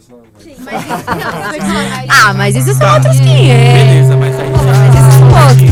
Sim, 0.00 0.54
mas 0.60 0.82
isso, 0.84 1.04
Ah, 2.08 2.34
mas 2.34 2.54
isso 2.56 2.74
são 2.74 2.94
outros 2.94 3.16
500. 3.18 3.38
Beleza, 3.38 4.16
mas 4.16 4.38
aí 4.38 4.48
já. 4.48 4.58
Mas 4.78 4.94
isso 4.94 5.18
são 5.18 5.48
outros 5.48 5.67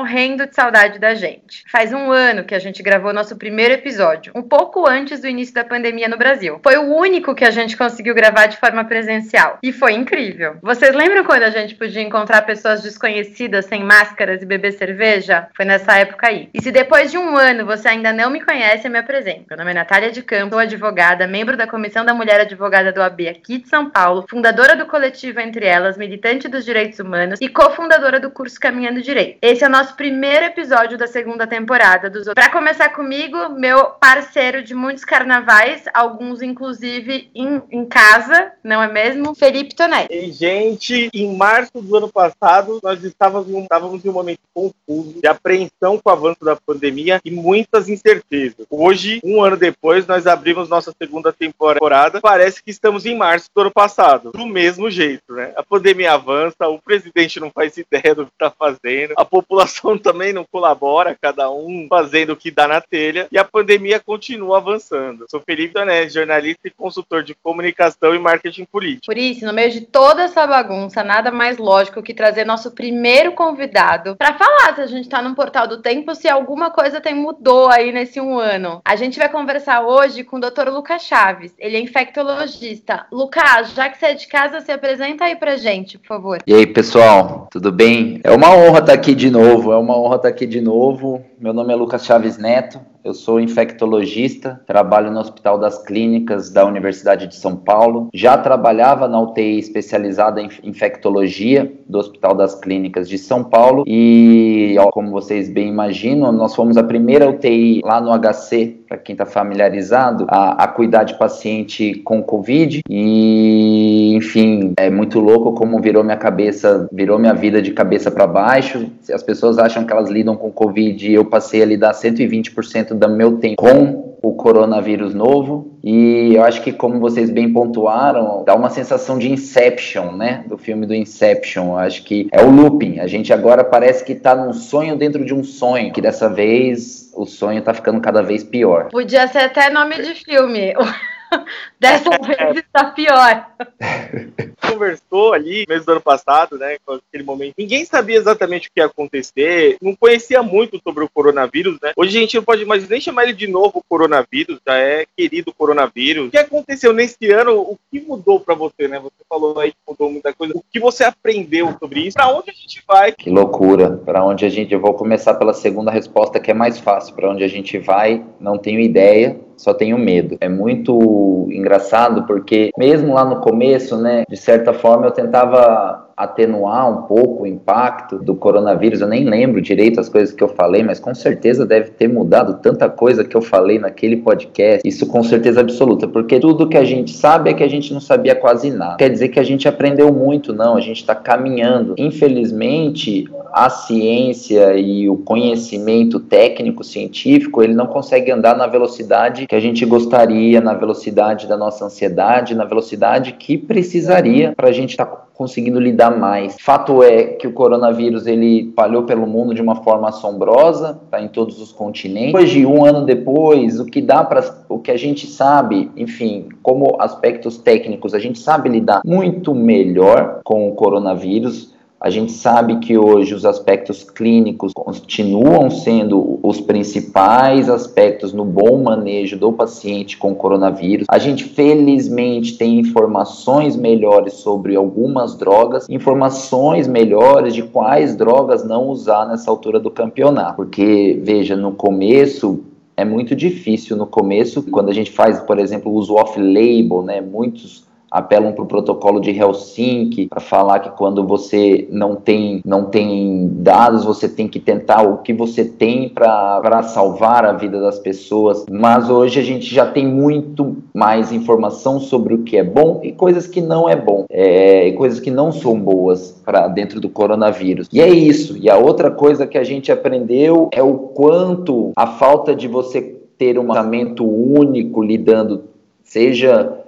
morrendo 0.00 0.46
de 0.46 0.54
saudade 0.54 0.98
da 0.98 1.14
gente. 1.14 1.62
Faz 1.70 1.92
um 1.92 2.10
ano 2.10 2.44
que 2.44 2.54
a 2.54 2.58
gente 2.58 2.82
gravou 2.82 3.12
nosso 3.12 3.36
primeiro 3.36 3.74
episódio, 3.74 4.32
um 4.34 4.42
pouco 4.42 4.88
antes 4.88 5.20
do 5.20 5.28
início 5.28 5.54
da 5.54 5.62
pandemia 5.62 6.08
no 6.08 6.16
Brasil. 6.16 6.58
Foi 6.62 6.78
o 6.78 6.94
único 6.94 7.34
que 7.34 7.44
a 7.44 7.50
gente 7.50 7.76
conseguiu 7.76 8.14
gravar 8.14 8.46
de 8.46 8.56
forma 8.56 8.82
presencial. 8.82 9.58
E 9.62 9.72
foi 9.72 9.92
incrível. 9.92 10.56
Vocês 10.62 10.94
lembram 10.94 11.22
quando 11.22 11.42
a 11.42 11.50
gente 11.50 11.74
podia 11.74 12.00
encontrar 12.00 12.42
pessoas 12.42 12.82
desconhecidas 12.82 13.66
sem 13.66 13.84
máscaras 13.84 14.40
e 14.40 14.46
beber 14.46 14.72
cerveja? 14.72 15.48
Foi 15.54 15.66
nessa 15.66 15.98
época 15.98 16.28
aí. 16.28 16.48
E 16.54 16.62
se 16.62 16.72
depois 16.72 17.10
de 17.10 17.18
um 17.18 17.36
ano 17.36 17.66
você 17.66 17.88
ainda 17.88 18.10
não 18.10 18.30
me 18.30 18.40
conhece, 18.40 18.86
eu 18.86 18.90
me 18.90 18.98
apresento. 18.98 19.44
Meu 19.50 19.58
nome 19.58 19.72
é 19.72 19.74
Natália 19.74 20.10
de 20.10 20.22
Campos, 20.22 20.52
sou 20.52 20.58
advogada, 20.60 21.26
membro 21.26 21.58
da 21.58 21.66
Comissão 21.66 22.06
da 22.06 22.14
Mulher 22.14 22.40
Advogada 22.40 22.90
do 22.90 23.02
AB 23.02 23.28
aqui 23.28 23.58
de 23.58 23.68
São 23.68 23.90
Paulo, 23.90 24.24
fundadora 24.28 24.74
do 24.74 24.86
coletivo 24.86 25.40
Entre 25.40 25.66
Elas, 25.66 25.98
militante 25.98 26.48
dos 26.48 26.64
direitos 26.64 26.98
humanos 26.98 27.38
e 27.38 27.50
cofundadora 27.50 28.18
do 28.18 28.30
curso 28.30 28.58
Caminhando 28.58 29.02
Direito. 29.02 29.38
Esse 29.42 29.62
é 29.62 29.66
o 29.66 29.70
nosso 29.70 29.89
primeiro 29.94 30.46
episódio 30.46 30.96
da 30.96 31.06
segunda 31.06 31.46
temporada 31.46 32.08
dos 32.08 32.26
Para 32.34 32.50
começar 32.50 32.90
comigo, 32.90 33.50
meu 33.50 33.86
parceiro 33.86 34.62
de 34.62 34.74
muitos 34.74 35.04
carnavais, 35.04 35.84
alguns 35.94 36.42
inclusive 36.42 37.30
em, 37.34 37.62
em 37.70 37.84
casa, 37.86 38.52
não 38.62 38.82
é 38.82 38.90
mesmo? 38.90 39.34
Felipe 39.34 39.74
Tonetti. 39.74 40.12
E, 40.12 40.32
gente, 40.32 41.10
em 41.12 41.36
março 41.36 41.80
do 41.80 41.96
ano 41.96 42.08
passado, 42.08 42.80
nós 42.82 43.02
estávamos 43.02 43.50
estávamos 43.62 44.04
em 44.04 44.08
um 44.08 44.12
momento 44.12 44.40
confuso, 44.52 45.20
de 45.20 45.26
apreensão 45.26 45.98
com 45.98 46.10
o 46.10 46.12
avanço 46.12 46.44
da 46.44 46.56
pandemia 46.56 47.20
e 47.24 47.30
muitas 47.30 47.88
incertezas. 47.88 48.66
Hoje, 48.68 49.20
um 49.24 49.42
ano 49.42 49.56
depois, 49.56 50.06
nós 50.06 50.26
abrimos 50.26 50.68
nossa 50.68 50.92
segunda 51.00 51.32
temporada. 51.32 52.20
Parece 52.20 52.62
que 52.62 52.70
estamos 52.70 53.06
em 53.06 53.16
março 53.16 53.48
do 53.54 53.60
ano 53.62 53.70
passado. 53.70 54.32
Do 54.32 54.46
mesmo 54.46 54.90
jeito, 54.90 55.32
né? 55.32 55.52
A 55.56 55.62
pandemia 55.62 56.12
avança, 56.12 56.68
o 56.68 56.80
presidente 56.80 57.40
não 57.40 57.50
faz 57.50 57.76
ideia 57.76 58.14
do 58.14 58.26
que 58.26 58.32
está 58.32 58.50
fazendo, 58.50 59.14
a 59.16 59.24
população 59.24 59.79
também 60.02 60.32
não 60.32 60.44
colabora, 60.44 61.16
cada 61.20 61.50
um 61.50 61.86
fazendo 61.88 62.32
o 62.32 62.36
que 62.36 62.50
dá 62.50 62.66
na 62.66 62.80
telha, 62.80 63.28
e 63.30 63.38
a 63.38 63.44
pandemia 63.44 64.00
continua 64.00 64.58
avançando. 64.58 65.26
Sou 65.30 65.40
Felipe 65.40 65.74
Danés, 65.74 66.12
jornalista 66.12 66.66
e 66.66 66.70
consultor 66.70 67.22
de 67.22 67.34
comunicação 67.42 68.14
e 68.14 68.18
marketing 68.18 68.64
político. 68.64 69.06
Por 69.06 69.18
isso, 69.18 69.44
no 69.44 69.52
meio 69.52 69.70
de 69.70 69.82
toda 69.82 70.22
essa 70.22 70.46
bagunça, 70.46 71.04
nada 71.04 71.30
mais 71.30 71.58
lógico 71.58 72.02
que 72.02 72.14
trazer 72.14 72.44
nosso 72.44 72.70
primeiro 72.72 73.32
convidado 73.32 74.16
para 74.16 74.34
falar 74.34 74.74
se 74.74 74.80
a 74.80 74.86
gente 74.86 75.08
tá 75.08 75.22
no 75.22 75.34
portal 75.34 75.66
do 75.66 75.78
tempo, 75.82 76.14
se 76.14 76.28
alguma 76.28 76.70
coisa 76.70 77.00
tem 77.00 77.14
mudou 77.14 77.68
aí 77.68 77.92
nesse 77.92 78.20
um 78.20 78.38
ano. 78.38 78.80
A 78.84 78.96
gente 78.96 79.18
vai 79.18 79.28
conversar 79.28 79.82
hoje 79.82 80.24
com 80.24 80.36
o 80.36 80.40
Dr. 80.40 80.68
Lucas 80.70 81.02
Chaves. 81.02 81.52
Ele 81.58 81.76
é 81.76 81.80
infectologista. 81.80 83.06
Lucas, 83.12 83.72
já 83.74 83.88
que 83.88 83.98
você 83.98 84.06
é 84.06 84.14
de 84.14 84.26
casa, 84.26 84.60
se 84.60 84.72
apresenta 84.72 85.24
aí 85.24 85.36
pra 85.36 85.56
gente, 85.56 85.98
por 85.98 86.06
favor. 86.06 86.38
E 86.46 86.54
aí, 86.54 86.66
pessoal, 86.66 87.48
tudo 87.50 87.70
bem? 87.70 88.20
É 88.24 88.30
uma 88.30 88.54
honra 88.54 88.80
estar 88.80 88.92
aqui 88.92 89.14
de 89.14 89.30
novo, 89.30 89.69
é 89.72 89.76
uma 89.76 89.98
honra 89.98 90.16
estar 90.16 90.28
aqui 90.28 90.46
de 90.46 90.60
novo. 90.60 91.24
Meu 91.38 91.52
nome 91.52 91.72
é 91.72 91.76
Lucas 91.76 92.04
Chaves 92.04 92.38
Neto, 92.38 92.80
eu 93.02 93.14
sou 93.14 93.40
infectologista, 93.40 94.60
trabalho 94.66 95.10
no 95.10 95.20
Hospital 95.20 95.58
das 95.58 95.82
Clínicas 95.82 96.50
da 96.50 96.66
Universidade 96.66 97.26
de 97.26 97.34
São 97.34 97.56
Paulo. 97.56 98.08
Já 98.12 98.36
trabalhava 98.36 99.08
na 99.08 99.20
UTI 99.20 99.58
especializada 99.58 100.40
em 100.40 100.48
infectologia 100.62 101.72
do 101.88 101.98
Hospital 101.98 102.34
das 102.34 102.54
Clínicas 102.54 103.08
de 103.08 103.18
São 103.18 103.42
Paulo 103.42 103.84
e, 103.86 104.74
como 104.92 105.10
vocês 105.10 105.48
bem 105.48 105.68
imaginam, 105.68 106.30
nós 106.32 106.54
fomos 106.54 106.76
a 106.76 106.82
primeira 106.82 107.28
UTI 107.28 107.80
lá 107.84 108.00
no 108.00 108.10
HC, 108.12 108.80
para 108.88 108.98
quem 108.98 109.14
está 109.14 109.24
familiarizado, 109.24 110.26
a, 110.28 110.64
a 110.64 110.68
cuidar 110.68 111.04
de 111.04 111.16
paciente 111.18 111.94
com 112.04 112.22
Covid 112.22 112.80
e, 112.88 114.14
enfim, 114.14 114.72
é 114.76 114.90
muito 114.90 115.20
louco 115.20 115.52
como 115.52 115.80
virou 115.80 116.04
minha 116.04 116.16
cabeça, 116.16 116.88
virou 116.92 117.18
minha 117.18 117.34
vida 117.34 117.62
de 117.62 117.72
cabeça 117.72 118.10
para 118.10 118.26
baixo. 118.26 118.90
As 119.12 119.22
pessoas 119.22 119.58
acham 119.58 119.84
que 119.84 119.92
elas 119.92 120.10
lidam 120.10 120.36
com 120.36 120.50
Covid 120.50 121.08
e 121.08 121.14
eu 121.14 121.24
passei 121.24 121.62
a 121.62 121.66
lidar 121.66 121.92
120% 121.92 122.89
do 122.94 123.08
meu 123.08 123.38
tempo 123.38 123.56
com 123.56 124.10
o 124.22 124.34
coronavírus 124.34 125.14
novo 125.14 125.78
e 125.82 126.34
eu 126.34 126.44
acho 126.44 126.62
que 126.62 126.72
como 126.72 127.00
vocês 127.00 127.30
bem 127.30 127.50
pontuaram, 127.52 128.44
dá 128.44 128.54
uma 128.54 128.68
sensação 128.68 129.18
de 129.18 129.30
Inception, 129.30 130.12
né, 130.12 130.44
do 130.46 130.58
filme 130.58 130.84
do 130.84 130.94
Inception. 130.94 131.68
Eu 131.68 131.78
acho 131.78 132.04
que 132.04 132.28
é 132.30 132.42
o 132.42 132.50
looping. 132.50 132.98
A 132.98 133.06
gente 133.06 133.32
agora 133.32 133.64
parece 133.64 134.04
que 134.04 134.12
está 134.12 134.34
num 134.34 134.52
sonho 134.52 134.96
dentro 134.96 135.24
de 135.24 135.32
um 135.32 135.42
sonho, 135.42 135.92
que 135.92 136.02
dessa 136.02 136.28
vez 136.28 137.10
o 137.14 137.24
sonho 137.24 137.60
está 137.60 137.72
ficando 137.72 138.00
cada 138.00 138.22
vez 138.22 138.44
pior. 138.44 138.88
Podia 138.90 139.26
ser 139.28 139.38
até 139.38 139.70
nome 139.70 139.96
de 139.96 140.14
filme. 140.14 140.74
Dessa 141.78 142.10
vez 142.10 142.56
está 142.56 142.84
pior. 142.86 143.46
Conversou 144.70 145.32
ali, 145.32 145.64
mês 145.68 145.84
do 145.84 145.92
ano 145.92 146.00
passado, 146.00 146.58
né, 146.58 146.76
com 146.84 146.94
aquele 146.94 147.24
momento. 147.24 147.54
Ninguém 147.58 147.84
sabia 147.84 148.16
exatamente 148.16 148.68
o 148.68 148.72
que 148.72 148.80
ia 148.80 148.86
acontecer, 148.86 149.76
não 149.80 149.96
conhecia 149.96 150.42
muito 150.42 150.80
sobre 150.82 151.04
o 151.04 151.08
coronavírus, 151.08 151.78
né? 151.82 151.92
Hoje 151.96 152.16
a 152.16 152.20
gente 152.20 152.36
não 152.36 152.44
pode 152.44 152.64
mais 152.64 152.88
nem 152.88 153.00
chamar 153.00 153.24
ele 153.24 153.32
de 153.32 153.46
novo 153.46 153.82
coronavírus, 153.88 154.60
já 154.66 154.76
é 154.76 155.06
querido 155.16 155.52
coronavírus. 155.52 156.28
O 156.28 156.30
que 156.30 156.38
aconteceu 156.38 156.92
nesse 156.92 157.30
ano? 157.30 157.60
O 157.60 157.78
que 157.90 158.00
mudou 158.00 158.40
para 158.40 158.54
você, 158.54 158.86
né? 158.86 158.98
Você 158.98 159.24
falou 159.28 159.58
aí 159.58 159.72
que 159.72 159.78
mudou 159.88 160.10
muita 160.10 160.32
coisa. 160.32 160.54
O 160.56 160.64
que 160.70 160.78
você 160.78 161.04
aprendeu 161.04 161.74
sobre 161.78 162.00
isso? 162.00 162.14
Para 162.14 162.28
onde 162.28 162.50
a 162.50 162.54
gente 162.54 162.82
vai? 162.86 163.12
Que 163.12 163.30
loucura. 163.30 163.90
Para 164.04 164.24
onde 164.24 164.44
a 164.44 164.48
gente. 164.48 164.72
Eu 164.72 164.80
vou 164.80 164.94
começar 164.94 165.34
pela 165.34 165.52
segunda 165.52 165.90
resposta, 165.90 166.40
que 166.40 166.50
é 166.50 166.54
mais 166.54 166.78
fácil. 166.78 167.14
Para 167.14 167.30
onde 167.30 167.44
a 167.44 167.48
gente 167.48 167.78
vai, 167.78 168.24
não 168.38 168.58
tenho 168.58 168.80
ideia 168.80 169.38
só 169.60 169.74
tenho 169.74 169.98
medo. 169.98 170.38
É 170.40 170.48
muito 170.48 171.46
engraçado 171.52 172.26
porque 172.26 172.70
mesmo 172.78 173.12
lá 173.12 173.26
no 173.26 173.40
começo, 173.40 173.96
né, 173.98 174.24
de 174.26 174.36
certa 174.36 174.72
forma 174.72 175.06
eu 175.06 175.10
tentava 175.10 176.09
atenuar 176.20 176.90
um 176.90 177.02
pouco 177.06 177.44
o 177.44 177.46
impacto 177.46 178.18
do 178.18 178.34
coronavírus. 178.34 179.00
Eu 179.00 179.08
nem 179.08 179.24
lembro 179.24 179.60
direito 179.60 179.98
as 179.98 180.08
coisas 180.08 180.34
que 180.34 180.44
eu 180.44 180.48
falei, 180.48 180.82
mas 180.82 181.00
com 181.00 181.14
certeza 181.14 181.64
deve 181.64 181.90
ter 181.90 182.08
mudado 182.08 182.60
tanta 182.60 182.90
coisa 182.90 183.24
que 183.24 183.34
eu 183.34 183.40
falei 183.40 183.78
naquele 183.78 184.18
podcast. 184.18 184.86
Isso 184.86 185.06
com 185.06 185.22
certeza 185.22 185.60
absoluta, 185.60 186.06
porque 186.06 186.38
tudo 186.38 186.68
que 186.68 186.76
a 186.76 186.84
gente 186.84 187.12
sabe 187.12 187.50
é 187.50 187.54
que 187.54 187.64
a 187.64 187.68
gente 187.68 187.92
não 187.94 188.00
sabia 188.00 188.34
quase 188.34 188.70
nada. 188.70 188.96
Quer 188.96 189.08
dizer 189.08 189.28
que 189.28 189.40
a 189.40 189.42
gente 189.42 189.66
aprendeu 189.66 190.12
muito, 190.12 190.52
não, 190.52 190.76
a 190.76 190.80
gente 190.80 190.98
está 190.98 191.14
caminhando. 191.14 191.94
Infelizmente, 191.96 193.26
a 193.52 193.70
ciência 193.70 194.76
e 194.76 195.08
o 195.08 195.16
conhecimento 195.16 196.20
técnico 196.20 196.84
científico, 196.84 197.62
ele 197.62 197.74
não 197.74 197.86
consegue 197.86 198.30
andar 198.30 198.56
na 198.56 198.66
velocidade 198.66 199.46
que 199.46 199.54
a 199.54 199.60
gente 199.60 199.86
gostaria, 199.86 200.60
na 200.60 200.74
velocidade 200.74 201.46
da 201.46 201.56
nossa 201.56 201.86
ansiedade, 201.86 202.54
na 202.54 202.64
velocidade 202.64 203.32
que 203.32 203.56
precisaria 203.56 204.52
para 204.54 204.68
a 204.68 204.72
gente 204.72 204.90
estar 204.90 205.06
tá 205.06 205.30
conseguindo 205.40 205.80
lidar 205.80 206.09
mais. 206.18 206.56
Fato 206.60 207.02
é 207.02 207.24
que 207.24 207.46
o 207.46 207.52
coronavírus 207.52 208.26
ele 208.26 208.72
palhou 208.76 209.04
pelo 209.04 209.26
mundo 209.26 209.54
de 209.54 209.62
uma 209.62 209.76
forma 209.76 210.08
assombrosa, 210.08 211.00
tá 211.10 211.20
em 211.20 211.28
todos 211.28 211.60
os 211.60 211.72
continentes. 211.72 212.34
Hoje, 212.34 212.66
um 212.66 212.84
ano 212.84 213.04
depois, 213.04 213.80
o 213.80 213.86
que 213.86 214.00
dá 214.00 214.24
para 214.24 214.44
o 214.68 214.78
que 214.78 214.90
a 214.90 214.96
gente 214.96 215.26
sabe, 215.26 215.90
enfim, 215.96 216.48
como 216.62 216.96
aspectos 217.00 217.58
técnicos, 217.58 218.14
a 218.14 218.18
gente 218.18 218.38
sabe 218.38 218.68
lidar 218.68 219.02
muito 219.04 219.54
melhor 219.54 220.40
com 220.44 220.68
o 220.68 220.74
coronavírus. 220.74 221.69
A 222.00 222.08
gente 222.08 222.32
sabe 222.32 222.78
que 222.78 222.96
hoje 222.96 223.34
os 223.34 223.44
aspectos 223.44 224.02
clínicos 224.02 224.72
continuam 224.72 225.70
sendo 225.70 226.40
os 226.42 226.58
principais 226.58 227.68
aspectos 227.68 228.32
no 228.32 228.42
bom 228.42 228.82
manejo 228.82 229.36
do 229.36 229.52
paciente 229.52 230.16
com 230.16 230.34
coronavírus. 230.34 231.06
A 231.10 231.18
gente 231.18 231.44
felizmente 231.44 232.56
tem 232.56 232.78
informações 232.78 233.76
melhores 233.76 234.32
sobre 234.32 234.76
algumas 234.76 235.36
drogas, 235.36 235.86
informações 235.90 236.88
melhores 236.88 237.52
de 237.52 237.64
quais 237.64 238.16
drogas 238.16 238.64
não 238.64 238.88
usar 238.88 239.28
nessa 239.28 239.50
altura 239.50 239.78
do 239.78 239.90
campeonato. 239.90 240.56
Porque, 240.56 241.20
veja, 241.22 241.54
no 241.54 241.72
começo 241.72 242.60
é 242.96 243.04
muito 243.04 243.36
difícil 243.36 243.94
no 243.94 244.06
começo, 244.06 244.62
quando 244.62 244.88
a 244.88 244.94
gente 244.94 245.10
faz, 245.10 245.40
por 245.40 245.58
exemplo, 245.58 245.92
uso 245.92 246.14
off-label, 246.14 247.02
né? 247.02 247.20
Muitos 247.20 247.89
apelam 248.10 248.52
para 248.52 248.64
o 248.64 248.66
protocolo 248.66 249.20
de 249.20 249.30
Helsinki 249.30 250.26
para 250.26 250.40
falar 250.40 250.80
que 250.80 250.90
quando 250.90 251.24
você 251.26 251.86
não 251.90 252.16
tem 252.16 252.60
não 252.64 252.84
tem 252.84 253.48
dados 253.52 254.04
você 254.04 254.28
tem 254.28 254.48
que 254.48 254.58
tentar 254.58 255.02
o 255.02 255.18
que 255.18 255.32
você 255.32 255.64
tem 255.64 256.08
para 256.08 256.82
salvar 256.82 257.44
a 257.44 257.52
vida 257.52 257.80
das 257.80 257.98
pessoas. 257.98 258.64
Mas 258.70 259.08
hoje 259.08 259.38
a 259.38 259.42
gente 259.42 259.72
já 259.72 259.86
tem 259.86 260.06
muito 260.06 260.76
mais 260.94 261.32
informação 261.32 262.00
sobre 262.00 262.34
o 262.34 262.42
que 262.42 262.56
é 262.56 262.64
bom 262.64 263.00
e 263.02 263.12
coisas 263.12 263.46
que 263.46 263.60
não 263.60 263.88
é 263.88 263.96
bom 263.96 264.24
é, 264.30 264.88
e 264.88 264.92
coisas 264.92 265.20
que 265.20 265.30
não 265.30 265.52
são 265.52 265.78
boas 265.78 266.40
para 266.44 266.68
dentro 266.68 267.00
do 267.00 267.08
coronavírus. 267.08 267.88
E 267.92 268.00
é 268.00 268.08
isso. 268.08 268.56
E 268.56 268.68
a 268.68 268.76
outra 268.76 269.10
coisa 269.10 269.46
que 269.46 269.58
a 269.58 269.64
gente 269.64 269.92
aprendeu 269.92 270.68
é 270.72 270.82
o 270.82 270.94
quanto 270.94 271.92
a 271.96 272.06
falta 272.06 272.54
de 272.54 272.66
você 272.66 273.16
ter 273.38 273.58
um 273.58 273.68
pensamento 273.68 274.26
único 274.26 275.02
lidando 275.02 275.64
seja 276.02 276.79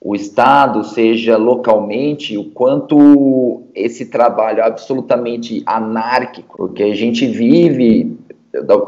o 0.00 0.14
Estado, 0.14 0.84
seja 0.84 1.36
localmente, 1.36 2.38
o 2.38 2.44
quanto 2.44 3.62
esse 3.74 4.06
trabalho 4.06 4.62
absolutamente 4.62 5.62
anárquico, 5.66 6.56
porque 6.56 6.84
a 6.84 6.94
gente 6.94 7.26
vive 7.26 8.16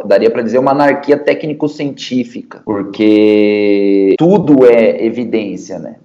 daria 0.07 0.31
para 0.31 0.43
dizer 0.43 0.59
uma 0.59 0.71
anarquia 0.71 1.19
técnico-científica, 1.19 2.62
porque 2.65 4.15
tudo 4.19 4.65
é 4.65 5.05
evidência, 5.05 5.79
né? 5.79 5.97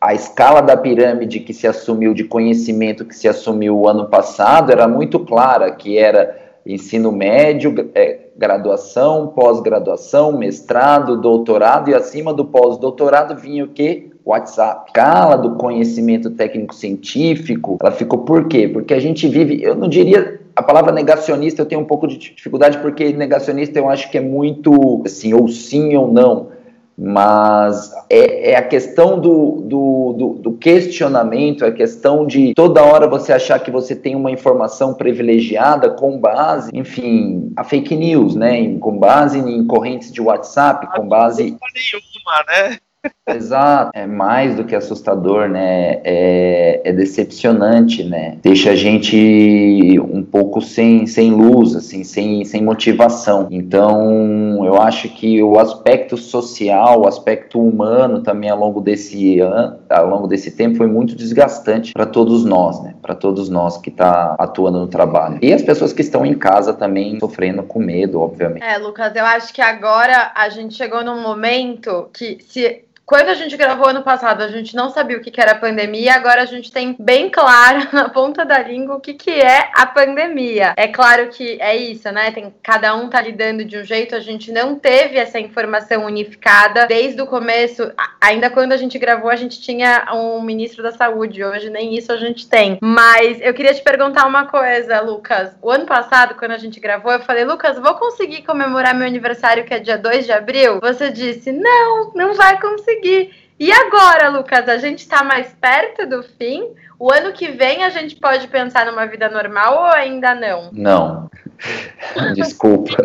A 0.00 0.12
escala 0.12 0.60
da 0.60 0.76
pirâmide 0.76 1.40
que 1.40 1.54
se 1.54 1.66
assumiu 1.66 2.12
de 2.12 2.24
conhecimento 2.24 3.04
que 3.04 3.14
se 3.14 3.28
assumiu 3.28 3.78
o 3.78 3.88
ano 3.88 4.06
passado 4.06 4.70
era 4.72 4.88
muito 4.88 5.20
clara, 5.20 5.70
que 5.70 5.96
era 5.96 6.36
ensino 6.66 7.12
médio, 7.12 7.90
é, 7.94 8.28
graduação, 8.36 9.28
pós-graduação, 9.28 10.36
mestrado, 10.36 11.20
doutorado 11.20 11.90
e 11.90 11.94
acima 11.94 12.32
do 12.32 12.44
pós-doutorado 12.44 13.36
vinha 13.36 13.64
o 13.64 13.68
quê? 13.68 14.10
WhatsApp. 14.24 14.84
A 14.86 14.86
escala 14.86 15.36
do 15.36 15.56
conhecimento 15.56 16.30
técnico-científico, 16.30 17.78
ela 17.80 17.92
ficou 17.92 18.20
por 18.20 18.48
quê? 18.48 18.68
Porque 18.68 18.94
a 18.94 19.00
gente 19.00 19.28
vive, 19.28 19.62
eu 19.62 19.74
não 19.74 19.88
diria 19.88 20.40
a 20.56 20.62
palavra 20.62 20.92
negacionista 20.92 21.62
eu 21.62 21.66
tenho 21.66 21.80
um 21.80 21.86
pouco 21.86 22.06
de 22.06 22.16
dificuldade 22.16 22.78
porque 22.78 23.12
negacionista 23.12 23.78
eu 23.78 23.88
acho 23.88 24.10
que 24.10 24.18
é 24.18 24.20
muito 24.20 25.02
assim, 25.04 25.34
ou 25.34 25.48
sim 25.48 25.96
ou 25.96 26.10
não. 26.10 26.54
Mas 26.96 27.92
é, 28.08 28.52
é 28.52 28.56
a 28.56 28.62
questão 28.62 29.18
do, 29.18 29.62
do, 29.66 30.14
do, 30.16 30.28
do, 30.34 30.52
questionamento, 30.52 31.64
é 31.64 31.68
a 31.68 31.72
questão 31.72 32.24
de 32.24 32.54
toda 32.54 32.84
hora 32.84 33.08
você 33.08 33.32
achar 33.32 33.58
que 33.58 33.68
você 33.68 33.96
tem 33.96 34.14
uma 34.14 34.30
informação 34.30 34.94
privilegiada 34.94 35.90
com 35.90 36.16
base, 36.16 36.70
enfim, 36.72 37.52
a 37.56 37.64
fake 37.64 37.96
news, 37.96 38.36
né? 38.36 38.78
Com 38.78 38.96
base 38.96 39.40
em 39.40 39.66
correntes 39.66 40.12
de 40.12 40.22
WhatsApp, 40.22 40.86
com 40.94 41.08
base. 41.08 41.42
Nenhuma, 41.42 42.44
né? 42.46 42.78
Exato, 43.26 43.90
é 43.94 44.06
mais 44.06 44.54
do 44.54 44.64
que 44.64 44.74
assustador, 44.74 45.48
né? 45.48 46.00
É, 46.04 46.82
é, 46.84 46.92
decepcionante, 46.92 48.04
né? 48.04 48.36
Deixa 48.42 48.70
a 48.70 48.76
gente 48.76 49.98
um 50.00 50.22
pouco 50.22 50.60
sem, 50.60 51.06
sem 51.06 51.32
luz, 51.32 51.74
assim, 51.74 52.04
sem, 52.04 52.44
sem 52.44 52.62
motivação. 52.62 53.48
Então, 53.50 54.64
eu 54.64 54.80
acho 54.80 55.08
que 55.08 55.42
o 55.42 55.58
aspecto 55.58 56.16
social, 56.16 57.02
o 57.02 57.08
aspecto 57.08 57.60
humano 57.60 58.22
também 58.22 58.50
ao 58.50 58.58
longo 58.58 58.80
desse 58.80 59.40
ano, 59.40 59.78
ao 59.88 60.08
longo 60.08 60.26
desse 60.26 60.50
tempo 60.50 60.76
foi 60.76 60.86
muito 60.86 61.14
desgastante 61.14 61.92
para 61.94 62.06
todos 62.06 62.44
nós, 62.44 62.82
né? 62.82 62.94
Para 63.00 63.14
todos 63.14 63.48
nós 63.48 63.78
que 63.78 63.90
tá 63.90 64.36
atuando 64.38 64.80
no 64.80 64.86
trabalho. 64.86 65.38
E 65.40 65.52
as 65.52 65.62
pessoas 65.62 65.92
que 65.92 66.02
estão 66.02 66.26
em 66.26 66.34
casa 66.34 66.74
também 66.74 67.18
sofrendo 67.18 67.62
com 67.62 67.78
medo, 67.78 68.20
obviamente. 68.20 68.62
É, 68.62 68.76
Lucas, 68.76 69.16
eu 69.16 69.24
acho 69.24 69.52
que 69.52 69.62
agora 69.62 70.30
a 70.34 70.48
gente 70.50 70.74
chegou 70.74 71.02
num 71.02 71.22
momento 71.22 72.08
que 72.12 72.38
se 72.48 72.84
quando 73.06 73.28
a 73.28 73.34
gente 73.34 73.56
gravou 73.56 73.88
ano 73.88 74.02
passado, 74.02 74.42
a 74.42 74.48
gente 74.48 74.74
não 74.74 74.88
sabia 74.88 75.18
o 75.18 75.20
que, 75.20 75.40
era 75.40 75.54
pandemia, 75.54 76.14
agora 76.14 76.42
a 76.42 76.46
gente 76.46 76.72
tem 76.72 76.96
bem 76.98 77.28
claro 77.28 77.86
na 77.92 78.08
ponta 78.08 78.44
da 78.44 78.58
língua 78.58 78.96
o 78.96 79.00
que, 79.00 79.12
que 79.12 79.30
é 79.30 79.70
a 79.74 79.84
pandemia. 79.84 80.72
É 80.76 80.88
claro 80.88 81.28
que 81.28 81.60
é 81.60 81.76
isso, 81.76 82.10
né? 82.10 82.30
Tem, 82.30 82.54
cada 82.62 82.94
um 82.94 83.08
tá 83.08 83.20
lidando 83.20 83.64
de 83.64 83.76
um 83.76 83.84
jeito, 83.84 84.14
a 84.14 84.20
gente 84.20 84.50
não 84.50 84.76
teve 84.76 85.18
essa 85.18 85.38
informação 85.38 86.06
unificada 86.06 86.86
desde 86.86 87.20
o 87.20 87.26
começo. 87.26 87.92
Ainda 88.20 88.48
quando 88.48 88.72
a 88.72 88.76
gente 88.76 88.98
gravou, 88.98 89.28
a 89.28 89.36
gente 89.36 89.60
tinha 89.60 90.06
um 90.14 90.40
ministro 90.40 90.82
da 90.82 90.92
saúde, 90.92 91.44
hoje 91.44 91.68
nem 91.68 91.94
isso 91.96 92.10
a 92.10 92.16
gente 92.16 92.48
tem. 92.48 92.78
Mas 92.80 93.38
eu 93.42 93.52
queria 93.52 93.74
te 93.74 93.82
perguntar 93.82 94.26
uma 94.26 94.46
coisa, 94.46 95.00
Lucas. 95.02 95.54
O 95.60 95.70
ano 95.70 95.84
passado, 95.84 96.36
quando 96.36 96.52
a 96.52 96.58
gente 96.58 96.80
gravou, 96.80 97.12
eu 97.12 97.20
falei, 97.20 97.44
Lucas, 97.44 97.78
vou 97.78 97.94
conseguir 97.96 98.42
comemorar 98.42 98.94
meu 98.94 99.06
aniversário, 99.06 99.64
que 99.64 99.74
é 99.74 99.78
dia 99.78 99.98
2 99.98 100.24
de 100.24 100.32
abril? 100.32 100.80
Você 100.80 101.10
disse, 101.10 101.52
não, 101.52 102.12
não 102.14 102.34
vai 102.34 102.58
conseguir 102.60 102.93
conseguir. 102.94 103.30
E 103.58 103.70
agora, 103.70 104.28
Lucas, 104.30 104.68
a 104.68 104.78
gente 104.78 105.00
está 105.00 105.22
mais 105.22 105.54
perto 105.60 106.08
do 106.08 106.22
fim? 106.22 106.70
O 106.98 107.12
ano 107.12 107.32
que 107.32 107.50
vem 107.52 107.84
a 107.84 107.90
gente 107.90 108.16
pode 108.16 108.48
pensar 108.48 108.86
numa 108.86 109.06
vida 109.06 109.28
normal 109.28 109.74
ou 109.74 109.92
ainda 109.92 110.34
não? 110.34 110.70
Não. 110.72 111.30
Desculpa. 112.34 112.96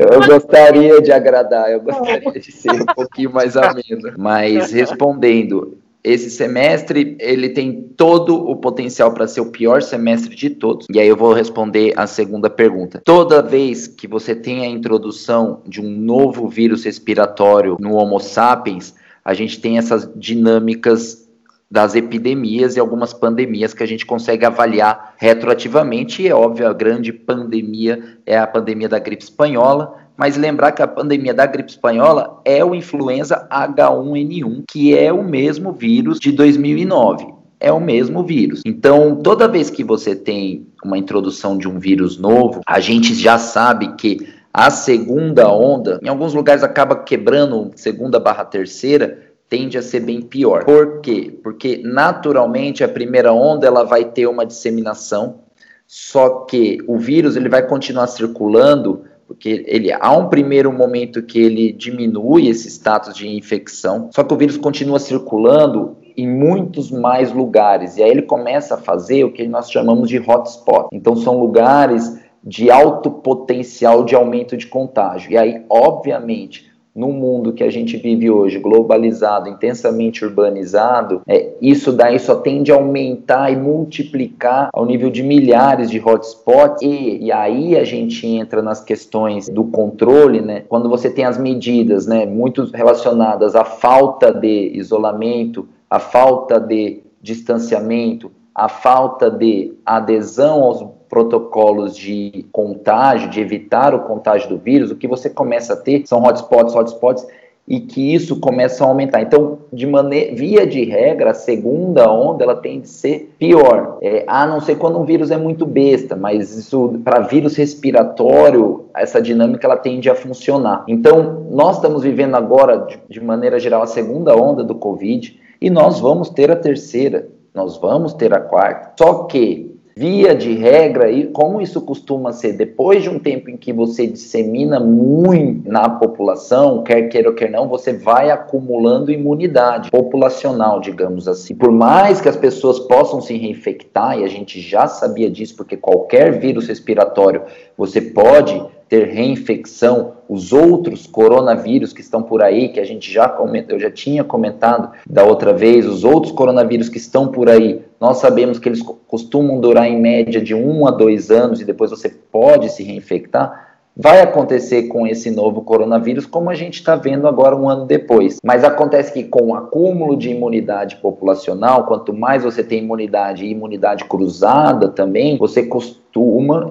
Eu 0.00 0.20
gostaria 0.26 1.00
de 1.02 1.12
agradar, 1.12 1.70
eu 1.70 1.80
gostaria 1.80 2.32
de 2.32 2.52
ser 2.52 2.72
um 2.72 2.86
pouquinho 2.86 3.32
mais 3.32 3.56
ameno. 3.56 4.14
Mas 4.16 4.72
respondendo, 4.72 5.78
esse 6.02 6.30
semestre 6.30 7.16
ele 7.20 7.50
tem 7.50 7.82
todo 7.96 8.48
o 8.48 8.56
potencial 8.56 9.12
para 9.12 9.28
ser 9.28 9.40
o 9.40 9.50
pior 9.50 9.82
semestre 9.82 10.34
de 10.34 10.50
todos. 10.50 10.86
E 10.92 10.98
aí 10.98 11.08
eu 11.08 11.16
vou 11.16 11.32
responder 11.34 11.92
a 11.96 12.06
segunda 12.06 12.48
pergunta. 12.48 13.02
Toda 13.04 13.42
vez 13.42 13.86
que 13.86 14.06
você 14.06 14.34
tem 14.34 14.62
a 14.62 14.66
introdução 14.66 15.60
de 15.66 15.82
um 15.82 15.88
novo 15.90 16.48
vírus 16.48 16.84
respiratório 16.84 17.76
no 17.78 17.94
Homo 17.94 18.18
sapiens, 18.20 18.94
a 19.24 19.34
gente 19.34 19.60
tem 19.60 19.78
essas 19.78 20.10
dinâmicas 20.16 21.28
das 21.70 21.94
epidemias 21.94 22.76
e 22.76 22.80
algumas 22.80 23.12
pandemias 23.12 23.74
que 23.74 23.82
a 23.82 23.86
gente 23.86 24.06
consegue 24.06 24.44
avaliar 24.44 25.14
retroativamente, 25.18 26.22
e 26.22 26.28
é 26.28 26.34
óbvio, 26.34 26.66
a 26.66 26.72
grande 26.72 27.12
pandemia 27.12 28.18
é 28.24 28.38
a 28.38 28.46
pandemia 28.46 28.88
da 28.88 28.98
gripe 28.98 29.22
espanhola, 29.22 29.94
mas 30.16 30.36
lembrar 30.36 30.72
que 30.72 30.82
a 30.82 30.88
pandemia 30.88 31.34
da 31.34 31.46
gripe 31.46 31.70
espanhola 31.70 32.40
é 32.44 32.64
o 32.64 32.74
influenza 32.74 33.46
H1N1, 33.50 34.64
que 34.68 34.96
é 34.96 35.12
o 35.12 35.22
mesmo 35.22 35.72
vírus 35.72 36.18
de 36.18 36.32
2009 36.32 37.38
é 37.60 37.72
o 37.72 37.80
mesmo 37.80 38.22
vírus. 38.22 38.62
Então, 38.64 39.16
toda 39.16 39.48
vez 39.48 39.68
que 39.68 39.82
você 39.82 40.14
tem 40.14 40.66
uma 40.84 40.96
introdução 40.96 41.58
de 41.58 41.68
um 41.68 41.78
vírus 41.78 42.16
novo, 42.16 42.60
a 42.66 42.78
gente 42.80 43.14
já 43.14 43.36
sabe 43.36 43.94
que 43.96 44.28
a 44.58 44.70
segunda 44.70 45.48
onda, 45.52 46.00
em 46.02 46.08
alguns 46.08 46.34
lugares 46.34 46.64
acaba 46.64 46.96
quebrando 46.96 47.70
segunda 47.76 48.18
barra 48.18 48.44
terceira, 48.44 49.22
tende 49.48 49.78
a 49.78 49.82
ser 49.82 50.00
bem 50.00 50.20
pior. 50.20 50.64
Por 50.64 51.00
quê? 51.00 51.32
Porque 51.44 51.80
naturalmente 51.84 52.82
a 52.82 52.88
primeira 52.88 53.32
onda 53.32 53.68
ela 53.68 53.84
vai 53.84 54.06
ter 54.06 54.26
uma 54.26 54.44
disseminação, 54.44 55.42
só 55.86 56.40
que 56.40 56.78
o 56.88 56.98
vírus 56.98 57.36
ele 57.36 57.48
vai 57.48 57.68
continuar 57.68 58.08
circulando 58.08 59.04
porque 59.28 59.62
ele 59.68 59.92
há 59.92 60.10
um 60.10 60.28
primeiro 60.28 60.72
momento 60.72 61.22
que 61.22 61.38
ele 61.38 61.70
diminui 61.70 62.48
esse 62.48 62.66
status 62.68 63.14
de 63.14 63.28
infecção, 63.28 64.10
só 64.12 64.24
que 64.24 64.34
o 64.34 64.36
vírus 64.36 64.56
continua 64.56 64.98
circulando 64.98 65.98
em 66.16 66.26
muitos 66.26 66.90
mais 66.90 67.30
lugares 67.30 67.96
e 67.96 68.02
aí 68.02 68.10
ele 68.10 68.22
começa 68.22 68.74
a 68.74 68.78
fazer 68.78 69.22
o 69.22 69.30
que 69.30 69.46
nós 69.46 69.70
chamamos 69.70 70.08
de 70.08 70.18
hotspot. 70.18 70.88
Então 70.92 71.14
são 71.14 71.38
lugares 71.38 72.18
de 72.42 72.70
alto 72.70 73.10
potencial 73.10 74.04
de 74.04 74.14
aumento 74.14 74.56
de 74.56 74.66
contágio. 74.66 75.32
E 75.32 75.36
aí, 75.36 75.64
obviamente, 75.68 76.68
no 76.98 77.12
mundo 77.12 77.52
que 77.52 77.62
a 77.62 77.70
gente 77.70 77.96
vive 77.96 78.28
hoje, 78.28 78.58
globalizado, 78.58 79.48
intensamente 79.48 80.24
urbanizado, 80.24 81.22
é, 81.28 81.52
isso 81.62 81.92
daí 81.92 82.18
só 82.18 82.34
tende 82.34 82.72
a 82.72 82.74
aumentar 82.74 83.52
e 83.52 83.56
multiplicar 83.56 84.68
ao 84.72 84.84
nível 84.84 85.08
de 85.08 85.22
milhares 85.22 85.88
de 85.90 86.00
hotspots. 86.00 86.82
E, 86.82 87.26
e 87.26 87.30
aí 87.30 87.76
a 87.76 87.84
gente 87.84 88.26
entra 88.26 88.60
nas 88.60 88.82
questões 88.82 89.48
do 89.48 89.62
controle, 89.64 90.40
né? 90.40 90.64
Quando 90.68 90.88
você 90.88 91.08
tem 91.08 91.24
as 91.24 91.38
medidas, 91.38 92.04
né, 92.04 92.26
muito 92.26 92.64
relacionadas 92.74 93.54
à 93.54 93.64
falta 93.64 94.32
de 94.32 94.72
isolamento, 94.74 95.68
à 95.88 96.00
falta 96.00 96.58
de 96.58 97.02
distanciamento, 97.22 98.32
à 98.52 98.68
falta 98.68 99.30
de 99.30 99.72
adesão 99.86 100.64
aos 100.64 100.97
protocolos 101.08 101.96
de 101.96 102.44
contágio, 102.52 103.30
de 103.30 103.40
evitar 103.40 103.94
o 103.94 104.00
contágio 104.00 104.48
do 104.48 104.58
vírus, 104.58 104.90
o 104.90 104.96
que 104.96 105.08
você 105.08 105.30
começa 105.30 105.72
a 105.72 105.76
ter 105.76 106.02
são 106.06 106.22
hotspots, 106.22 106.74
hotspots, 106.74 107.26
e 107.68 107.80
que 107.80 108.14
isso 108.14 108.40
começa 108.40 108.82
a 108.82 108.88
aumentar. 108.88 109.20
Então, 109.20 109.58
de 109.70 109.86
maneira, 109.86 110.34
via 110.34 110.66
de 110.66 110.84
regra, 110.84 111.32
a 111.32 111.34
segunda 111.34 112.10
onda 112.10 112.42
ela 112.42 112.56
tem 112.56 112.80
de 112.80 112.88
ser 112.88 113.34
pior. 113.38 113.98
É, 114.00 114.24
a 114.26 114.46
não 114.46 114.58
ser 114.58 114.76
quando 114.76 114.98
um 114.98 115.04
vírus 115.04 115.30
é 115.30 115.36
muito 115.36 115.66
besta, 115.66 116.16
mas 116.16 116.56
isso 116.56 116.98
para 117.04 117.20
vírus 117.20 117.56
respiratório, 117.56 118.86
essa 118.96 119.20
dinâmica 119.20 119.66
ela 119.66 119.76
tende 119.76 120.08
a 120.08 120.14
funcionar. 120.14 120.84
Então, 120.88 121.46
nós 121.50 121.76
estamos 121.76 122.02
vivendo 122.02 122.36
agora, 122.36 122.78
de, 122.78 122.98
de 123.06 123.20
maneira 123.20 123.60
geral, 123.60 123.82
a 123.82 123.86
segunda 123.86 124.34
onda 124.34 124.64
do 124.64 124.74
Covid 124.74 125.38
e 125.60 125.68
nós 125.68 126.00
vamos 126.00 126.30
ter 126.30 126.50
a 126.50 126.56
terceira, 126.56 127.28
nós 127.52 127.76
vamos 127.76 128.14
ter 128.14 128.32
a 128.32 128.40
quarta. 128.40 128.92
Só 128.98 129.24
que 129.24 129.77
Via 129.98 130.32
de 130.32 130.54
regra, 130.54 131.10
e 131.10 131.26
como 131.26 131.60
isso 131.60 131.80
costuma 131.80 132.32
ser, 132.32 132.52
depois 132.52 133.02
de 133.02 133.10
um 133.10 133.18
tempo 133.18 133.50
em 133.50 133.56
que 133.56 133.72
você 133.72 134.06
dissemina 134.06 134.78
muito 134.78 135.68
na 135.68 135.88
população, 135.90 136.84
quer 136.84 137.08
queira 137.08 137.30
ou 137.30 137.34
quer 137.34 137.50
não, 137.50 137.66
você 137.66 137.92
vai 137.92 138.30
acumulando 138.30 139.10
imunidade 139.10 139.90
populacional, 139.90 140.78
digamos 140.78 141.26
assim. 141.26 141.52
Por 141.52 141.72
mais 141.72 142.20
que 142.20 142.28
as 142.28 142.36
pessoas 142.36 142.78
possam 142.78 143.20
se 143.20 143.36
reinfectar, 143.36 144.20
e 144.20 144.22
a 144.22 144.28
gente 144.28 144.60
já 144.60 144.86
sabia 144.86 145.28
disso, 145.28 145.56
porque 145.56 145.76
qualquer 145.76 146.38
vírus 146.38 146.68
respiratório 146.68 147.42
você 147.76 148.00
pode 148.00 148.62
ter 148.88 149.08
reinfecção, 149.08 150.14
os 150.28 150.52
outros 150.52 151.06
coronavírus 151.06 151.92
que 151.92 152.00
estão 152.00 152.22
por 152.22 152.42
aí, 152.42 152.68
que 152.68 152.80
a 152.80 152.84
gente 152.84 153.12
já 153.12 153.28
comentou, 153.28 153.76
eu 153.76 153.80
já 153.80 153.90
tinha 153.90 154.24
comentado 154.24 154.90
da 155.08 155.24
outra 155.24 155.52
vez, 155.52 155.86
os 155.86 156.04
outros 156.04 156.32
coronavírus 156.32 156.88
que 156.88 156.98
estão 156.98 157.28
por 157.28 157.48
aí, 157.48 157.82
nós 158.00 158.18
sabemos 158.18 158.58
que 158.58 158.68
eles 158.68 158.82
costumam 159.06 159.60
durar 159.60 159.86
em 159.86 160.00
média 160.00 160.40
de 160.40 160.54
um 160.54 160.86
a 160.86 160.90
dois 160.90 161.30
anos 161.30 161.60
e 161.60 161.64
depois 161.64 161.90
você 161.90 162.08
pode 162.08 162.70
se 162.70 162.82
reinfectar, 162.82 163.68
vai 164.00 164.20
acontecer 164.20 164.84
com 164.84 165.04
esse 165.06 165.28
novo 165.28 165.62
coronavírus, 165.62 166.24
como 166.24 166.48
a 166.48 166.54
gente 166.54 166.74
está 166.74 166.94
vendo 166.94 167.26
agora 167.26 167.56
um 167.56 167.68
ano 167.68 167.84
depois. 167.84 168.38
Mas 168.44 168.62
acontece 168.62 169.12
que 169.12 169.24
com 169.24 169.48
o 169.48 169.54
acúmulo 169.56 170.16
de 170.16 170.30
imunidade 170.30 170.96
populacional, 170.96 171.84
quanto 171.84 172.14
mais 172.14 172.44
você 172.44 172.62
tem 172.62 172.84
imunidade 172.84 173.44
e 173.44 173.50
imunidade 173.50 174.04
cruzada 174.04 174.88
também, 174.88 175.36
você 175.36 175.64
costuma 175.64 176.70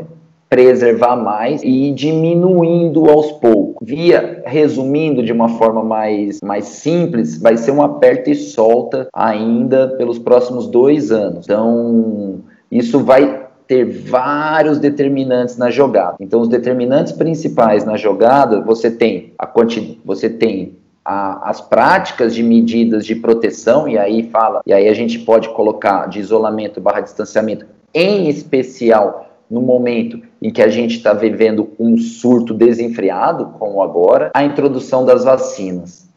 preservar 0.50 1.16
mais 1.16 1.62
e 1.63 1.92
diminuindo 1.92 3.10
aos 3.10 3.32
poucos. 3.34 3.88
Via, 3.88 4.44
resumindo 4.46 5.24
de 5.24 5.32
uma 5.32 5.50
forma 5.50 5.84
mais, 5.84 6.39
mais 6.42 6.66
simples, 6.66 7.38
vai 7.38 7.58
ser 7.58 7.72
um 7.72 7.82
aperta 7.82 8.30
e 8.30 8.36
solta 8.36 9.08
ainda 9.13 9.89
pelos 9.98 10.18
próximos 10.18 10.68
dois 10.68 11.12
anos. 11.12 11.46
Então, 11.46 12.39
isso 12.72 13.00
vai 13.04 13.48
ter 13.68 13.84
vários 13.84 14.80
determinantes 14.80 15.58
na 15.58 15.70
jogada. 15.70 16.16
Então, 16.22 16.39
os 16.39 16.48
determinantes 16.48 17.12
principais 17.12 17.84
na 17.84 17.98
jogada, 17.98 18.62
você 18.62 18.89
tem 18.89 19.34
a 19.38 19.46
quantidade, 19.46 20.00
você 20.06 20.30
tem 20.30 20.77
as 21.10 21.62
práticas 21.62 22.36
de 22.36 22.44
medidas 22.44 23.06
de 23.06 23.16
proteção, 23.16 23.88
e 23.88 23.98
aí 23.98 24.24
fala, 24.30 24.62
e 24.66 24.74
aí 24.74 24.89
a 24.89 24.94
gente 24.94 25.20
pode 25.20 25.48
colocar 25.50 26.08
de 26.08 26.20
isolamento 26.20 26.82
barra 26.82 27.00
distanciamento, 27.00 27.66
em 27.94 28.27
especial 28.27 29.26
no 29.50 29.62
momento 29.62 30.22
em 30.42 30.51
que 30.51 30.62
a 30.62 30.68
gente 30.68 30.98
está 30.98 31.13
vivendo 31.13 31.70
um 31.80 31.98
surto 31.98 32.54
desenfreado, 32.54 33.54
como 33.58 33.82
agora, 33.82 34.32
a 34.34 34.44
introdução 34.44 35.06
das 35.06 35.24
vacinas. 35.24 36.08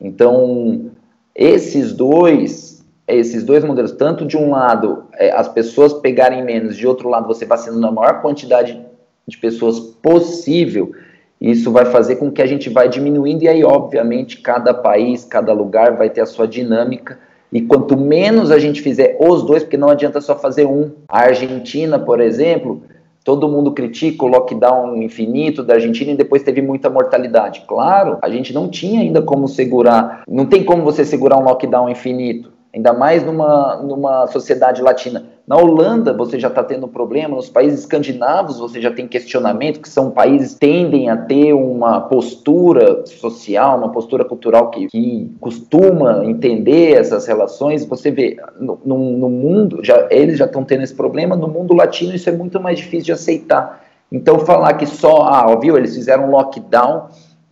Então, 0.00 0.90
esses 1.34 1.92
dois 1.92 2.76
esses 3.08 3.44
dois 3.44 3.64
modelos, 3.64 3.92
tanto 3.92 4.26
de 4.26 4.36
um 4.36 4.50
lado 4.50 5.04
é, 5.14 5.30
as 5.30 5.48
pessoas 5.48 5.92
pegarem 5.94 6.44
menos, 6.44 6.76
de 6.76 6.86
outro 6.86 7.08
lado 7.08 7.28
você 7.28 7.46
vacinando 7.46 7.86
a 7.86 7.92
maior 7.92 8.20
quantidade 8.20 8.84
de 9.26 9.38
pessoas 9.38 9.78
possível, 9.78 10.92
isso 11.40 11.70
vai 11.70 11.84
fazer 11.84 12.16
com 12.16 12.32
que 12.32 12.42
a 12.42 12.46
gente 12.46 12.68
vai 12.68 12.88
diminuindo 12.88 13.42
e 13.42 13.48
aí 13.48 13.62
obviamente 13.62 14.40
cada 14.40 14.74
país, 14.74 15.24
cada 15.24 15.52
lugar 15.52 15.96
vai 15.96 16.10
ter 16.10 16.20
a 16.20 16.26
sua 16.26 16.48
dinâmica 16.48 17.18
e 17.52 17.60
quanto 17.62 17.96
menos 17.96 18.50
a 18.50 18.58
gente 18.58 18.82
fizer 18.82 19.16
os 19.20 19.42
dois, 19.42 19.62
porque 19.62 19.76
não 19.76 19.88
adianta 19.88 20.20
só 20.20 20.36
fazer 20.36 20.66
um. 20.66 20.90
A 21.08 21.20
Argentina, 21.20 21.98
por 21.98 22.20
exemplo, 22.20 22.82
todo 23.24 23.48
mundo 23.48 23.72
critica 23.72 24.24
o 24.24 24.28
lockdown 24.28 25.02
infinito 25.02 25.62
da 25.62 25.74
Argentina 25.74 26.12
e 26.12 26.16
depois 26.16 26.42
teve 26.42 26.60
muita 26.60 26.90
mortalidade. 26.90 27.64
Claro, 27.66 28.18
a 28.22 28.28
gente 28.28 28.52
não 28.52 28.68
tinha 28.68 29.00
ainda 29.00 29.22
como 29.22 29.48
segurar, 29.48 30.22
não 30.28 30.46
tem 30.46 30.64
como 30.64 30.82
você 30.82 31.04
segurar 31.04 31.38
um 31.38 31.44
lockdown 31.44 31.88
infinito 31.88 32.56
ainda 32.76 32.92
mais 32.92 33.24
numa, 33.24 33.76
numa 33.76 34.26
sociedade 34.26 34.82
latina. 34.82 35.24
Na 35.46 35.56
Holanda 35.56 36.12
você 36.12 36.40
já 36.40 36.48
está 36.48 36.64
tendo 36.64 36.88
problema, 36.88 37.36
nos 37.36 37.48
países 37.48 37.80
escandinavos 37.80 38.58
você 38.58 38.80
já 38.80 38.90
tem 38.90 39.06
questionamento, 39.06 39.80
que 39.80 39.88
são 39.88 40.10
países 40.10 40.54
que 40.54 40.60
tendem 40.60 41.08
a 41.08 41.16
ter 41.16 41.52
uma 41.52 42.00
postura 42.00 43.06
social, 43.06 43.78
uma 43.78 43.92
postura 43.92 44.24
cultural 44.24 44.70
que, 44.70 44.88
que 44.88 45.30
costuma 45.38 46.24
entender 46.24 46.94
essas 46.94 47.26
relações. 47.26 47.84
Você 47.84 48.10
vê, 48.10 48.36
no, 48.58 48.80
no, 48.84 49.30
mundo, 49.30 49.84
já, 49.84 50.08
eles 50.10 50.36
já 50.36 50.46
estão 50.46 50.64
tendo 50.64 50.82
esse 50.82 50.94
problema, 50.94 51.36
no 51.36 51.46
mundo 51.46 51.74
latino 51.74 52.12
isso 52.12 52.28
é 52.28 52.32
muito 52.32 52.58
mais 52.58 52.78
difícil 52.78 53.04
de 53.04 53.12
aceitar. 53.12 53.84
Então 54.10 54.40
falar 54.40 54.74
que 54.74 54.86
só, 54.86 55.22
ah, 55.22 55.54
viu, 55.60 55.76
eles 55.76 55.94
fizeram 55.94 56.24
um 56.26 56.30
lockdown 56.30 57.06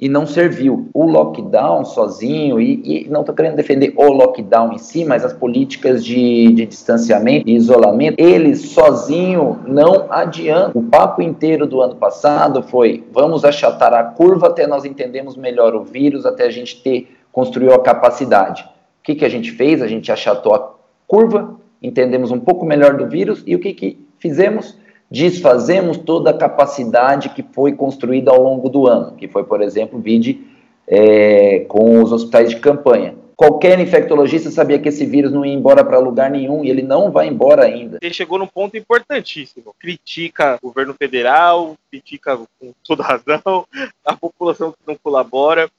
e 0.04 0.08
não 0.11 0.26
serviu. 0.26 0.90
O 0.92 1.06
lockdown 1.06 1.82
sozinho, 1.82 2.61
e, 2.61 3.06
e 3.06 3.08
não 3.08 3.20
estou 3.20 3.34
querendo 3.34 3.56
defender 3.56 3.94
o 3.96 4.12
lockdown 4.12 4.75
em 4.75 4.76
si, 4.76 5.02
mas 5.02 5.25
as 5.25 5.32
políticas 5.32 6.04
de, 6.04 6.52
de 6.52 6.66
distanciamento 6.66 7.49
e 7.49 7.54
isolamento, 7.54 8.20
eles 8.20 8.61
sozinho 8.68 9.61
não 9.66 10.12
adiantam. 10.12 10.73
O 10.75 10.84
papo 10.84 11.23
inteiro 11.23 11.66
do 11.66 11.80
ano 11.80 11.96
passado 11.96 12.62
foi: 12.62 13.02
vamos 13.12 13.46
achatar 13.46 13.94
a 13.94 14.04
curva 14.04 14.49
até 14.49 14.66
nós 14.66 14.84
entendemos 14.84 15.38
melhor 15.38 15.75
o 15.75 15.82
vírus, 15.82 16.26
até 16.26 16.44
a 16.44 16.50
gente 16.50 16.82
ter 16.82 17.16
construiu 17.32 17.73
a 17.73 17.82
capacidade. 17.82 18.62
O 18.62 19.04
que, 19.04 19.14
que 19.14 19.25
a 19.25 19.30
gente 19.30 19.52
fez? 19.52 19.80
A 19.80 19.88
gente 19.88 20.12
achatou 20.12 20.54
a 20.54 20.70
curva, 21.06 21.56
entendemos 21.82 22.30
um 22.30 22.38
pouco 22.38 22.66
melhor 22.66 22.99
do 22.99 23.08
vírus 23.08 23.42
e 23.46 23.56
o 23.56 23.58
que, 23.58 23.73
que 23.73 24.06
fizemos? 24.18 24.78
Desfazemos 25.14 25.97
toda 25.97 26.30
a 26.30 26.35
capacidade 26.35 27.28
que 27.28 27.42
foi 27.42 27.73
construída 27.73 28.33
ao 28.33 28.42
longo 28.42 28.68
do 28.68 28.88
ano, 28.88 29.12
que 29.12 29.28
foi, 29.28 29.44
por 29.44 29.62
exemplo, 29.62 29.99
o 29.99 30.02
VID 30.02 30.40
é, 30.88 31.61
com 31.68 32.02
os 32.02 32.11
hospitais 32.11 32.50
de 32.50 32.56
campanha. 32.56 33.14
Qualquer 33.37 33.78
infectologista 33.78 34.50
sabia 34.50 34.78
que 34.78 34.88
esse 34.88 35.06
vírus 35.06 35.33
não 35.33 35.44
ia 35.44 35.52
embora 35.52 35.85
para 35.85 35.99
lugar 35.99 36.30
nenhum 36.30 36.64
e 36.64 36.71
ele 36.71 36.83
não 36.83 37.12
vai 37.12 37.28
embora 37.28 37.64
ainda. 37.64 37.99
Ele 38.02 38.12
chegou 38.12 38.38
num 38.38 38.47
ponto 38.47 38.76
importantíssimo. 38.76 39.75
Critica 39.78 40.59
o 40.61 40.68
governo 40.68 40.94
federal, 40.94 41.76
critica 41.90 42.37
com 42.37 42.73
toda 42.85 43.02
razão 43.04 43.66
a 44.04 44.16
população 44.16 44.73
que 44.73 44.78
não 44.87 44.97
colabora. 45.00 45.71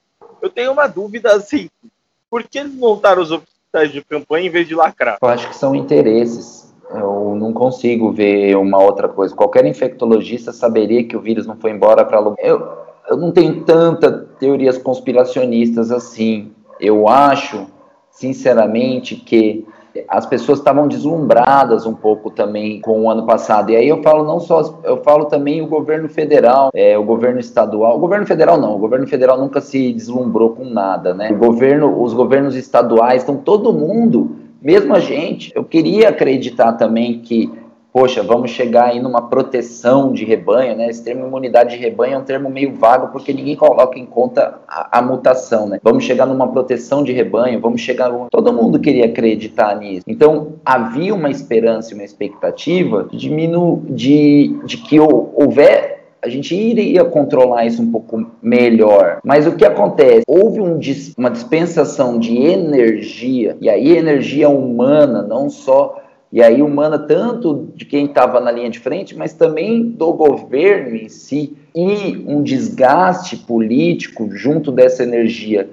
Eu 0.42 0.50
tenho 0.50 0.72
uma 0.72 0.88
dúvida 0.88 1.34
assim: 1.34 1.70
por 2.30 2.44
que 2.44 2.60
eles 2.60 2.74
montaram 2.74 3.22
os 3.22 3.32
hospitais 3.32 3.92
de 3.92 4.01
campanha 4.01 4.48
em 4.48 4.51
vez 4.51 4.68
de 4.68 4.75
lacrar? 4.75 5.18
Eu 5.22 5.27
acho 5.27 5.48
que 5.48 5.56
são 5.56 5.74
interesses 5.75 6.64
eu 7.06 7.36
não 7.36 7.54
consigo 7.54 8.12
ver 8.12 8.56
uma 8.58 8.82
outra 8.82 9.08
coisa. 9.08 9.36
Qualquer 9.36 9.66
infectologista 9.66 10.52
saberia 10.52 11.04
que 11.04 11.16
o 11.16 11.22
vírus 11.22 11.46
não 11.46 11.56
foi 11.56 11.72
embora 11.72 12.04
para 12.04 12.20
lugar. 12.20 12.38
Eu, 12.44 12.68
eu 13.10 13.18
não 13.18 13.32
tenho 13.32 13.64
tanta 13.64 14.12
teorias 14.40 14.78
conspiracionistas 14.78 15.92
assim. 15.92 16.52
Eu 16.80 17.08
acho, 17.08 17.68
sinceramente, 18.12 19.16
que 19.16 19.66
as 20.10 20.26
pessoas 20.26 20.60
estavam 20.60 20.88
deslumbradas 20.88 21.86
um 21.86 21.94
pouco 21.94 22.30
também 22.30 22.82
com 22.82 23.04
o 23.04 23.10
ano 23.10 23.26
passado. 23.26 23.72
E 23.72 23.76
aí 23.76 23.88
eu 23.88 24.02
falo 24.02 24.26
não 24.26 24.40
só, 24.40 24.80
eu 24.84 24.98
falo 24.98 25.26
também 25.26 25.62
o 25.62 25.68
governo 25.68 26.10
federal, 26.10 26.70
é, 26.74 26.98
o 26.98 27.04
governo 27.04 27.40
estadual. 27.40 27.96
O 27.96 28.00
governo 28.00 28.26
federal 28.26 28.60
não, 28.60 28.76
o 28.76 28.80
governo 28.80 29.08
federal 29.08 29.38
nunca 29.38 29.62
se 29.62 29.94
deslumbrou 29.94 30.52
com 30.52 30.66
nada, 30.66 31.14
né? 31.14 31.32
O 31.32 31.38
governo, 31.38 32.02
os 32.02 32.14
governos 32.14 32.56
estaduais, 32.56 33.24
então 33.24 33.38
todo 33.38 33.72
mundo 33.72 34.45
mesmo 34.65 34.95
a 34.95 35.00
gente, 35.00 35.51
eu 35.53 35.63
queria 35.63 36.10
acreditar 36.10 36.74
também 36.74 37.19
que, 37.19 37.51
poxa, 37.93 38.24
vamos 38.24 38.50
chegar 38.50 38.86
aí 38.86 39.00
numa 39.00 39.29
proteção 39.29 40.12
de 40.12 40.25
rebanho, 40.25 40.75
né? 40.75 40.89
Esse 40.89 41.03
termo 41.03 41.27
imunidade 41.27 41.75
de 41.75 41.81
rebanho 41.81 42.15
é 42.15 42.17
um 42.17 42.24
termo 42.24 42.50
meio 42.50 42.74
vago 42.74 43.10
porque 43.10 43.31
ninguém 43.31 43.55
coloca 43.55 44.00
em 44.00 44.07
conta 44.07 44.60
a, 44.67 44.98
a 44.98 45.01
mutação, 45.03 45.69
né? 45.69 45.79
Vamos 45.84 46.03
chegar 46.03 46.25
numa 46.25 46.48
proteção 46.48 47.03
de 47.03 47.12
rebanho, 47.12 47.62
vamos 47.62 47.79
chegar. 47.79 48.12
Todo 48.31 48.51
mundo 48.51 48.79
queria 48.79 49.05
acreditar 49.05 49.75
nisso. 49.75 50.03
Então 50.07 50.53
havia 50.65 51.13
uma 51.13 51.29
esperança 51.29 51.91
e 51.91 51.93
uma 51.93 52.03
expectativa 52.03 53.07
de, 53.12 53.29
de, 53.89 54.60
de 54.65 54.77
que 54.77 55.00
houver 55.00 55.95
a 56.25 56.29
gente 56.29 56.55
iria 56.55 57.05
controlar 57.05 57.65
isso 57.65 57.82
um 57.82 57.91
pouco 57.91 58.25
melhor. 58.41 59.20
Mas 59.24 59.46
o 59.46 59.55
que 59.55 59.63
acontece? 59.63 60.24
Houve 60.27 60.60
um, 60.60 60.79
uma 61.17 61.29
dispensação 61.29 62.17
de 62.17 62.36
energia, 62.36 63.55
e 63.62 63.70
aí 63.70 63.96
energia 63.96 64.50
humana, 64.50 65.22
não 65.22 65.50
só. 65.50 66.01
E 66.32 66.41
aí, 66.41 66.62
humana 66.62 66.98
tanto 66.98 67.70
de 67.75 67.86
quem 67.86 68.05
estava 68.05 68.41
na 68.41 68.51
linha 68.51 68.70
de 68.70 68.79
frente, 68.79 69.15
mas 69.15 69.34
também 69.34 69.84
do 69.84 70.12
governo 70.12 70.96
em 70.96 71.08
si, 71.08 71.55
e 71.74 72.25
um 72.27 72.41
desgaste 72.41 73.38
político 73.38 74.29
junto 74.32 74.72
dessa 74.72 75.03
energia 75.03 75.70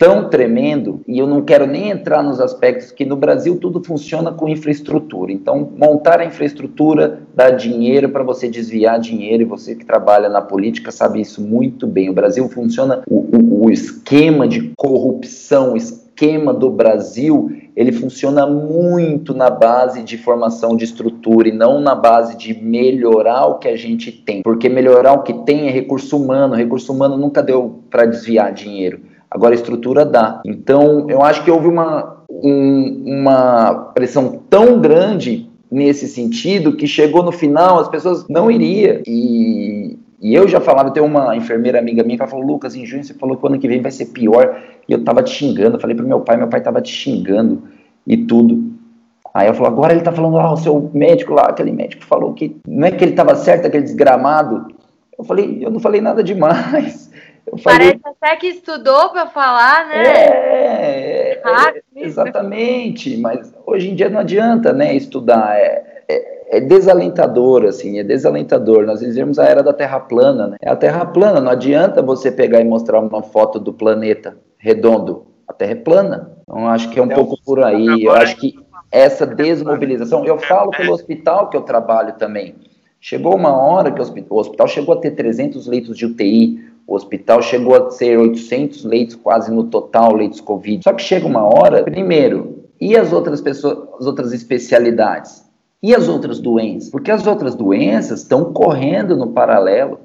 tão 0.00 0.30
tremendo, 0.30 1.02
e 1.06 1.18
eu 1.18 1.26
não 1.26 1.42
quero 1.42 1.66
nem 1.66 1.90
entrar 1.90 2.22
nos 2.22 2.40
aspectos 2.40 2.90
que 2.90 3.04
no 3.04 3.16
Brasil 3.16 3.58
tudo 3.58 3.84
funciona 3.84 4.32
com 4.32 4.48
infraestrutura. 4.48 5.30
Então, 5.30 5.74
montar 5.76 6.20
a 6.20 6.24
infraestrutura 6.24 7.20
dá 7.34 7.50
dinheiro 7.50 8.08
para 8.08 8.24
você 8.24 8.48
desviar 8.48 8.98
dinheiro, 8.98 9.42
e 9.42 9.44
você 9.44 9.74
que 9.74 9.84
trabalha 9.84 10.30
na 10.30 10.40
política 10.40 10.90
sabe 10.90 11.20
isso 11.20 11.42
muito 11.42 11.86
bem. 11.86 12.08
O 12.08 12.14
Brasil 12.14 12.48
funciona, 12.48 13.02
o, 13.06 13.26
o, 13.36 13.66
o 13.66 13.70
esquema 13.70 14.48
de 14.48 14.72
corrupção, 14.74 15.74
o 15.74 15.76
esquema 15.76 16.54
do 16.54 16.70
Brasil, 16.70 17.50
ele 17.76 17.92
funciona 17.92 18.46
muito 18.46 19.34
na 19.34 19.50
base 19.50 20.02
de 20.02 20.16
formação 20.16 20.78
de 20.78 20.84
estrutura 20.84 21.50
e 21.50 21.52
não 21.52 21.78
na 21.78 21.94
base 21.94 22.38
de 22.38 22.54
melhorar 22.54 23.48
o 23.48 23.58
que 23.58 23.68
a 23.68 23.76
gente 23.76 24.10
tem. 24.10 24.40
Porque 24.40 24.66
melhorar 24.66 25.12
o 25.12 25.22
que 25.22 25.34
tem 25.44 25.68
é 25.68 25.70
recurso 25.70 26.16
humano, 26.16 26.54
recurso 26.54 26.90
humano 26.90 27.18
nunca 27.18 27.42
deu 27.42 27.80
para 27.90 28.06
desviar 28.06 28.50
dinheiro 28.54 29.09
Agora 29.30 29.54
a 29.54 29.56
estrutura 29.56 30.04
dá. 30.04 30.40
Então, 30.44 31.08
eu 31.08 31.22
acho 31.22 31.44
que 31.44 31.50
houve 31.50 31.68
uma, 31.68 32.24
um, 32.28 33.02
uma 33.06 33.74
pressão 33.94 34.40
tão 34.50 34.80
grande 34.80 35.48
nesse 35.70 36.08
sentido 36.08 36.74
que 36.74 36.86
chegou 36.86 37.22
no 37.22 37.30
final, 37.30 37.78
as 37.78 37.88
pessoas 37.88 38.26
não 38.28 38.50
iriam. 38.50 39.00
E, 39.06 39.96
e 40.20 40.34
eu 40.34 40.48
já 40.48 40.60
falava, 40.60 40.90
tem 40.90 41.02
uma 41.02 41.36
enfermeira 41.36 41.78
amiga 41.78 42.02
minha 42.02 42.18
que 42.18 42.26
falou, 42.26 42.44
Lucas, 42.44 42.74
em 42.74 42.84
junho 42.84 43.04
você 43.04 43.14
falou 43.14 43.36
que 43.36 43.46
ano 43.46 43.58
que 43.58 43.68
vem 43.68 43.80
vai 43.80 43.92
ser 43.92 44.06
pior. 44.06 44.60
E 44.88 44.92
eu 44.92 45.04
tava 45.04 45.22
te 45.22 45.30
xingando, 45.30 45.76
eu 45.76 45.80
falei 45.80 45.94
pro 45.94 46.06
meu 46.06 46.20
pai, 46.20 46.36
meu 46.36 46.48
pai 46.48 46.60
tava 46.60 46.82
te 46.82 46.92
xingando 46.92 47.62
e 48.06 48.16
tudo. 48.16 48.80
Aí 49.32 49.46
eu 49.46 49.54
falo, 49.54 49.68
agora 49.68 49.92
ele 49.92 50.02
tá 50.02 50.10
falando, 50.10 50.38
ah, 50.38 50.52
o 50.52 50.56
seu 50.56 50.90
médico 50.92 51.34
lá, 51.34 51.42
aquele 51.42 51.70
médico 51.70 52.04
falou 52.04 52.34
que 52.34 52.56
não 52.66 52.88
é 52.88 52.90
que 52.90 53.04
ele 53.04 53.12
tava 53.12 53.36
certo, 53.36 53.66
aquele 53.66 53.84
desgramado. 53.84 54.66
Eu 55.16 55.24
falei, 55.24 55.58
eu 55.64 55.70
não 55.70 55.78
falei 55.78 56.00
nada 56.00 56.22
demais. 56.24 57.09
Falei, 57.58 57.98
Parece 57.98 58.00
até 58.04 58.36
que 58.36 58.46
estudou 58.48 59.10
para 59.10 59.26
falar, 59.26 59.88
né? 59.88 60.04
É, 60.04 61.32
é, 61.32 61.82
exatamente, 61.96 63.16
mas 63.16 63.52
hoje 63.66 63.90
em 63.90 63.94
dia 63.94 64.08
não 64.08 64.20
adianta 64.20 64.72
né, 64.72 64.94
estudar. 64.94 65.58
É, 65.58 66.04
é, 66.08 66.58
é 66.58 66.60
desalentador, 66.60 67.64
assim, 67.64 67.98
é 67.98 68.04
desalentador. 68.04 68.84
Nós 68.84 69.00
vivemos 69.00 69.38
a 69.38 69.44
era 69.44 69.62
da 69.62 69.72
Terra 69.72 70.00
plana, 70.00 70.48
né? 70.48 70.56
É 70.60 70.70
a 70.70 70.76
Terra 70.76 71.06
plana, 71.06 71.40
não 71.40 71.50
adianta 71.50 72.02
você 72.02 72.30
pegar 72.30 72.60
e 72.60 72.64
mostrar 72.64 72.98
uma 73.00 73.22
foto 73.22 73.58
do 73.58 73.72
planeta 73.72 74.36
redondo. 74.58 75.26
A 75.46 75.52
Terra 75.52 75.72
é 75.72 75.76
plana. 75.76 76.36
Então, 76.42 76.68
acho 76.68 76.90
que 76.90 76.98
é 76.98 77.02
um 77.02 77.08
pouco 77.08 77.36
por 77.44 77.62
aí. 77.62 78.04
Eu 78.04 78.12
acho 78.12 78.36
que 78.36 78.58
essa 78.90 79.26
desmobilização, 79.26 80.24
eu 80.24 80.38
falo 80.38 80.70
pelo 80.70 80.92
hospital 80.92 81.48
que 81.48 81.56
eu 81.56 81.62
trabalho 81.62 82.14
também. 82.14 82.56
Chegou 83.00 83.34
uma 83.34 83.56
hora 83.56 83.90
que 83.90 83.98
o 83.98 84.02
hospital, 84.02 84.36
o 84.36 84.40
hospital 84.40 84.68
chegou 84.68 84.94
a 84.94 85.00
ter 85.00 85.12
300 85.12 85.66
leitos 85.66 85.96
de 85.96 86.04
UTI, 86.04 86.69
o 86.90 86.96
hospital 86.96 87.40
chegou 87.40 87.76
a 87.76 87.88
ser 87.92 88.18
800 88.18 88.84
leitos 88.84 89.14
quase 89.14 89.48
no 89.48 89.62
total, 89.62 90.12
leitos 90.12 90.40
Covid. 90.40 90.82
Só 90.82 90.92
que 90.92 91.00
chega 91.00 91.24
uma 91.24 91.44
hora, 91.44 91.84
primeiro, 91.84 92.64
e 92.80 92.96
as 92.96 93.12
outras 93.12 93.40
pessoas, 93.40 93.78
as 94.00 94.06
outras 94.06 94.32
especialidades? 94.32 95.48
E 95.80 95.94
as 95.94 96.08
outras 96.08 96.40
doenças? 96.40 96.90
Porque 96.90 97.12
as 97.12 97.28
outras 97.28 97.54
doenças 97.54 98.22
estão 98.22 98.52
correndo 98.52 99.16
no 99.16 99.28
paralelo. 99.28 100.00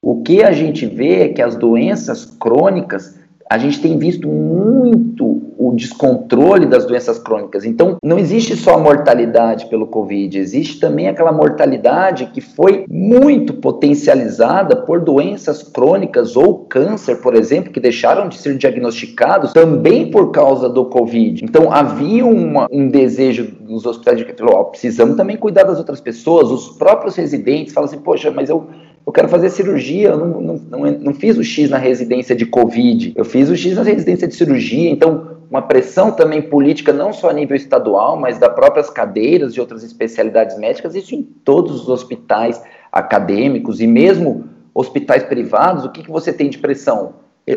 O 0.00 0.22
que 0.22 0.44
a 0.44 0.52
gente 0.52 0.86
vê 0.86 1.22
é 1.22 1.28
que 1.28 1.42
as 1.42 1.56
doenças 1.56 2.24
crônicas, 2.24 3.17
a 3.50 3.56
gente 3.58 3.80
tem 3.80 3.98
visto 3.98 4.28
muito 4.28 5.42
o 5.58 5.72
descontrole 5.74 6.66
das 6.66 6.86
doenças 6.86 7.18
crônicas. 7.18 7.64
Então, 7.64 7.96
não 8.02 8.18
existe 8.18 8.54
só 8.56 8.74
a 8.74 8.78
mortalidade 8.78 9.66
pelo 9.66 9.86
Covid, 9.86 10.38
existe 10.38 10.78
também 10.78 11.08
aquela 11.08 11.32
mortalidade 11.32 12.26
que 12.26 12.40
foi 12.40 12.84
muito 12.88 13.54
potencializada 13.54 14.76
por 14.76 15.00
doenças 15.00 15.62
crônicas 15.62 16.36
ou 16.36 16.66
câncer, 16.66 17.16
por 17.16 17.34
exemplo, 17.34 17.72
que 17.72 17.80
deixaram 17.80 18.28
de 18.28 18.36
ser 18.36 18.56
diagnosticados 18.56 19.52
também 19.52 20.10
por 20.10 20.30
causa 20.30 20.68
do 20.68 20.84
Covid. 20.84 21.44
Então, 21.44 21.72
havia 21.72 22.24
uma, 22.24 22.66
um 22.70 22.88
desejo 22.88 23.56
nos 23.66 23.84
hospitais 23.84 24.18
de 24.18 24.24
que 24.24 24.42
oh, 24.42 24.64
precisamos 24.66 25.16
também 25.16 25.36
cuidar 25.36 25.64
das 25.64 25.78
outras 25.78 26.00
pessoas, 26.00 26.50
os 26.50 26.68
próprios 26.76 27.16
residentes 27.16 27.72
falam 27.72 27.88
assim, 27.88 27.98
poxa, 27.98 28.30
mas 28.30 28.48
eu 28.48 28.68
eu 29.06 29.12
quero 29.12 29.28
fazer 29.28 29.50
cirurgia, 29.50 30.10
eu 30.10 30.18
não, 30.18 30.40
não, 30.40 30.54
não, 30.54 30.90
não, 30.92 31.14
fiz 31.14 31.36
o 31.38 31.44
X 31.44 31.70
na 31.70 31.78
residência 31.78 32.36
de 32.36 32.44
Covid, 32.44 33.12
eu 33.16 33.24
fiz 33.24 33.48
o 33.48 33.56
X 33.56 33.74
na 33.74 33.82
residência 33.82 34.28
de 34.28 34.34
cirurgia, 34.34 34.90
então 34.90 35.38
uma 35.50 35.62
pressão 35.62 36.12
também 36.12 36.42
política, 36.42 36.92
não 36.92 37.12
só 37.12 37.30
a 37.30 37.32
nível 37.32 37.56
estadual, 37.56 38.18
mas 38.18 38.38
das 38.38 38.52
próprias 38.52 38.90
cadeiras 38.90 39.54
de 39.54 39.60
outras 39.60 39.82
especialidades 39.82 40.58
médicas, 40.58 40.94
isso 40.94 41.14
em 41.14 41.22
todos 41.22 41.82
os 41.82 41.88
hospitais 41.88 42.62
acadêmicos 42.92 43.80
e 43.80 43.86
mesmo 43.86 44.44
hospitais 44.74 45.22
privados, 45.22 45.84
o 45.84 45.90
que, 45.90 46.02
que 46.02 46.10
você 46.10 46.32
tem 46.32 46.50
de 46.50 46.58
pressão? 46.58 47.14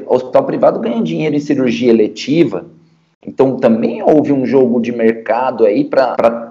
O 0.08 0.16
hospital 0.16 0.46
privado 0.46 0.80
ganha 0.80 1.04
dinheiro 1.04 1.36
em 1.36 1.40
cirurgia 1.40 1.90
eletiva, 1.90 2.66
então 3.26 3.58
também 3.58 4.02
houve 4.02 4.32
um 4.32 4.46
jogo 4.46 4.80
de 4.80 4.92
mercado 4.92 5.66
aí 5.66 5.84
para 5.84 6.51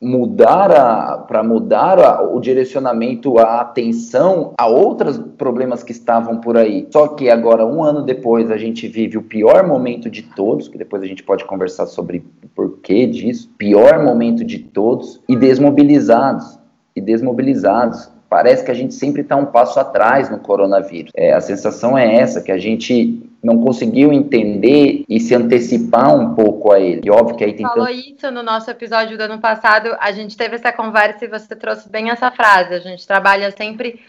mudar 0.00 1.26
para 1.26 1.42
mudar 1.42 1.98
a, 1.98 2.22
o 2.22 2.40
direcionamento, 2.40 3.38
a 3.38 3.60
atenção 3.60 4.54
a 4.58 4.66
outros 4.66 5.18
problemas 5.36 5.82
que 5.82 5.92
estavam 5.92 6.40
por 6.40 6.56
aí. 6.56 6.88
Só 6.90 7.08
que 7.08 7.28
agora, 7.28 7.66
um 7.66 7.82
ano 7.82 8.02
depois, 8.02 8.50
a 8.50 8.56
gente 8.56 8.88
vive 8.88 9.18
o 9.18 9.22
pior 9.22 9.66
momento 9.66 10.08
de 10.08 10.22
todos, 10.22 10.68
que 10.68 10.78
depois 10.78 11.02
a 11.02 11.06
gente 11.06 11.22
pode 11.22 11.44
conversar 11.44 11.86
sobre 11.86 12.24
o 12.42 12.48
porquê 12.48 13.06
disso, 13.06 13.50
pior 13.58 14.02
momento 14.02 14.42
de 14.42 14.58
todos, 14.58 15.20
e 15.28 15.36
desmobilizados, 15.36 16.58
e 16.96 17.00
desmobilizados. 17.00 18.10
Parece 18.28 18.64
que 18.64 18.70
a 18.70 18.74
gente 18.74 18.94
sempre 18.94 19.22
está 19.22 19.36
um 19.36 19.46
passo 19.46 19.78
atrás 19.78 20.30
no 20.30 20.38
coronavírus. 20.38 21.10
É, 21.14 21.32
a 21.34 21.40
sensação 21.40 21.98
é 21.98 22.14
essa, 22.14 22.40
que 22.40 22.52
a 22.52 22.58
gente 22.58 23.29
não 23.42 23.60
conseguiu 23.60 24.12
entender 24.12 25.04
e 25.08 25.18
se 25.18 25.34
antecipar 25.34 26.14
um 26.14 26.34
pouco 26.34 26.72
a 26.72 26.78
ele. 26.78 27.00
E 27.04 27.10
óbvio 27.10 27.36
que 27.36 27.44
aí 27.44 27.54
tem 27.54 27.66
falou 27.66 27.88
isso 27.88 28.30
no 28.30 28.42
nosso 28.42 28.70
episódio 28.70 29.16
do 29.16 29.22
ano 29.22 29.38
passado, 29.38 29.96
a 29.98 30.12
gente 30.12 30.36
teve 30.36 30.56
essa 30.56 30.72
conversa 30.72 31.24
e 31.24 31.28
você 31.28 31.56
trouxe 31.56 31.88
bem 31.88 32.10
essa 32.10 32.30
frase. 32.30 32.74
A 32.74 32.80
gente 32.80 33.06
trabalha 33.06 33.50
sempre 33.50 34.00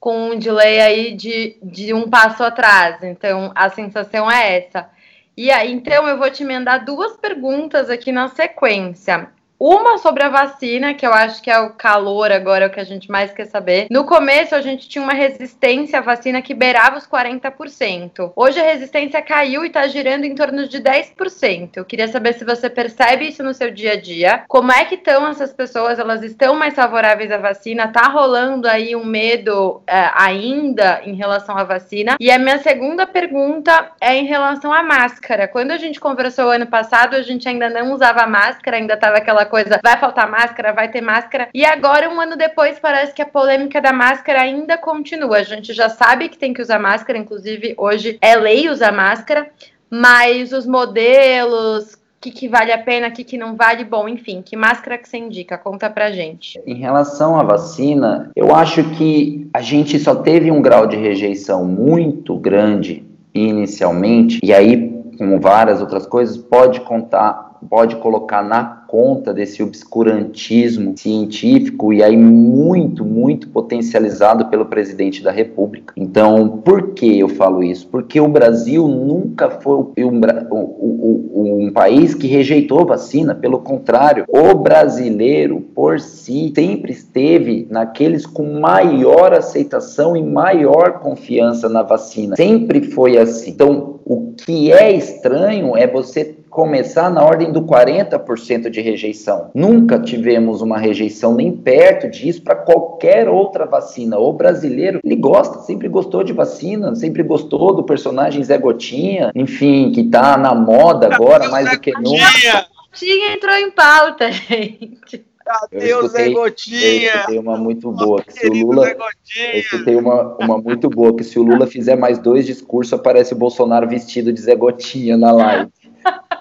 com 0.00 0.30
um 0.30 0.38
delay 0.38 0.80
aí 0.80 1.12
de, 1.14 1.56
de 1.62 1.92
um 1.92 2.08
passo 2.08 2.42
atrás. 2.42 3.02
Então, 3.02 3.52
a 3.54 3.68
sensação 3.68 4.30
é 4.30 4.58
essa. 4.58 4.88
E 5.36 5.50
aí, 5.50 5.72
então, 5.72 6.08
eu 6.08 6.18
vou 6.18 6.30
te 6.30 6.42
emendar 6.42 6.84
duas 6.84 7.16
perguntas 7.16 7.90
aqui 7.90 8.10
na 8.10 8.28
sequência. 8.28 9.28
Uma 9.60 9.98
sobre 9.98 10.22
a 10.22 10.28
vacina, 10.28 10.94
que 10.94 11.04
eu 11.04 11.12
acho 11.12 11.42
que 11.42 11.50
é 11.50 11.58
o 11.58 11.70
calor 11.70 12.30
agora, 12.30 12.64
é 12.64 12.68
o 12.68 12.70
que 12.70 12.78
a 12.78 12.84
gente 12.84 13.10
mais 13.10 13.32
quer 13.32 13.46
saber. 13.46 13.88
No 13.90 14.04
começo, 14.04 14.54
a 14.54 14.60
gente 14.60 14.88
tinha 14.88 15.02
uma 15.02 15.12
resistência 15.12 15.98
à 15.98 16.02
vacina 16.02 16.40
que 16.40 16.54
beirava 16.54 16.96
os 16.96 17.08
40%. 17.08 18.32
Hoje 18.36 18.60
a 18.60 18.64
resistência 18.64 19.20
caiu 19.20 19.64
e 19.64 19.66
está 19.66 19.88
girando 19.88 20.24
em 20.24 20.34
torno 20.36 20.68
de 20.68 20.80
10%. 20.80 21.70
Eu 21.74 21.84
queria 21.84 22.06
saber 22.06 22.34
se 22.34 22.44
você 22.44 22.70
percebe 22.70 23.26
isso 23.26 23.42
no 23.42 23.52
seu 23.52 23.72
dia 23.72 23.94
a 23.94 24.00
dia. 24.00 24.44
Como 24.46 24.70
é 24.70 24.84
que 24.84 24.94
estão 24.94 25.26
essas 25.26 25.52
pessoas? 25.52 25.98
Elas 25.98 26.22
estão 26.22 26.54
mais 26.54 26.74
favoráveis 26.74 27.32
à 27.32 27.38
vacina? 27.38 27.88
Tá 27.88 28.06
rolando 28.06 28.68
aí 28.68 28.94
um 28.94 29.04
medo 29.04 29.82
é, 29.88 30.08
ainda 30.14 31.00
em 31.04 31.14
relação 31.14 31.58
à 31.58 31.64
vacina? 31.64 32.16
E 32.20 32.30
a 32.30 32.38
minha 32.38 32.58
segunda 32.58 33.08
pergunta 33.08 33.90
é 34.00 34.14
em 34.14 34.24
relação 34.24 34.72
à 34.72 34.84
máscara. 34.84 35.48
Quando 35.48 35.72
a 35.72 35.78
gente 35.78 35.98
conversou 35.98 36.48
ano 36.48 36.66
passado, 36.68 37.16
a 37.16 37.22
gente 37.22 37.48
ainda 37.48 37.68
não 37.68 37.92
usava 37.92 38.24
máscara, 38.24 38.76
ainda 38.76 38.94
estava 38.94 39.16
aquela 39.16 39.47
coisa, 39.48 39.80
vai 39.82 39.98
faltar 39.98 40.30
máscara, 40.30 40.72
vai 40.72 40.88
ter 40.88 41.00
máscara. 41.00 41.48
E 41.52 41.64
agora, 41.64 42.08
um 42.08 42.20
ano 42.20 42.36
depois, 42.36 42.78
parece 42.78 43.12
que 43.12 43.22
a 43.22 43.26
polêmica 43.26 43.80
da 43.80 43.92
máscara 43.92 44.42
ainda 44.42 44.78
continua. 44.78 45.38
A 45.38 45.42
gente 45.42 45.72
já 45.72 45.88
sabe 45.88 46.28
que 46.28 46.38
tem 46.38 46.54
que 46.54 46.62
usar 46.62 46.78
máscara, 46.78 47.18
inclusive 47.18 47.74
hoje 47.76 48.18
é 48.20 48.36
lei 48.36 48.68
usar 48.68 48.92
máscara, 48.92 49.50
mas 49.90 50.52
os 50.52 50.66
modelos, 50.66 51.94
o 52.18 52.20
que, 52.20 52.30
que, 52.30 52.48
vale 52.48 52.72
a 52.72 52.78
pena, 52.78 53.08
o 53.08 53.12
que, 53.12 53.24
que 53.24 53.38
não 53.38 53.56
vale, 53.56 53.84
bom, 53.84 54.08
enfim, 54.08 54.42
que 54.42 54.56
máscara 54.56 54.98
que 54.98 55.08
você 55.08 55.18
indica? 55.18 55.56
Conta 55.56 55.88
pra 55.88 56.10
gente. 56.10 56.60
Em 56.66 56.74
relação 56.74 57.38
à 57.38 57.42
vacina, 57.42 58.30
eu 58.34 58.54
acho 58.54 58.82
que 58.96 59.48
a 59.54 59.60
gente 59.60 59.98
só 59.98 60.16
teve 60.16 60.50
um 60.50 60.60
grau 60.60 60.86
de 60.86 60.96
rejeição 60.96 61.64
muito 61.64 62.36
grande 62.36 63.06
inicialmente, 63.32 64.40
e 64.42 64.52
aí, 64.52 64.90
como 65.16 65.40
várias 65.40 65.80
outras 65.80 66.06
coisas, 66.06 66.36
pode 66.36 66.80
contar, 66.80 67.56
pode 67.70 67.96
colocar 67.96 68.42
na 68.42 68.77
conta 68.88 69.34
desse 69.34 69.62
obscurantismo 69.62 70.96
científico 70.96 71.92
e 71.92 72.02
aí 72.02 72.16
muito, 72.16 73.04
muito 73.04 73.46
potencializado 73.50 74.46
pelo 74.46 74.64
presidente 74.64 75.22
da 75.22 75.30
República. 75.30 75.92
Então, 75.94 76.48
por 76.64 76.94
que 76.94 77.18
eu 77.18 77.28
falo 77.28 77.62
isso? 77.62 77.86
Porque 77.88 78.18
o 78.18 78.26
Brasil 78.26 78.88
nunca 78.88 79.50
foi 79.50 79.76
um, 79.76 80.20
um, 80.50 81.66
um 81.66 81.70
país 81.70 82.14
que 82.14 82.26
rejeitou 82.26 82.86
vacina, 82.86 83.34
pelo 83.34 83.58
contrário, 83.58 84.24
o 84.26 84.54
brasileiro 84.54 85.60
por 85.74 86.00
si 86.00 86.50
sempre 86.54 86.92
esteve 86.92 87.68
naqueles 87.70 88.24
com 88.24 88.58
maior 88.58 89.34
aceitação 89.34 90.16
e 90.16 90.22
maior 90.22 91.00
confiança 91.00 91.68
na 91.68 91.82
vacina. 91.82 92.36
Sempre 92.36 92.80
foi 92.80 93.18
assim. 93.18 93.50
Então, 93.50 94.00
o 94.02 94.32
que 94.32 94.72
é 94.72 94.90
estranho 94.90 95.76
é 95.76 95.86
você 95.86 96.38
começar 96.48 97.10
na 97.10 97.24
ordem 97.24 97.52
do 97.52 97.62
40% 97.62 98.70
de 98.70 98.77
rejeição. 98.80 99.50
Nunca 99.54 99.98
tivemos 99.98 100.60
uma 100.60 100.78
rejeição 100.78 101.34
nem 101.34 101.52
perto 101.52 102.08
disso 102.08 102.42
para 102.42 102.54
qualquer 102.56 103.28
outra 103.28 103.66
vacina. 103.66 104.18
O 104.18 104.32
brasileiro, 104.32 105.00
ele 105.04 105.16
gosta, 105.16 105.60
sempre 105.60 105.88
gostou 105.88 106.22
de 106.22 106.32
vacina, 106.32 106.94
sempre 106.94 107.22
gostou 107.22 107.74
do 107.74 107.84
personagem 107.84 108.42
Zé 108.42 108.58
Gotinha, 108.58 109.30
enfim, 109.34 109.92
que 109.92 110.04
tá 110.04 110.36
na 110.36 110.54
moda 110.54 111.14
agora 111.14 111.48
mais 111.48 111.70
do 111.70 111.78
que 111.80 111.92
nunca. 111.92 112.66
Gotinha 112.90 113.34
entrou 113.34 113.54
em 113.54 113.70
pauta, 113.70 114.30
gente. 114.32 115.26
Cadê 115.44 115.94
o 115.94 116.06
Zé 116.08 116.28
Gotinha? 116.30 116.80
Eu 116.80 117.16
escutei 117.16 117.38
uma 117.38 117.56
muito 117.56 117.90
boa. 117.90 118.22
Que 118.22 118.32
se 118.32 118.46
o 118.48 118.52
Lula, 118.52 118.86
eu 118.90 119.60
escutei 119.60 119.96
uma, 119.96 120.36
uma 120.38 120.58
muito 120.58 120.90
boa, 120.90 121.16
que 121.16 121.24
se 121.24 121.38
o 121.38 121.42
Lula 121.42 121.66
fizer 121.66 121.96
mais 121.96 122.18
dois 122.18 122.44
discursos, 122.44 122.92
aparece 122.92 123.32
o 123.32 123.36
Bolsonaro 123.36 123.88
vestido 123.88 124.32
de 124.32 124.40
Zé 124.40 124.54
Gotinha 124.54 125.16
na 125.16 125.32
live. 125.32 125.70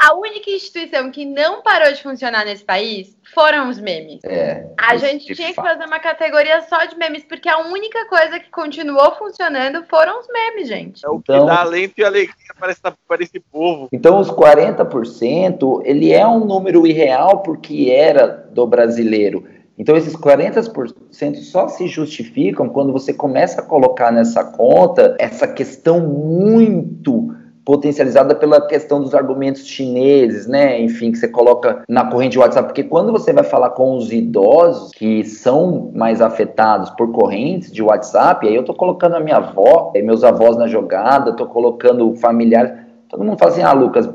A 0.00 0.14
única 0.14 0.50
instituição 0.50 1.10
que 1.10 1.26
não 1.26 1.60
parou 1.62 1.92
de 1.92 2.02
funcionar 2.02 2.46
nesse 2.46 2.64
país 2.64 3.14
foram 3.34 3.68
os 3.68 3.78
memes. 3.78 4.20
É, 4.24 4.66
a 4.78 4.96
gente 4.96 5.34
tinha 5.34 5.48
que 5.48 5.54
fazer 5.56 5.84
uma 5.84 5.98
categoria 5.98 6.62
só 6.62 6.86
de 6.86 6.96
memes, 6.96 7.22
porque 7.22 7.50
a 7.50 7.58
única 7.58 8.08
coisa 8.08 8.40
que 8.40 8.50
continuou 8.50 9.14
funcionando 9.16 9.84
foram 9.90 10.18
os 10.18 10.26
memes, 10.32 10.68
gente. 10.68 11.04
É 11.04 11.08
o 11.10 11.20
que 11.20 11.30
então, 11.30 11.44
dá 11.44 11.60
alento 11.60 11.92
e 11.98 12.04
alegria 12.04 12.34
para, 12.58 12.72
essa, 12.72 12.96
para 13.06 13.22
esse 13.22 13.38
povo. 13.40 13.90
Então, 13.92 14.18
os 14.18 14.30
40%, 14.30 15.82
ele 15.84 16.10
é 16.10 16.26
um 16.26 16.46
número 16.46 16.86
irreal 16.86 17.42
porque 17.42 17.90
era 17.94 18.26
do 18.26 18.66
brasileiro. 18.66 19.46
Então, 19.76 19.94
esses 19.98 20.16
40% 20.16 21.36
só 21.42 21.68
se 21.68 21.86
justificam 21.86 22.70
quando 22.70 22.90
você 22.90 23.12
começa 23.12 23.60
a 23.60 23.64
colocar 23.64 24.10
nessa 24.10 24.44
conta 24.44 25.14
essa 25.18 25.46
questão 25.46 26.00
muito 26.00 27.38
potencializada 27.64 28.34
pela 28.34 28.66
questão 28.66 29.00
dos 29.00 29.14
argumentos 29.14 29.66
chineses, 29.66 30.46
né? 30.46 30.80
Enfim, 30.80 31.12
que 31.12 31.18
você 31.18 31.28
coloca 31.28 31.82
na 31.88 32.04
corrente 32.10 32.38
WhatsApp, 32.38 32.68
porque 32.68 32.84
quando 32.84 33.12
você 33.12 33.32
vai 33.32 33.44
falar 33.44 33.70
com 33.70 33.96
os 33.96 34.12
idosos 34.12 34.90
que 34.92 35.24
são 35.24 35.90
mais 35.94 36.20
afetados 36.20 36.90
por 36.90 37.12
correntes 37.12 37.70
de 37.70 37.82
WhatsApp, 37.82 38.46
aí 38.46 38.54
eu 38.54 38.64
tô 38.64 38.74
colocando 38.74 39.16
a 39.16 39.20
minha 39.20 39.36
avó, 39.36 39.92
meus 40.02 40.24
avós 40.24 40.56
na 40.56 40.66
jogada, 40.66 41.36
tô 41.36 41.46
colocando 41.46 42.14
familiares, 42.16 42.72
todo 43.08 43.24
mundo 43.24 43.38
fala 43.38 43.52
assim: 43.52 43.62
"Ah, 43.62 43.72
Lucas, 43.72 44.08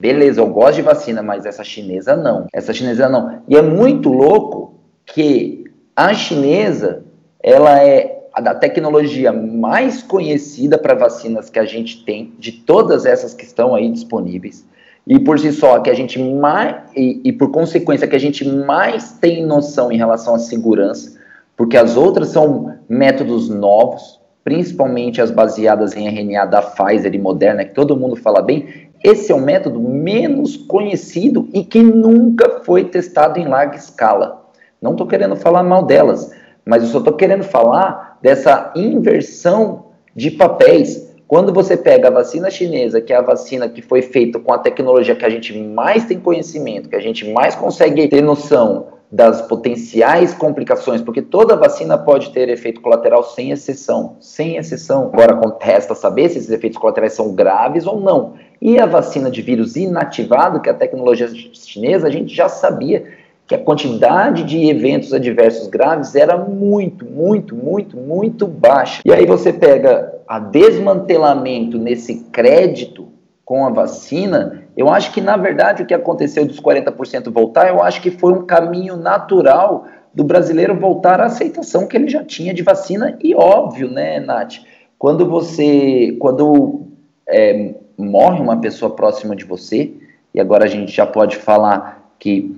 beleza, 0.00 0.40
eu 0.40 0.46
gosto 0.46 0.76
de 0.76 0.82
vacina, 0.82 1.22
mas 1.22 1.44
essa 1.46 1.62
chinesa 1.62 2.16
não. 2.16 2.46
Essa 2.52 2.72
chinesa 2.72 3.08
não". 3.08 3.40
E 3.48 3.56
é 3.56 3.62
muito 3.62 4.10
louco 4.10 4.74
que 5.04 5.64
a 5.94 6.12
chinesa, 6.12 7.04
ela 7.42 7.78
é 7.82 8.15
da 8.40 8.54
tecnologia 8.54 9.32
mais 9.32 10.02
conhecida 10.02 10.76
para 10.76 10.94
vacinas 10.94 11.48
que 11.48 11.58
a 11.58 11.64
gente 11.64 12.04
tem, 12.04 12.34
de 12.38 12.52
todas 12.52 13.06
essas 13.06 13.32
que 13.32 13.44
estão 13.44 13.74
aí 13.74 13.90
disponíveis, 13.90 14.66
e 15.06 15.18
por 15.18 15.38
si 15.38 15.52
só, 15.52 15.78
que 15.78 15.88
a 15.88 15.94
gente 15.94 16.18
mais, 16.18 16.76
e, 16.94 17.20
e 17.24 17.32
por 17.32 17.50
consequência, 17.50 18.08
que 18.08 18.16
a 18.16 18.20
gente 18.20 18.46
mais 18.46 19.12
tem 19.12 19.46
noção 19.46 19.92
em 19.92 19.96
relação 19.96 20.34
à 20.34 20.38
segurança, 20.38 21.16
porque 21.56 21.76
as 21.76 21.96
outras 21.96 22.28
são 22.28 22.74
métodos 22.88 23.48
novos, 23.48 24.20
principalmente 24.42 25.20
as 25.20 25.30
baseadas 25.30 25.96
em 25.96 26.06
RNA 26.06 26.46
da 26.46 26.62
Pfizer 26.62 27.14
e 27.14 27.18
Moderna, 27.18 27.64
que 27.64 27.74
todo 27.74 27.96
mundo 27.96 28.16
fala 28.16 28.42
bem, 28.42 28.86
esse 29.02 29.30
é 29.30 29.34
um 29.34 29.40
método 29.40 29.80
menos 29.80 30.56
conhecido 30.56 31.48
e 31.52 31.64
que 31.64 31.82
nunca 31.82 32.60
foi 32.64 32.84
testado 32.84 33.38
em 33.38 33.46
larga 33.46 33.76
escala. 33.76 34.44
Não 34.82 34.92
estou 34.92 35.06
querendo 35.06 35.36
falar 35.36 35.62
mal 35.62 35.84
delas, 35.84 36.32
mas 36.64 36.82
eu 36.82 36.88
só 36.88 36.98
estou 36.98 37.14
querendo 37.14 37.44
falar 37.44 38.05
dessa 38.22 38.72
inversão 38.74 39.86
de 40.14 40.30
papéis. 40.30 41.14
Quando 41.28 41.52
você 41.52 41.76
pega 41.76 42.08
a 42.08 42.10
vacina 42.10 42.50
chinesa, 42.50 43.00
que 43.00 43.12
é 43.12 43.16
a 43.16 43.22
vacina 43.22 43.68
que 43.68 43.82
foi 43.82 44.00
feita 44.00 44.38
com 44.38 44.52
a 44.52 44.58
tecnologia 44.58 45.16
que 45.16 45.24
a 45.24 45.30
gente 45.30 45.56
mais 45.58 46.04
tem 46.04 46.20
conhecimento, 46.20 46.88
que 46.88 46.96
a 46.96 47.00
gente 47.00 47.30
mais 47.32 47.54
consegue 47.54 48.06
ter 48.08 48.22
noção 48.22 48.86
das 49.10 49.40
potenciais 49.42 50.34
complicações, 50.34 51.00
porque 51.00 51.22
toda 51.22 51.56
vacina 51.56 51.96
pode 51.96 52.30
ter 52.30 52.48
efeito 52.48 52.80
colateral 52.80 53.22
sem 53.22 53.50
exceção, 53.50 54.16
sem 54.20 54.56
exceção. 54.56 55.10
Agora 55.12 55.40
resta 55.60 55.94
saber 55.94 56.28
se 56.28 56.38
esses 56.38 56.50
efeitos 56.50 56.78
colaterais 56.78 57.12
são 57.12 57.34
graves 57.34 57.86
ou 57.86 58.00
não. 58.00 58.34
E 58.60 58.78
a 58.78 58.86
vacina 58.86 59.30
de 59.30 59.42
vírus 59.42 59.76
inativado, 59.76 60.60
que 60.60 60.68
é 60.68 60.72
a 60.72 60.76
tecnologia 60.76 61.28
chinesa, 61.52 62.06
a 62.06 62.10
gente 62.10 62.34
já 62.34 62.48
sabia 62.48 63.04
que 63.46 63.54
a 63.54 63.58
quantidade 63.58 64.42
de 64.42 64.68
eventos 64.68 65.12
adversos 65.12 65.68
graves 65.68 66.14
era 66.14 66.36
muito, 66.36 67.04
muito, 67.04 67.54
muito, 67.54 67.96
muito 67.96 68.46
baixa. 68.46 69.02
E 69.04 69.12
aí 69.12 69.24
você 69.24 69.52
pega 69.52 70.14
a 70.26 70.38
desmantelamento 70.40 71.78
nesse 71.78 72.24
crédito 72.32 73.06
com 73.44 73.64
a 73.64 73.70
vacina, 73.70 74.64
eu 74.76 74.88
acho 74.88 75.12
que 75.12 75.20
na 75.20 75.36
verdade 75.36 75.84
o 75.84 75.86
que 75.86 75.94
aconteceu 75.94 76.44
dos 76.44 76.60
40% 76.60 77.30
voltar, 77.30 77.68
eu 77.68 77.80
acho 77.80 78.02
que 78.02 78.10
foi 78.10 78.32
um 78.32 78.44
caminho 78.44 78.96
natural 78.96 79.86
do 80.12 80.24
brasileiro 80.24 80.74
voltar 80.74 81.20
à 81.20 81.26
aceitação 81.26 81.86
que 81.86 81.96
ele 81.96 82.08
já 82.08 82.24
tinha 82.24 82.52
de 82.52 82.64
vacina 82.64 83.16
e 83.22 83.36
óbvio, 83.36 83.88
né, 83.88 84.18
Nath? 84.18 84.56
Quando 84.98 85.28
você, 85.28 86.16
quando 86.18 86.86
é, 87.28 87.74
morre 87.96 88.40
uma 88.40 88.60
pessoa 88.60 88.90
próxima 88.90 89.36
de 89.36 89.44
você, 89.44 89.92
e 90.34 90.40
agora 90.40 90.64
a 90.64 90.68
gente 90.68 90.90
já 90.90 91.06
pode 91.06 91.36
falar 91.36 92.10
que 92.18 92.56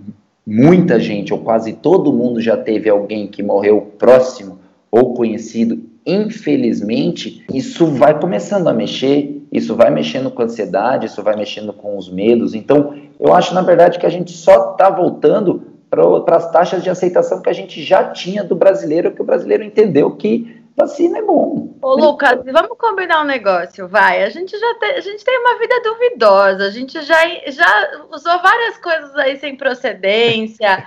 muita 0.50 0.98
gente, 0.98 1.30
ou 1.30 1.40
quase 1.40 1.74
todo 1.74 2.11
mundo 2.11 2.40
já 2.40 2.56
teve 2.56 2.88
alguém 2.88 3.26
que 3.26 3.42
morreu 3.42 3.92
próximo 3.98 4.58
ou 4.90 5.12
conhecido, 5.12 5.78
infelizmente, 6.06 7.44
isso 7.52 7.84
vai 7.87 8.18
começando 8.18 8.66
a 8.66 8.72
mexer, 8.72 9.46
isso 9.52 9.76
vai 9.76 9.90
mexendo 9.90 10.30
com 10.30 10.40
a 10.40 10.46
ansiedade, 10.46 11.04
isso 11.04 11.22
vai 11.22 11.37
mexendo 11.37 11.70
com 11.74 11.98
os 11.98 12.11
medos. 12.11 12.54
Então, 12.54 12.94
eu 13.20 13.34
acho, 13.34 13.52
na 13.52 13.61
verdade, 13.61 13.98
que 13.98 14.06
a 14.06 14.11
gente 14.11 14.32
só 14.32 14.72
está 14.72 14.88
voltando 14.88 15.64
para 15.90 16.37
as 16.37 16.50
taxas 16.50 16.82
de 16.82 16.88
aceitação 16.88 17.42
que 17.42 17.50
a 17.50 17.54
gente 17.54 17.82
já 17.82 18.04
tinha 18.04 18.42
do 18.42 18.54
brasileiro, 18.54 19.11
que 19.11 19.20
o 19.20 19.24
brasileiro 19.24 19.62
entendeu 19.62 20.12
que 20.12 20.58
vacina 20.79 21.19
é 21.19 21.23
bom. 21.23 21.77
Ô, 21.83 21.95
Lucas, 21.95 22.41
vamos 22.45 22.79
combinar 22.79 23.23
um 23.23 23.27
negócio, 23.27 23.88
vai. 23.88 24.23
A 24.23 24.31
gente 24.31 24.57
já 24.57 24.75
tem, 24.77 24.91
a 24.93 25.01
gente 25.01 25.25
tem 25.25 25.38
uma 25.38 25.59
vida 25.59 25.81
duvidosa, 25.83 26.67
a 26.67 26.71
gente 26.71 27.03
já, 27.03 27.21
já 27.49 28.07
usou 28.11 28.41
várias 28.41 28.79
coisas 28.79 29.14
aí 29.17 29.38
sem 29.38 29.57
procedência. 29.57 30.87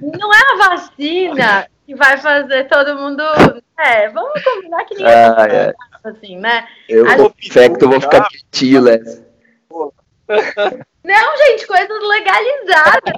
Não 0.00 0.32
é 0.32 0.38
a 0.52 0.68
vacina 0.68 1.66
que 1.84 1.94
vai 1.94 2.16
fazer 2.18 2.68
todo 2.68 2.98
mundo. 2.98 3.22
É, 3.78 4.08
vamos 4.10 4.42
combinar 4.42 4.84
que 4.84 4.94
ninguém 4.94 5.12
ah, 5.12 5.46
é. 5.50 5.74
assim, 6.04 6.36
né? 6.38 6.66
Eu 6.88 7.08
a 7.08 7.16
vou, 7.16 7.34
gente... 7.38 7.84
vou 7.84 8.00
ficar 8.00 8.28
quietinho, 8.28 8.82
Léo. 8.82 9.22
Não, 11.04 11.36
gente, 11.36 11.66
coisas 11.66 12.08
legalizadas. 12.08 13.14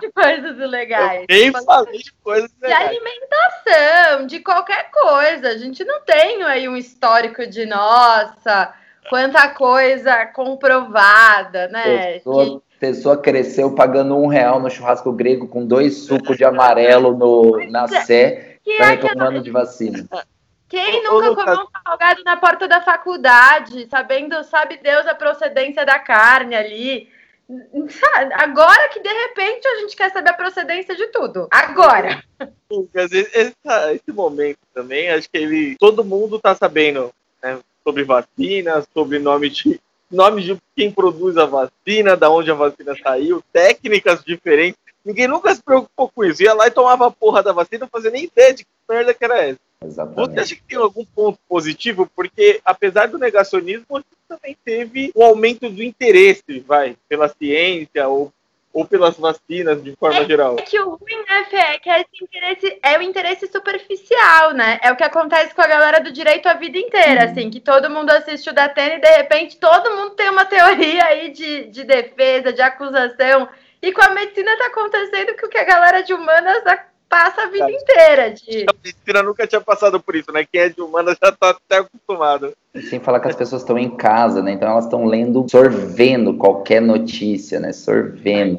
de 0.00 0.12
coisas 0.12 0.58
ilegais. 0.58 1.24
Eu 1.28 1.36
nem 1.36 1.52
falei 1.52 1.98
de 1.98 2.12
coisas 2.12 2.50
legais. 2.60 2.90
De 2.90 2.96
alimentação, 2.96 4.26
de 4.26 4.40
qualquer 4.40 4.90
coisa. 4.90 5.48
A 5.48 5.56
gente 5.56 5.84
não 5.84 6.00
tem 6.02 6.42
aí 6.42 6.68
um 6.68 6.76
histórico 6.76 7.46
de 7.46 7.64
nossa, 7.64 8.74
quanta 9.08 9.48
coisa 9.48 10.26
comprovada, 10.26 11.68
né? 11.68 12.14
Pessoa, 12.14 12.44
que... 12.44 12.78
pessoa 12.78 13.16
cresceu 13.16 13.74
pagando 13.74 14.16
um 14.16 14.26
real 14.26 14.60
no 14.60 14.70
churrasco 14.70 15.12
grego 15.12 15.48
com 15.48 15.66
dois 15.66 16.04
sucos 16.04 16.36
de 16.36 16.44
amarelo 16.44 17.16
no, 17.16 17.70
na 17.70 17.84
é, 17.84 18.02
Sé, 18.02 18.58
tá 18.78 18.86
reclamando 18.86 19.42
de 19.42 19.50
vacina. 19.50 20.06
Quem 20.68 21.02
nunca 21.02 21.30
Ô, 21.30 21.34
comeu 21.34 21.60
um 21.60 21.82
salgado 21.86 22.22
na 22.24 22.36
porta 22.36 22.66
da 22.66 22.80
faculdade, 22.80 23.86
sabendo, 23.88 24.42
sabe 24.44 24.78
Deus, 24.78 25.06
a 25.06 25.14
procedência 25.14 25.84
da 25.84 25.98
carne 25.98 26.54
ali? 26.54 27.08
Agora 28.34 28.88
que 28.88 29.00
de 29.00 29.08
repente 29.08 29.66
a 29.66 29.76
gente 29.80 29.96
quer 29.96 30.10
saber 30.10 30.30
a 30.30 30.34
procedência 30.34 30.96
de 30.96 31.06
tudo. 31.08 31.46
Agora. 31.50 32.22
Lucas, 32.70 33.12
esse, 33.12 33.54
esse 33.92 34.12
momento 34.12 34.58
também, 34.72 35.10
acho 35.10 35.28
que 35.30 35.38
ele. 35.38 35.76
Todo 35.78 36.04
mundo 36.04 36.38
tá 36.38 36.54
sabendo 36.54 37.12
né, 37.42 37.58
sobre 37.82 38.04
vacinas, 38.04 38.86
sobre 38.92 39.18
nome 39.18 39.50
de. 39.50 39.80
Nome 40.10 40.42
de 40.42 40.56
quem 40.76 40.92
produz 40.92 41.36
a 41.36 41.44
vacina, 41.44 42.16
da 42.16 42.30
onde 42.30 42.48
a 42.50 42.54
vacina 42.54 42.94
saiu, 43.02 43.42
técnicas 43.52 44.22
diferentes. 44.22 44.78
Ninguém 45.04 45.28
nunca 45.28 45.54
se 45.54 45.62
preocupou 45.62 46.08
com 46.08 46.24
isso. 46.24 46.42
Ia 46.42 46.54
lá 46.54 46.66
e 46.66 46.70
tomava 46.70 47.06
a 47.06 47.10
porra 47.10 47.42
da 47.42 47.52
vacina, 47.52 47.80
não 47.80 47.88
fazia 47.88 48.10
nem 48.10 48.24
ideia 48.24 48.54
de 48.54 48.64
que 48.64 48.70
merda 48.88 49.12
que 49.12 49.24
era 49.24 49.44
essa. 49.44 49.60
Exatamente. 49.84 50.32
Você 50.34 50.40
acha 50.40 50.54
que 50.56 50.62
tem 50.62 50.78
algum 50.78 51.04
ponto 51.04 51.38
positivo? 51.48 52.10
Porque, 52.14 52.60
apesar 52.64 53.08
do 53.08 53.18
negacionismo, 53.18 53.84
a 53.90 53.98
gente 53.98 54.06
também 54.26 54.56
teve 54.64 55.12
um 55.14 55.22
aumento 55.22 55.68
do 55.68 55.82
interesse, 55.82 56.60
vai, 56.60 56.96
pela 57.06 57.28
ciência 57.28 58.08
ou, 58.08 58.32
ou 58.72 58.86
pelas 58.86 59.16
vacinas 59.16 59.82
de 59.82 59.94
forma 59.96 60.20
é, 60.20 60.24
geral. 60.24 60.56
É 60.58 60.62
que 60.62 60.80
o 60.80 60.90
ruim, 60.90 61.24
né, 61.28 61.44
Fê, 61.50 61.56
é 61.56 61.78
que 61.78 61.90
esse 61.90 62.24
interesse 62.24 62.78
é 62.82 62.98
o 62.98 63.02
interesse 63.02 63.46
superficial, 63.46 64.52
né? 64.54 64.80
É 64.82 64.90
o 64.90 64.96
que 64.96 65.04
acontece 65.04 65.54
com 65.54 65.60
a 65.62 65.66
galera 65.66 66.00
do 66.00 66.10
direito 66.10 66.46
a 66.48 66.54
vida 66.54 66.78
inteira, 66.78 67.26
uhum. 67.26 67.30
assim, 67.30 67.50
que 67.50 67.60
todo 67.60 67.90
mundo 67.90 68.10
assiste 68.10 68.48
o 68.48 68.54
Datena 68.54 68.94
e, 68.94 69.00
de 69.00 69.16
repente, 69.16 69.58
todo 69.58 69.94
mundo 69.94 70.10
tem 70.12 70.30
uma 70.30 70.46
teoria 70.46 71.04
aí 71.04 71.30
de, 71.30 71.64
de 71.66 71.84
defesa, 71.84 72.52
de 72.52 72.62
acusação. 72.62 73.48
E 73.84 73.92
com 73.92 74.00
a 74.00 74.14
medicina 74.14 74.56
tá 74.56 74.68
acontecendo 74.68 75.36
que 75.36 75.44
o 75.44 75.48
que 75.50 75.58
a 75.58 75.64
galera 75.64 76.02
de 76.02 76.14
humanas 76.14 76.62
passa 77.06 77.42
a 77.42 77.50
vida 77.50 77.70
inteira 77.70 78.30
de. 78.30 78.64
A 78.66 78.74
medicina 78.82 79.22
nunca 79.22 79.46
tinha 79.46 79.60
passado 79.60 80.00
por 80.00 80.16
isso, 80.16 80.32
né? 80.32 80.42
Quem 80.50 80.62
é 80.62 80.68
de 80.70 80.80
humana 80.80 81.14
já 81.22 81.30
tá 81.30 81.50
até 81.50 81.80
acostumado. 81.80 82.54
Sem 82.88 82.98
falar 82.98 83.20
que 83.20 83.28
as 83.28 83.36
pessoas 83.36 83.60
estão 83.60 83.78
em 83.78 83.90
casa, 83.90 84.42
né? 84.42 84.52
Então 84.52 84.70
elas 84.70 84.84
estão 84.84 85.04
lendo, 85.04 85.44
sorvendo 85.50 86.32
qualquer 86.32 86.80
notícia, 86.80 87.60
né? 87.60 87.74
Sorvendo 87.74 88.58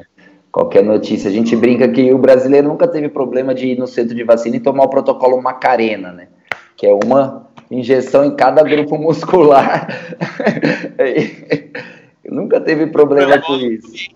qualquer 0.52 0.84
notícia. 0.84 1.28
A 1.28 1.32
gente 1.32 1.56
brinca 1.56 1.88
que 1.88 2.14
o 2.14 2.18
brasileiro 2.18 2.68
nunca 2.68 2.86
teve 2.86 3.08
problema 3.08 3.52
de 3.52 3.66
ir 3.66 3.78
no 3.78 3.88
centro 3.88 4.14
de 4.14 4.22
vacina 4.22 4.54
e 4.54 4.60
tomar 4.60 4.84
o 4.84 4.90
protocolo 4.90 5.42
Macarena, 5.42 6.12
né? 6.12 6.28
Que 6.76 6.86
é 6.86 6.94
uma 6.94 7.50
injeção 7.68 8.24
em 8.24 8.36
cada 8.36 8.62
grupo 8.62 8.96
muscular. 8.96 9.88
nunca 12.24 12.60
teve 12.60 12.86
problema 12.86 13.40
com 13.40 13.56
isso 13.56 14.14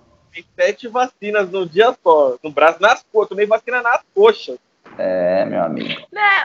sete 0.57 0.89
vacinas 0.89 1.51
no 1.51 1.67
dia 1.67 1.95
só, 2.03 2.37
no 2.43 2.51
braço, 2.51 2.81
nas 2.81 3.05
coxas, 3.13 3.29
tomei 3.31 3.47
vacina 3.47 3.83
nas 3.83 4.01
coxas. 4.15 4.59
É, 4.99 5.45
meu 5.45 5.63
amigo. 5.63 6.01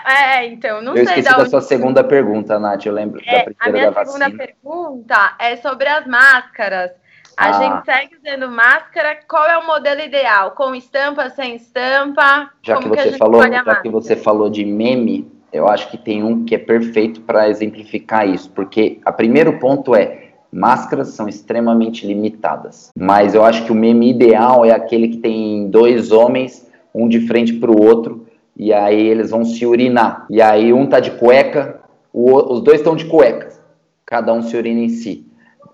É, 0.06 0.38
é 0.38 0.46
então, 0.48 0.82
não 0.82 0.96
eu 0.96 1.06
sei. 1.06 1.16
Eu 1.16 1.20
esqueci 1.20 1.30
da, 1.30 1.44
da 1.44 1.50
sua 1.50 1.62
segunda 1.62 2.04
pergunta, 2.04 2.60
Nath, 2.60 2.86
eu 2.86 2.94
lembro 2.94 3.22
é, 3.26 3.38
da 3.38 3.44
primeira 3.44 3.60
A 3.60 3.72
minha 3.72 3.92
da 3.92 4.06
segunda 4.06 4.26
vacina. 4.30 4.38
pergunta 4.46 5.36
é 5.40 5.56
sobre 5.58 5.88
as 5.88 6.06
máscaras. 6.06 6.92
A 7.38 7.50
Ah. 7.50 7.54
gente 7.54 7.86
segue 7.86 8.16
usando 8.16 8.50
máscara. 8.50 9.20
Qual 9.28 9.46
é 9.46 9.58
o 9.58 9.66
modelo 9.68 10.00
ideal? 10.02 10.52
Com 10.52 10.74
estampa, 10.74 11.30
sem 11.30 11.56
estampa? 11.56 12.50
Já 12.62 12.76
Como 12.76 12.92
que 12.94 13.00
a 13.00 13.04
você 13.04 13.10
gente 13.10 13.18
falou, 13.18 13.42
já 13.44 13.76
que 13.82 13.90
você 13.90 14.16
falou 14.16 14.50
de 14.50 14.64
meme, 14.64 15.30
eu 15.52 15.68
acho 15.68 15.90
que 15.90 15.98
tem 15.98 16.24
um 16.24 16.46
que 16.46 16.56
é 16.56 16.58
perfeito 16.58 17.22
para 17.22 17.50
exemplificar 17.50 18.28
isso, 18.28 18.50
porque 18.52 19.00
o 19.06 19.12
primeiro 19.12 19.60
ponto 19.60 19.94
é 19.96 20.25
máscaras 20.56 21.10
são 21.10 21.28
extremamente 21.28 22.08
limitadas, 22.08 22.90
mas 22.98 23.36
eu 23.36 23.44
acho 23.44 23.66
que 23.66 23.72
o 23.72 23.76
meme 23.76 24.10
ideal 24.10 24.64
é 24.64 24.72
aquele 24.72 25.10
que 25.10 25.18
tem 25.18 25.68
dois 25.70 26.12
homens, 26.12 26.66
um 26.94 27.10
de 27.10 27.28
frente 27.28 27.52
para 27.54 27.70
o 27.70 27.82
outro, 27.82 28.26
e 28.56 28.72
aí 28.72 29.06
eles 29.06 29.32
vão 29.32 29.44
se 29.44 29.66
urinar. 29.66 30.26
E 30.30 30.42
aí 30.42 30.72
um 30.72 30.88
tá 30.88 31.02
de 31.02 31.12
cueca, 31.12 31.82
o, 32.14 32.54
os 32.54 32.62
dois 32.62 32.80
estão 32.80 32.96
de 32.96 33.04
cuecas, 33.06 33.62
cada 34.06 34.34
um 34.34 34.42
se 34.42 34.56
urina 34.56 34.80
em 34.80 34.90
si. 34.90 35.26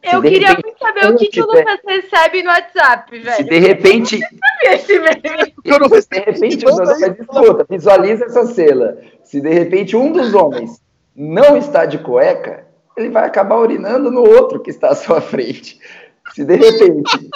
Se 0.03 0.15
Eu 0.15 0.19
queria 0.19 0.47
repente 0.47 0.65
muito 0.65 0.79
saber 0.79 1.13
o 1.13 1.15
que, 1.15 1.27
que 1.27 1.41
o 1.41 1.45
tiver- 1.45 1.59
Lucas 1.59 1.79
recebe 1.87 2.41
no 2.41 2.49
WhatsApp, 2.49 3.19
velho. 3.19 3.35
Se 3.37 3.43
de 3.43 3.59
repente 3.59 4.19
Esse 4.65 4.99
meme. 4.99 5.53
Eu 5.63 5.79
não 5.79 5.87
De 5.87 6.19
repente, 6.25 6.65
não, 6.65 6.75
mas 6.75 7.01
escuta, 7.01 7.67
visualiza 7.69 8.25
essa 8.25 8.47
cena. 8.47 8.97
Se 9.23 9.39
de 9.39 9.53
repente 9.53 9.95
um 9.95 10.11
dos 10.11 10.33
homens 10.33 10.81
não 11.15 11.55
está 11.55 11.85
de 11.85 11.99
cueca, 11.99 12.65
ele 12.97 13.09
vai 13.09 13.25
acabar 13.25 13.59
urinando 13.59 14.11
no 14.11 14.21
outro 14.21 14.59
que 14.59 14.69
está 14.69 14.89
à 14.89 14.95
sua 14.95 15.21
frente. 15.21 15.79
Se 16.33 16.45
de 16.45 16.55
repente 16.55 17.29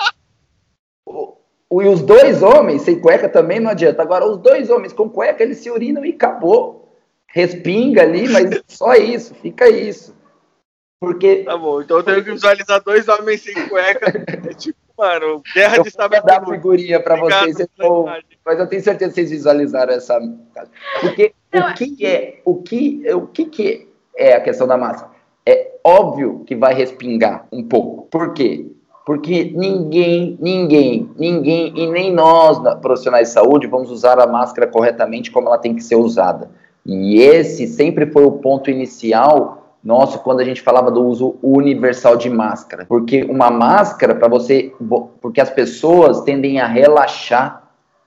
o, 1.05 1.81
e 1.81 1.87
os 1.87 2.01
dois 2.01 2.41
homens 2.41 2.83
sem 2.83 2.99
cueca 2.99 3.27
também 3.27 3.59
não 3.59 3.71
adianta. 3.71 4.01
Agora, 4.01 4.25
os 4.25 4.37
dois 4.37 4.69
homens 4.69 4.93
com 4.93 5.09
cueca, 5.09 5.43
eles 5.43 5.57
se 5.57 5.69
urinam 5.69 6.05
e 6.05 6.11
acabou. 6.11 6.97
Respinga 7.27 8.01
ali, 8.01 8.29
mas 8.29 8.61
só 8.67 8.93
isso, 8.93 9.35
fica 9.35 9.67
isso. 9.67 10.15
Porque. 10.99 11.43
Tá 11.43 11.57
bom, 11.57 11.81
então 11.81 11.97
eu 11.97 12.03
tenho 12.03 12.23
que 12.23 12.31
visualizar 12.31 12.81
dois 12.83 13.07
homens 13.07 13.41
sem 13.41 13.67
cueca. 13.67 14.25
É 14.49 14.53
tipo, 14.53 14.77
mano, 14.97 15.41
guerra 15.53 15.77
Eu 15.77 15.83
de 15.83 15.89
vou 15.89 16.09
dar 16.09 16.33
saber 16.35 16.51
figurinha 16.53 17.01
para 17.01 17.15
Obrigado 17.15 17.51
vocês, 17.51 17.67
imagem. 17.77 18.25
mas 18.45 18.59
eu 18.59 18.67
tenho 18.67 18.83
certeza 18.83 19.09
que 19.09 19.15
vocês 19.15 19.31
visualizaram 19.31 19.93
essa. 19.93 20.19
Porque 21.01 21.33
Não, 21.53 21.71
o 21.71 21.73
que 21.73 22.05
é, 22.05 22.41
o 22.45 22.61
que, 22.61 23.13
o 23.13 23.27
que 23.27 23.45
que 23.45 23.89
é 24.15 24.33
a 24.33 24.41
questão 24.41 24.65
da 24.65 24.77
máscara? 24.77 25.14
É 25.45 25.73
óbvio 25.83 26.43
que 26.45 26.55
vai 26.55 26.73
respingar 26.73 27.45
um 27.51 27.63
pouco. 27.63 28.07
Por 28.09 28.33
quê? 28.33 28.65
Porque 29.05 29.53
ninguém, 29.55 30.35
ninguém, 30.41 31.09
ninguém 31.15 31.71
e 31.75 31.85
nem 31.87 32.11
nós 32.11 32.61
na- 32.63 32.75
profissionais 32.75 33.27
de 33.27 33.33
saúde 33.35 33.67
vamos 33.67 33.91
usar 33.91 34.19
a 34.19 34.25
máscara 34.25 34.65
corretamente 34.65 35.29
como 35.29 35.47
ela 35.47 35.59
tem 35.59 35.75
que 35.75 35.83
ser 35.83 35.95
usada. 35.95 36.49
E 36.83 37.19
esse 37.19 37.67
sempre 37.67 38.07
foi 38.07 38.23
o 38.25 38.31
ponto 38.31 38.71
inicial 38.71 39.63
nosso 39.83 40.19
quando 40.19 40.39
a 40.39 40.43
gente 40.43 40.63
falava 40.63 40.89
do 40.89 41.05
uso 41.05 41.35
universal 41.43 42.17
de 42.17 42.27
máscara. 42.31 42.85
Porque 42.87 43.23
uma 43.23 43.51
máscara, 43.51 44.15
para 44.15 44.27
você. 44.27 44.73
Porque 45.21 45.39
as 45.39 45.51
pessoas 45.51 46.21
tendem 46.21 46.59
a 46.59 46.65
relaxar 46.65 47.61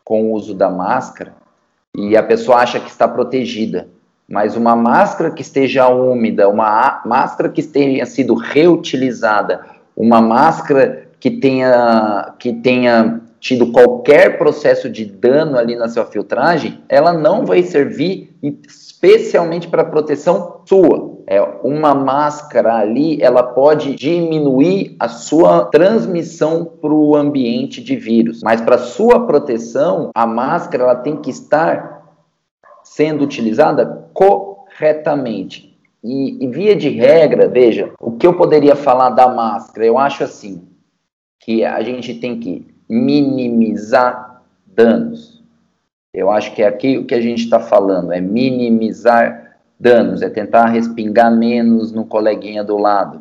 com 0.05 0.25
o 0.25 0.33
uso 0.33 0.55
da 0.55 0.69
máscara 0.69 1.35
e 1.95 2.17
a 2.17 2.23
pessoa 2.23 2.59
acha 2.59 2.81
que 2.81 2.91
está 2.91 3.07
protegida. 3.07 3.89
Mas 4.31 4.57
uma 4.57 4.77
máscara 4.77 5.31
que 5.31 5.41
esteja 5.41 5.89
úmida, 5.89 6.49
uma 6.49 7.01
máscara 7.07 7.49
que 7.49 7.63
tenha 7.63 8.05
sido 8.05 8.35
reutilizada, 8.35 9.65
uma 9.97 10.21
máscara 10.21 11.09
que 11.19 11.31
tenha, 11.31 12.35
que 12.39 12.53
tenha 12.53 13.23
tido 13.41 13.73
qualquer 13.73 14.37
processo 14.37 14.91
de 14.91 15.05
dano 15.05 15.57
ali 15.57 15.77
na 15.77 15.89
sua 15.89 16.05
filtragem, 16.05 16.81
ela 16.89 17.13
não 17.13 17.47
vai 17.47 17.63
servir 17.63 18.37
especialmente 18.67 19.69
para 19.69 19.85
proteção 19.85 20.61
sua. 20.67 21.19
É 21.27 21.41
uma 21.63 21.95
máscara 21.95 22.77
ali, 22.77 23.23
ela 23.23 23.43
pode 23.43 23.95
diminuir 23.95 24.97
a 24.99 25.09
sua 25.09 25.67
transmissão 25.67 26.65
para 26.65 26.93
o 26.93 27.15
ambiente 27.15 27.83
de 27.83 27.97
vírus, 27.97 28.41
mas 28.43 28.61
para 28.61 28.79
sua 28.79 29.27
proteção, 29.27 30.11
a 30.15 30.27
máscara 30.27 30.85
ela 30.85 30.97
tem 30.97 31.17
que 31.17 31.31
estar 31.31 31.99
sendo 32.83 33.23
utilizada 33.23 34.08
corretamente. 34.19 35.79
E, 36.03 36.45
e 36.45 36.49
via 36.49 36.75
de 36.75 36.89
regra, 36.89 37.47
veja, 37.47 37.93
o 38.01 38.13
que 38.13 38.27
eu 38.27 38.35
poderia 38.35 38.75
falar 38.75 39.11
da 39.11 39.29
máscara? 39.29 39.87
Eu 39.87 39.97
acho 39.97 40.25
assim 40.25 40.67
que 41.39 41.65
a 41.65 41.81
gente 41.83 42.15
tem 42.15 42.41
que 42.41 42.67
minimizar 42.89 44.43
danos. 44.67 45.41
Eu 46.13 46.33
acho 46.33 46.53
que 46.53 46.63
é 46.63 46.67
aqui 46.67 46.99
o 46.99 47.05
que 47.05 47.15
a 47.15 47.21
gente 47.21 47.45
está 47.45 47.61
falando, 47.61 48.13
é 48.13 48.21
minimizar 48.21 49.57
danos, 49.79 50.21
é 50.21 50.29
tentar 50.29 50.67
respingar 50.67 51.31
menos 51.31 51.93
no 51.93 52.05
coleguinha 52.05 52.65
do 52.65 52.77
lado. 52.77 53.21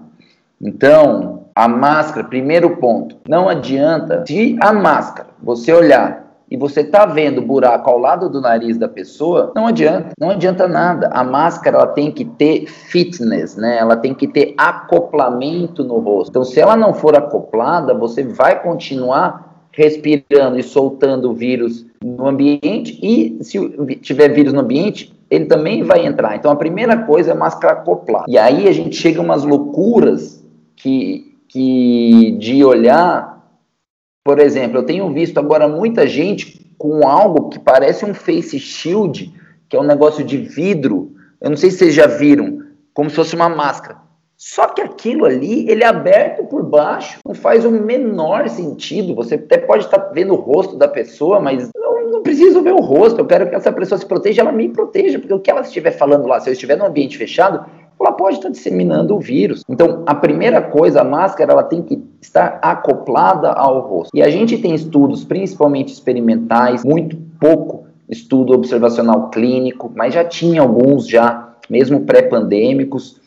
Então, 0.59 1.45
a 1.53 1.67
máscara, 1.67 2.27
primeiro 2.27 2.77
ponto, 2.77 3.17
não 3.29 3.47
adianta, 3.47 4.23
se 4.25 4.57
a 4.59 4.73
máscara, 4.73 5.29
você 5.43 5.71
olhar 5.71 6.26
e 6.49 6.55
você 6.55 6.83
tá 6.83 7.05
vendo 7.05 7.41
buraco 7.41 7.89
ao 7.89 7.97
lado 7.97 8.29
do 8.29 8.39
nariz 8.39 8.77
da 8.77 8.87
pessoa, 8.87 9.51
não 9.55 9.67
adianta, 9.67 10.11
não 10.19 10.29
adianta 10.29 10.67
nada. 10.67 11.09
A 11.11 11.23
máscara 11.23 11.77
ela 11.77 11.87
tem 11.87 12.11
que 12.11 12.23
ter 12.23 12.67
fitness, 12.67 13.55
né? 13.57 13.77
Ela 13.77 13.97
tem 13.97 14.13
que 14.13 14.27
ter 14.27 14.53
acoplamento 14.57 15.83
no 15.83 15.99
rosto. 15.99 16.29
Então, 16.29 16.43
se 16.43 16.59
ela 16.59 16.77
não 16.77 16.93
for 16.93 17.15
acoplada, 17.17 17.93
você 17.93 18.23
vai 18.23 18.61
continuar 18.61 19.67
respirando 19.71 20.57
e 20.57 20.63
soltando 20.63 21.33
vírus 21.33 21.85
no 22.03 22.27
ambiente 22.27 22.97
e 23.03 23.37
se 23.43 23.59
tiver 23.97 24.29
vírus 24.29 24.53
no 24.53 24.61
ambiente, 24.61 25.13
ele 25.29 25.45
também 25.45 25.83
vai 25.83 26.05
entrar. 26.05 26.35
Então, 26.35 26.49
a 26.49 26.55
primeira 26.55 26.97
coisa 27.03 27.31
é 27.31 27.33
máscara 27.33 27.73
acoplada. 27.73 28.25
E 28.27 28.37
aí 28.37 28.67
a 28.67 28.71
gente 28.71 28.95
chega 28.95 29.19
a 29.19 29.23
umas 29.23 29.43
loucuras 29.43 30.43
que, 30.75 31.37
que 31.47 32.37
de 32.39 32.63
olhar 32.63 33.36
por 34.27 34.39
exemplo, 34.39 34.79
eu 34.79 34.83
tenho 34.83 35.09
visto 35.13 35.37
agora 35.37 35.69
muita 35.69 36.05
gente 36.05 36.59
com 36.77 37.07
algo 37.07 37.47
que 37.47 37.57
parece 37.57 38.03
um 38.03 38.13
face 38.13 38.59
shield, 38.59 39.33
que 39.69 39.77
é 39.77 39.79
um 39.79 39.85
negócio 39.85 40.21
de 40.21 40.35
vidro. 40.35 41.13
Eu 41.39 41.51
não 41.51 41.55
sei 41.55 41.71
se 41.71 41.77
vocês 41.77 41.93
já 41.93 42.07
viram, 42.07 42.61
como 42.93 43.09
se 43.09 43.15
fosse 43.15 43.33
uma 43.33 43.47
máscara. 43.47 43.99
Só 44.35 44.67
que 44.67 44.81
aquilo 44.81 45.23
ali, 45.23 45.69
ele 45.69 45.81
é 45.81 45.87
aberto 45.87 46.43
por 46.43 46.61
baixo, 46.61 47.19
não 47.25 47.33
faz 47.33 47.63
o 47.63 47.71
menor 47.71 48.49
sentido. 48.49 49.15
Você 49.15 49.35
até 49.35 49.59
pode 49.59 49.85
estar 49.85 49.97
vendo 50.13 50.33
o 50.33 50.41
rosto 50.41 50.75
da 50.75 50.89
pessoa, 50.89 51.39
mas 51.39 51.71
eu 51.73 52.11
não 52.11 52.21
preciso 52.21 52.61
ver 52.61 52.73
o 52.73 52.81
rosto. 52.81 53.21
Eu 53.21 53.25
quero 53.25 53.49
que 53.49 53.55
essa 53.55 53.71
pessoa 53.71 53.97
se 53.97 54.05
proteja, 54.05 54.41
ela 54.41 54.51
me 54.51 54.67
proteja, 54.67 55.19
porque 55.19 55.33
o 55.33 55.39
que 55.39 55.49
ela 55.49 55.61
estiver 55.61 55.91
falando 55.91 56.27
lá, 56.27 56.41
se 56.41 56.49
eu 56.49 56.53
estiver 56.53 56.75
num 56.75 56.87
ambiente 56.87 57.17
fechado, 57.17 57.65
ela 58.07 58.13
pode 58.13 58.37
estar 58.37 58.49
disseminando 58.49 59.15
o 59.15 59.19
vírus. 59.19 59.63
Então, 59.67 60.03
a 60.05 60.15
primeira 60.15 60.61
coisa, 60.61 61.01
a 61.01 61.03
máscara, 61.03 61.51
ela 61.51 61.63
tem 61.63 61.81
que 61.81 62.01
estar 62.21 62.57
acoplada 62.61 63.51
ao 63.51 63.81
rosto. 63.81 64.11
E 64.15 64.23
a 64.23 64.29
gente 64.29 64.57
tem 64.57 64.73
estudos, 64.73 65.25
principalmente 65.25 65.91
experimentais, 65.91 66.85
muito 66.85 67.17
pouco 67.39 67.85
estudo 68.09 68.53
observacional 68.53 69.29
clínico, 69.29 69.91
mas 69.93 70.13
já 70.13 70.23
tinha 70.23 70.61
alguns 70.61 71.05
já, 71.05 71.49
mesmo 71.69 72.01
pré-pandêmicos, 72.01 73.19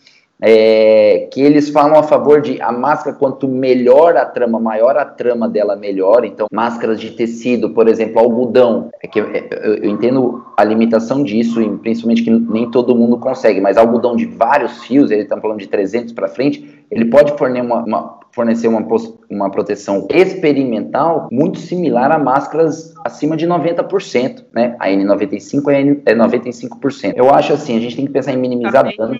é, 0.42 1.28
que 1.30 1.40
eles 1.40 1.68
falam 1.68 1.98
a 1.98 2.02
favor 2.02 2.40
de 2.40 2.60
a 2.60 2.72
máscara, 2.72 3.16
quanto 3.16 3.46
melhor 3.46 4.16
a 4.16 4.24
trama, 4.24 4.58
maior 4.58 4.96
a 4.96 5.04
trama 5.04 5.48
dela, 5.48 5.76
melhor. 5.76 6.24
Então, 6.24 6.46
máscaras 6.50 7.00
de 7.00 7.10
tecido, 7.10 7.70
por 7.70 7.88
exemplo, 7.88 8.18
algodão. 8.18 8.90
É 9.02 9.06
que 9.06 9.20
eu, 9.20 9.26
eu, 9.30 9.90
entendo 9.90 10.44
a 10.56 10.64
limitação 10.64 11.22
disso, 11.22 11.60
e 11.60 11.68
principalmente 11.78 12.22
que 12.22 12.30
nem 12.30 12.70
todo 12.70 12.96
mundo 12.96 13.18
consegue, 13.18 13.60
mas 13.60 13.76
algodão 13.76 14.16
de 14.16 14.26
vários 14.26 14.82
fios, 14.84 15.10
ele 15.10 15.22
está 15.22 15.38
falando 15.38 15.58
de 15.58 15.68
300 15.68 16.12
para 16.12 16.28
frente, 16.28 16.84
ele 16.90 17.06
pode 17.06 17.36
fornecer 17.36 17.66
uma, 17.66 17.84
uma 17.84 18.20
fornecer 18.32 18.68
uma, 18.68 18.86
uma 19.28 19.50
proteção 19.50 20.06
experimental 20.08 21.28
muito 21.32 21.58
similar 21.58 22.12
a 22.12 22.18
máscaras 22.18 22.94
acima 23.04 23.36
de 23.36 23.44
90%, 23.44 24.44
né? 24.54 24.76
A 24.78 24.88
N95 24.88 26.00
é 26.06 26.14
95%. 26.14 27.14
Eu 27.16 27.28
acho 27.34 27.52
assim, 27.52 27.76
a 27.76 27.80
gente 27.80 27.96
tem 27.96 28.06
que 28.06 28.12
pensar 28.12 28.32
em 28.32 28.36
minimizar 28.36 28.84
danos 28.96 29.18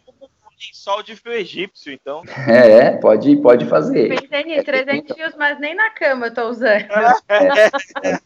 lençol 0.61 1.03
de 1.03 1.17
fio 1.17 1.33
egípcio, 1.33 1.93
então. 1.93 2.23
É, 2.51 2.97
pode, 2.97 3.37
pode 3.37 3.67
fazer. 3.67 4.09
Pensei 4.09 4.45
nisso, 4.45 4.65
300 4.65 5.17
fios, 5.17 5.35
mas 5.37 5.59
nem 5.59 5.75
na 5.75 5.91
cama 5.91 6.27
eu 6.27 6.35
tô 6.35 6.49
usando. 6.49 6.87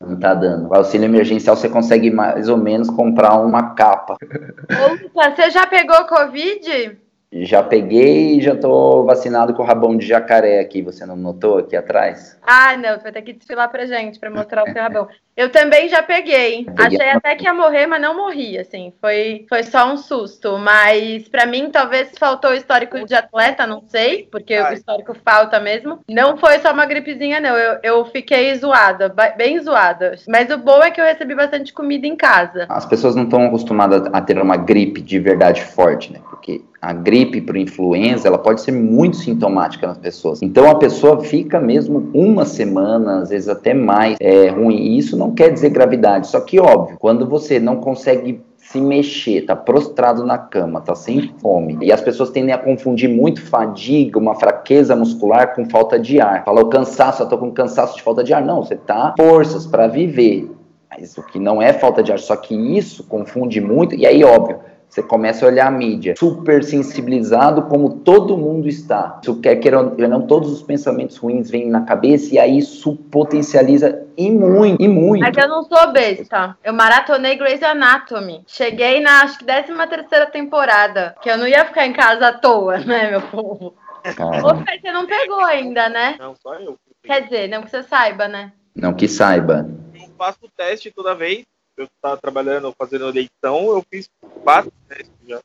Não 0.00 0.18
tá 0.18 0.34
dando. 0.34 0.68
O 0.68 0.74
auxílio 0.74 1.06
emergencial 1.06 1.56
você 1.56 1.68
consegue 1.68 2.10
mais 2.10 2.48
ou 2.48 2.56
menos 2.56 2.88
comprar 2.88 3.36
uma 3.38 3.74
capa. 3.74 4.14
Opa, 4.14 5.34
você 5.34 5.50
já 5.50 5.66
pegou 5.66 6.06
Covid? 6.06 6.98
Já 7.32 7.62
peguei 7.62 8.38
e 8.38 8.40
já 8.40 8.56
tô 8.56 9.04
vacinado 9.04 9.52
com 9.52 9.62
o 9.62 9.66
rabão 9.66 9.96
de 9.96 10.06
jacaré 10.06 10.60
aqui. 10.60 10.80
Você 10.82 11.04
não 11.04 11.16
notou 11.16 11.58
aqui 11.58 11.76
atrás? 11.76 12.38
Ah, 12.42 12.76
não, 12.76 12.96
você 12.96 13.02
vai 13.02 13.12
ter 13.12 13.22
que 13.22 13.32
desfilar 13.32 13.68
pra 13.68 13.84
gente 13.84 14.20
pra 14.20 14.30
mostrar 14.30 14.62
o 14.62 14.72
seu 14.72 14.82
rabão. 14.82 15.08
Eu 15.36 15.50
também 15.50 15.86
já 15.88 16.02
peguei. 16.02 16.64
Peguei. 16.64 16.86
Achei 16.86 17.10
até 17.10 17.34
que 17.34 17.44
ia 17.44 17.52
morrer, 17.52 17.86
mas 17.86 18.00
não 18.00 18.16
morri, 18.16 18.58
assim. 18.58 18.90
Foi, 19.00 19.44
foi 19.48 19.62
só 19.64 19.92
um 19.92 19.96
susto. 19.98 20.56
Mas 20.58 21.28
pra 21.28 21.44
mim, 21.44 21.68
talvez 21.70 22.08
faltou 22.18 22.52
o 22.52 22.54
histórico 22.54 23.04
de 23.04 23.14
atleta, 23.14 23.66
não 23.66 23.82
sei, 23.86 24.26
porque 24.32 24.58
o 24.58 24.64
Ai. 24.64 24.74
histórico 24.74 25.14
falta 25.22 25.60
mesmo. 25.60 26.00
Não 26.08 26.38
foi 26.38 26.58
só 26.60 26.72
uma 26.72 26.86
gripezinha, 26.86 27.38
não. 27.38 27.54
Eu, 27.54 27.78
eu 27.82 28.04
fiquei 28.06 28.54
zoada, 28.54 29.14
bem 29.36 29.60
zoada. 29.60 30.16
Mas 30.26 30.48
o 30.50 30.56
bom 30.56 30.82
é 30.82 30.90
que 30.90 31.00
eu 31.00 31.04
recebi 31.04 31.34
bastante 31.34 31.70
comida 31.70 32.06
em 32.06 32.16
casa. 32.16 32.64
As 32.70 32.86
pessoas 32.86 33.14
não 33.14 33.24
estão 33.24 33.44
acostumadas 33.44 34.08
a 34.10 34.20
ter 34.22 34.40
uma 34.40 34.56
gripe 34.56 35.02
de 35.02 35.18
verdade 35.18 35.62
forte, 35.62 36.14
né? 36.14 36.20
Porque 36.30 36.62
a 36.80 36.92
gripe 36.92 37.40
por 37.40 37.56
influenza, 37.56 38.28
ela 38.28 38.38
pode 38.38 38.60
ser 38.60 38.70
muito 38.70 39.16
sintomática 39.16 39.86
nas 39.86 39.98
pessoas. 39.98 40.40
Então 40.40 40.70
a 40.70 40.74
pessoa 40.76 41.20
fica 41.20 41.60
mesmo 41.60 42.08
uma 42.14 42.44
semana, 42.44 43.22
às 43.22 43.30
vezes 43.30 43.48
até 43.48 43.74
mais, 43.74 44.16
é 44.20 44.48
ruim. 44.48 44.76
E 44.76 44.98
isso 44.98 45.16
não 45.16 45.25
quer 45.32 45.52
dizer 45.52 45.70
gravidade. 45.70 46.26
Só 46.26 46.40
que, 46.40 46.58
óbvio, 46.58 46.96
quando 46.98 47.26
você 47.26 47.58
não 47.58 47.76
consegue 47.76 48.40
se 48.56 48.80
mexer, 48.80 49.42
tá 49.42 49.54
prostrado 49.54 50.24
na 50.24 50.36
cama, 50.36 50.80
tá 50.80 50.94
sem 50.94 51.32
fome. 51.40 51.78
E 51.80 51.92
as 51.92 52.00
pessoas 52.00 52.30
tendem 52.30 52.52
a 52.52 52.58
confundir 52.58 53.08
muito 53.08 53.40
fadiga, 53.40 54.18
uma 54.18 54.34
fraqueza 54.34 54.96
muscular 54.96 55.54
com 55.54 55.64
falta 55.70 55.98
de 55.98 56.20
ar. 56.20 56.44
Fala 56.44 56.62
o 56.62 56.68
cansaço, 56.68 57.22
eu 57.22 57.28
tô 57.28 57.38
com 57.38 57.52
cansaço 57.52 57.96
de 57.96 58.02
falta 58.02 58.24
de 58.24 58.34
ar. 58.34 58.44
Não, 58.44 58.64
você 58.64 58.74
tá 58.74 59.14
forças 59.16 59.66
para 59.66 59.86
viver. 59.86 60.50
Mas 60.90 61.16
o 61.16 61.22
que 61.22 61.38
não 61.38 61.60
é 61.62 61.72
falta 61.72 62.02
de 62.02 62.10
ar, 62.10 62.18
só 62.18 62.34
que 62.34 62.54
isso 62.54 63.04
confunde 63.04 63.60
muito, 63.60 63.94
e 63.94 64.06
aí, 64.06 64.24
óbvio, 64.24 64.58
você 64.88 65.02
começa 65.02 65.44
a 65.44 65.48
olhar 65.48 65.66
a 65.66 65.70
mídia, 65.70 66.14
super 66.16 66.64
sensibilizado 66.64 67.62
como 67.62 68.00
todo 68.00 68.36
mundo 68.36 68.68
está. 68.68 69.18
Isso 69.22 69.40
quer 69.40 69.60
ou 69.74 69.94
não, 70.08 70.26
todos 70.26 70.50
os 70.50 70.62
pensamentos 70.62 71.16
ruins 71.16 71.50
vêm 71.50 71.68
na 71.68 71.82
cabeça 71.82 72.34
e 72.34 72.38
aí 72.38 72.58
isso 72.58 72.96
potencializa 73.10 74.06
e 74.16 74.30
muito, 74.30 74.82
e 74.82 74.88
muito. 74.88 75.20
Mas 75.20 75.36
eu 75.36 75.48
não 75.48 75.62
sou 75.64 75.92
besta. 75.92 76.56
Eu 76.64 76.72
maratonei 76.72 77.36
Grey's 77.36 77.62
Anatomy. 77.62 78.42
Cheguei 78.46 79.00
na, 79.00 79.22
acho 79.22 79.38
que, 79.38 79.44
13 79.44 79.72
terceira 79.88 80.26
temporada. 80.26 81.14
Que 81.20 81.30
eu 81.30 81.36
não 81.36 81.46
ia 81.46 81.64
ficar 81.64 81.86
em 81.86 81.92
casa 81.92 82.28
à 82.28 82.32
toa, 82.32 82.78
né, 82.84 83.10
meu 83.10 83.22
povo? 83.22 83.74
Ô, 84.06 84.64
Fê, 84.64 84.78
você 84.80 84.92
não 84.92 85.06
pegou 85.06 85.40
ainda, 85.40 85.88
né? 85.88 86.16
Não, 86.18 86.34
só 86.36 86.54
eu. 86.54 86.78
Quer 87.02 87.24
dizer, 87.24 87.48
não 87.48 87.62
que 87.62 87.70
você 87.70 87.82
saiba, 87.82 88.28
né? 88.28 88.52
Não 88.74 88.94
que 88.94 89.08
saiba. 89.08 89.68
Eu 89.94 90.08
faço 90.16 90.38
o 90.42 90.48
teste 90.48 90.90
toda 90.90 91.14
vez. 91.14 91.44
Eu 91.76 91.84
estava 91.84 92.16
trabalhando, 92.16 92.74
fazendo 92.78 93.08
eleição, 93.08 93.68
eu 93.68 93.84
fiz 93.90 94.08
quatro 94.42 94.72
testes 94.88 95.12
já. 95.28 95.40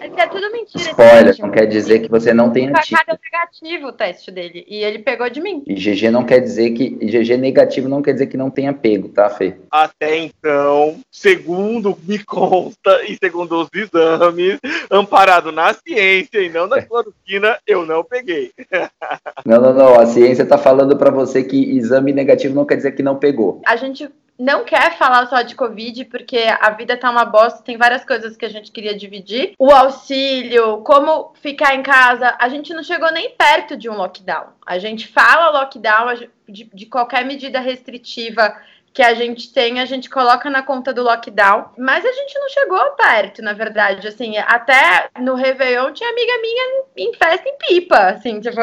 Isso 0.00 0.16
é 0.16 0.26
tudo 0.28 0.52
mentira. 0.52 0.90
Spoiler, 0.90 1.36
não 1.40 1.50
quer 1.50 1.66
dizer 1.66 1.98
que 2.00 2.08
você 2.08 2.32
não 2.32 2.50
tem 2.52 2.68
Foi 2.68 2.78
antígeno. 2.78 3.02
deu 3.06 3.18
negativo 3.32 3.86
o 3.88 3.92
teste 3.92 4.30
dele. 4.30 4.64
E 4.68 4.76
ele 4.84 5.00
pegou 5.00 5.28
de 5.28 5.40
mim. 5.40 5.64
E 5.66 5.74
GG 5.74 6.10
não 6.10 6.24
quer 6.24 6.38
dizer 6.38 6.70
que. 6.70 6.90
GG 6.90 7.36
negativo 7.36 7.88
não 7.88 8.00
quer 8.00 8.12
dizer 8.12 8.28
que 8.28 8.36
não 8.36 8.48
tenha 8.48 8.72
pego, 8.72 9.08
tá, 9.08 9.28
Fê? 9.28 9.56
Até 9.70 10.16
então, 10.18 11.00
segundo 11.10 11.98
me 12.06 12.22
consta 12.22 13.02
e 13.08 13.16
segundo 13.16 13.60
os 13.60 13.68
exames, 13.74 14.58
amparado 14.88 15.50
na 15.50 15.74
ciência 15.74 16.38
e 16.38 16.48
não 16.48 16.68
na 16.68 16.80
cloroquina, 16.80 17.58
eu 17.66 17.84
não 17.84 18.04
peguei. 18.04 18.52
Não, 19.44 19.60
não, 19.60 19.74
não. 19.74 19.98
A 19.98 20.06
ciência 20.06 20.46
tá 20.46 20.58
falando 20.58 20.96
pra 20.96 21.10
você 21.10 21.42
que 21.42 21.76
exame 21.76 22.12
negativo 22.12 22.54
não 22.54 22.64
quer 22.64 22.76
dizer 22.76 22.92
que 22.92 23.02
não 23.02 23.16
pegou. 23.16 23.60
A 23.66 23.74
gente 23.74 24.08
não 24.38 24.64
quer 24.64 24.96
falar 24.96 25.26
só 25.26 25.42
de 25.42 25.54
Covid, 25.54 26.04
porque 26.04 26.38
a 26.60 26.70
vida 26.70 26.96
tá 26.96 27.10
uma 27.10 27.24
bosta, 27.24 27.62
tem 27.62 27.76
várias 27.76 28.04
coisas 28.04 28.36
que 28.36 28.44
a 28.44 28.48
gente 28.48 28.70
queria 28.70 28.96
dividir. 28.96 29.54
O 29.58 29.70
auxílio, 29.70 30.78
como 30.82 31.32
ficar 31.42 31.74
em 31.74 31.82
casa. 31.82 32.36
A 32.38 32.48
gente 32.48 32.72
não 32.72 32.82
chegou 32.82 33.10
nem 33.12 33.30
perto 33.30 33.76
de 33.76 33.90
um 33.90 33.96
lockdown. 33.96 34.48
A 34.64 34.78
gente 34.78 35.08
fala 35.08 35.50
lockdown 35.60 36.14
de, 36.48 36.70
de 36.72 36.86
qualquer 36.86 37.24
medida 37.24 37.58
restritiva 37.58 38.54
que 38.92 39.02
a 39.02 39.14
gente 39.14 39.52
tem, 39.52 39.80
a 39.80 39.84
gente 39.84 40.08
coloca 40.10 40.50
na 40.50 40.62
conta 40.62 40.92
do 40.92 41.02
lockdown, 41.02 41.70
mas 41.78 42.04
a 42.04 42.12
gente 42.12 42.36
não 42.38 42.48
chegou 42.48 42.80
perto, 42.96 43.42
na 43.42 43.52
verdade, 43.52 44.08
assim, 44.08 44.36
até 44.38 45.08
no 45.20 45.34
Réveillon 45.34 45.92
tinha 45.92 46.10
amiga 46.10 46.32
minha 46.40 46.84
em 46.96 47.14
festa 47.14 47.48
em 47.48 47.56
pipa, 47.58 47.96
assim, 48.08 48.40
tipo, 48.40 48.60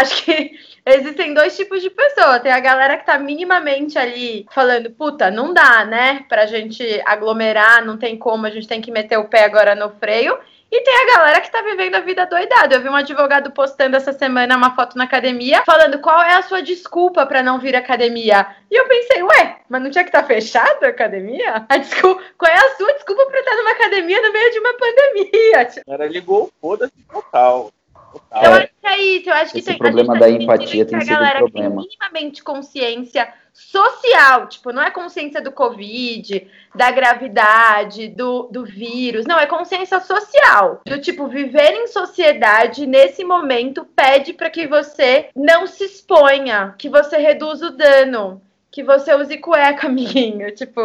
acho 0.00 0.24
que 0.24 0.52
existem 0.84 1.34
dois 1.34 1.56
tipos 1.56 1.82
de 1.82 1.90
pessoa. 1.90 2.40
Tem 2.40 2.52
a 2.52 2.60
galera 2.60 2.96
que 2.96 3.06
tá 3.06 3.18
minimamente 3.18 3.98
ali 3.98 4.46
falando, 4.50 4.90
puta, 4.90 5.30
não 5.30 5.52
dá, 5.52 5.84
né? 5.84 6.24
Pra 6.28 6.46
gente 6.46 7.02
aglomerar, 7.04 7.84
não 7.84 7.96
tem 7.96 8.16
como, 8.16 8.46
a 8.46 8.50
gente 8.50 8.68
tem 8.68 8.80
que 8.80 8.90
meter 8.90 9.18
o 9.18 9.28
pé 9.28 9.44
agora 9.44 9.74
no 9.74 9.90
freio. 9.90 10.38
E 10.70 10.82
tem 10.82 10.94
a 10.94 11.16
galera 11.16 11.40
que 11.40 11.50
tá 11.50 11.62
vivendo 11.62 11.94
a 11.94 12.00
vida 12.00 12.26
doidada. 12.26 12.74
Eu 12.74 12.82
vi 12.82 12.90
um 12.90 12.94
advogado 12.94 13.50
postando 13.50 13.96
essa 13.96 14.12
semana 14.12 14.54
uma 14.54 14.74
foto 14.74 14.98
na 14.98 15.04
academia, 15.04 15.62
falando 15.64 15.98
qual 15.98 16.20
é 16.20 16.34
a 16.34 16.42
sua 16.42 16.60
desculpa 16.60 17.24
pra 17.24 17.42
não 17.42 17.58
vir 17.58 17.74
à 17.74 17.78
academia. 17.78 18.46
E 18.70 18.78
eu 18.78 18.86
pensei, 18.86 19.22
ué, 19.22 19.60
mas 19.66 19.82
não 19.82 19.90
tinha 19.90 20.04
que 20.04 20.10
estar 20.10 20.20
tá 20.20 20.26
fechado 20.26 20.84
a 20.84 20.88
academia? 20.88 21.64
A 21.66 21.78
desculpa, 21.78 22.22
qual 22.36 22.52
é 22.52 22.54
a 22.54 22.76
sua 22.76 22.92
desculpa 22.92 23.24
pra 23.26 23.40
estar 23.40 23.56
numa 23.56 23.70
academia 23.70 24.20
no 24.20 24.32
meio 24.32 24.52
de 24.52 24.58
uma 24.58 24.74
pandemia? 24.74 25.68
Cara 25.88 26.06
ligou, 26.06 26.50
foda-se 26.60 27.02
total. 27.10 27.72
Total. 28.18 28.44
Eu 28.44 28.54
É, 28.54 28.62
acho 28.64 28.68
que 28.80 28.86
é 28.86 28.98
isso, 29.00 29.28
eu 29.30 29.34
acho 29.34 29.54
que 29.54 29.60
esse 29.60 29.66
tem 29.66 29.76
a 29.76 29.78
problema 29.78 30.14
da 30.18 30.26
tá 30.26 30.30
empatia 30.30 30.84
que 30.84 30.84
tem 30.84 30.98
a 30.98 31.00
sido 31.00 31.24
um 31.24 31.28
galera 31.28 31.44
que 31.44 31.52
tem 31.52 31.64
problema. 31.64 31.82
minimamente 31.82 32.42
consciência 32.42 33.32
social, 33.52 34.46
tipo, 34.48 34.72
não 34.72 34.82
é 34.82 34.90
consciência 34.90 35.40
do 35.42 35.50
Covid, 35.52 36.46
da 36.74 36.90
gravidade, 36.92 38.08
do, 38.08 38.44
do 38.44 38.64
vírus, 38.64 39.26
não, 39.26 39.38
é 39.38 39.46
consciência 39.46 40.00
social. 40.00 40.80
Do 40.86 41.00
tipo, 41.00 41.26
viver 41.28 41.72
em 41.72 41.86
sociedade 41.88 42.86
nesse 42.86 43.24
momento 43.24 43.84
pede 43.84 44.32
para 44.32 44.50
que 44.50 44.66
você 44.66 45.30
não 45.34 45.66
se 45.66 45.84
exponha, 45.84 46.74
que 46.78 46.88
você 46.88 47.16
reduza 47.18 47.66
o 47.66 47.76
dano, 47.76 48.40
que 48.70 48.82
você 48.84 49.14
use 49.14 49.38
cueca, 49.38 49.86
amiguinho, 49.88 50.54
tipo. 50.54 50.80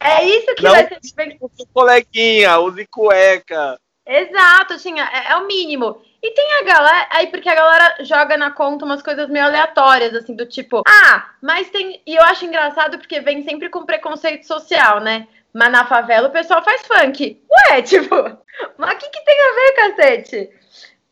É 0.00 0.24
isso 0.24 0.54
que 0.54 0.62
Não. 0.62 0.72
vai 0.72 0.88
ser 0.88 1.00
Coleguinha, 1.72 2.58
use 2.58 2.86
cueca. 2.86 3.78
Exato, 4.08 4.72
assim, 4.72 4.98
é, 4.98 5.32
é 5.32 5.36
o 5.36 5.46
mínimo. 5.46 6.00
E 6.22 6.30
tem 6.30 6.52
a 6.54 6.62
galera, 6.64 7.06
aí 7.10 7.26
porque 7.26 7.48
a 7.48 7.54
galera 7.54 7.96
joga 8.00 8.36
na 8.38 8.50
conta 8.50 8.84
umas 8.84 9.02
coisas 9.02 9.28
meio 9.28 9.44
aleatórias, 9.44 10.14
assim, 10.14 10.34
do 10.34 10.46
tipo, 10.46 10.82
ah, 10.88 11.30
mas 11.42 11.68
tem. 11.70 12.00
E 12.06 12.16
eu 12.16 12.22
acho 12.24 12.46
engraçado 12.46 12.98
porque 12.98 13.20
vem 13.20 13.42
sempre 13.42 13.68
com 13.68 13.84
preconceito 13.84 14.44
social, 14.44 15.00
né? 15.00 15.28
Mas 15.52 15.70
na 15.70 15.84
favela 15.84 16.28
o 16.28 16.32
pessoal 16.32 16.64
faz 16.64 16.86
funk. 16.86 17.40
Ué, 17.70 17.82
tipo, 17.82 18.14
mas 18.78 18.94
o 18.94 18.98
que, 18.98 19.10
que 19.10 19.24
tem 19.24 19.40
a 19.40 19.54
ver, 19.54 19.72
cacete? 19.74 20.50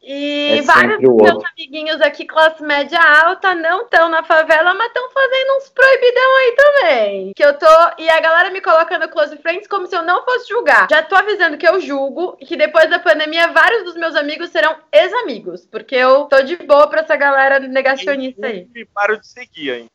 E 0.09 0.59
É 0.59 0.63
vários 0.63 1.01
dos 1.01 1.17
meus 1.17 1.45
amiguinhos 1.45 2.01
aqui, 2.01 2.25
classe 2.25 2.63
média 2.63 3.01
alta, 3.25 3.57
não 3.57 3.83
estão 3.83 4.09
na 4.09 4.23
favela, 4.23 4.73
mas 4.73 4.87
estão 4.87 5.11
fazendo 5.11 5.57
uns 5.57 5.69
proibidão 5.71 6.37
aí 6.37 6.57
também. 6.57 7.33
Que 7.35 7.45
eu 7.45 7.59
tô. 7.59 7.67
E 7.99 8.09
a 8.09 8.21
galera 8.21 8.51
me 8.51 8.61
coloca 8.61 8.97
no 9.01 9.09
Close 9.09 9.37
Friends 9.39 9.67
como 9.67 9.89
se 9.89 9.97
eu 9.97 10.05
não 10.05 10.25
fosse 10.25 10.49
julgar. 10.49 10.87
Já 10.89 11.03
tô 11.03 11.17
avisando 11.17 11.59
que 11.59 11.67
eu 11.67 11.81
julgo 11.81 12.37
e 12.41 12.47
que 12.47 12.57
depois 12.57 12.89
da 12.89 13.01
pandemia, 13.01 13.49
vários 13.49 13.83
dos 13.83 13.97
meus 13.97 14.15
amigos 14.15 14.51
serão 14.51 14.77
ex-amigos. 14.93 15.67
Porque 15.67 15.97
eu 15.97 16.27
tô 16.27 16.41
de 16.41 16.55
boa 16.55 16.87
pra 16.89 17.01
essa 17.01 17.17
galera 17.17 17.59
negacionista 17.59 18.47
aí. 18.47 18.69
E 18.77 18.85
paro 18.85 19.19
de 19.19 19.27
seguir, 19.27 19.71
hein? 19.71 19.91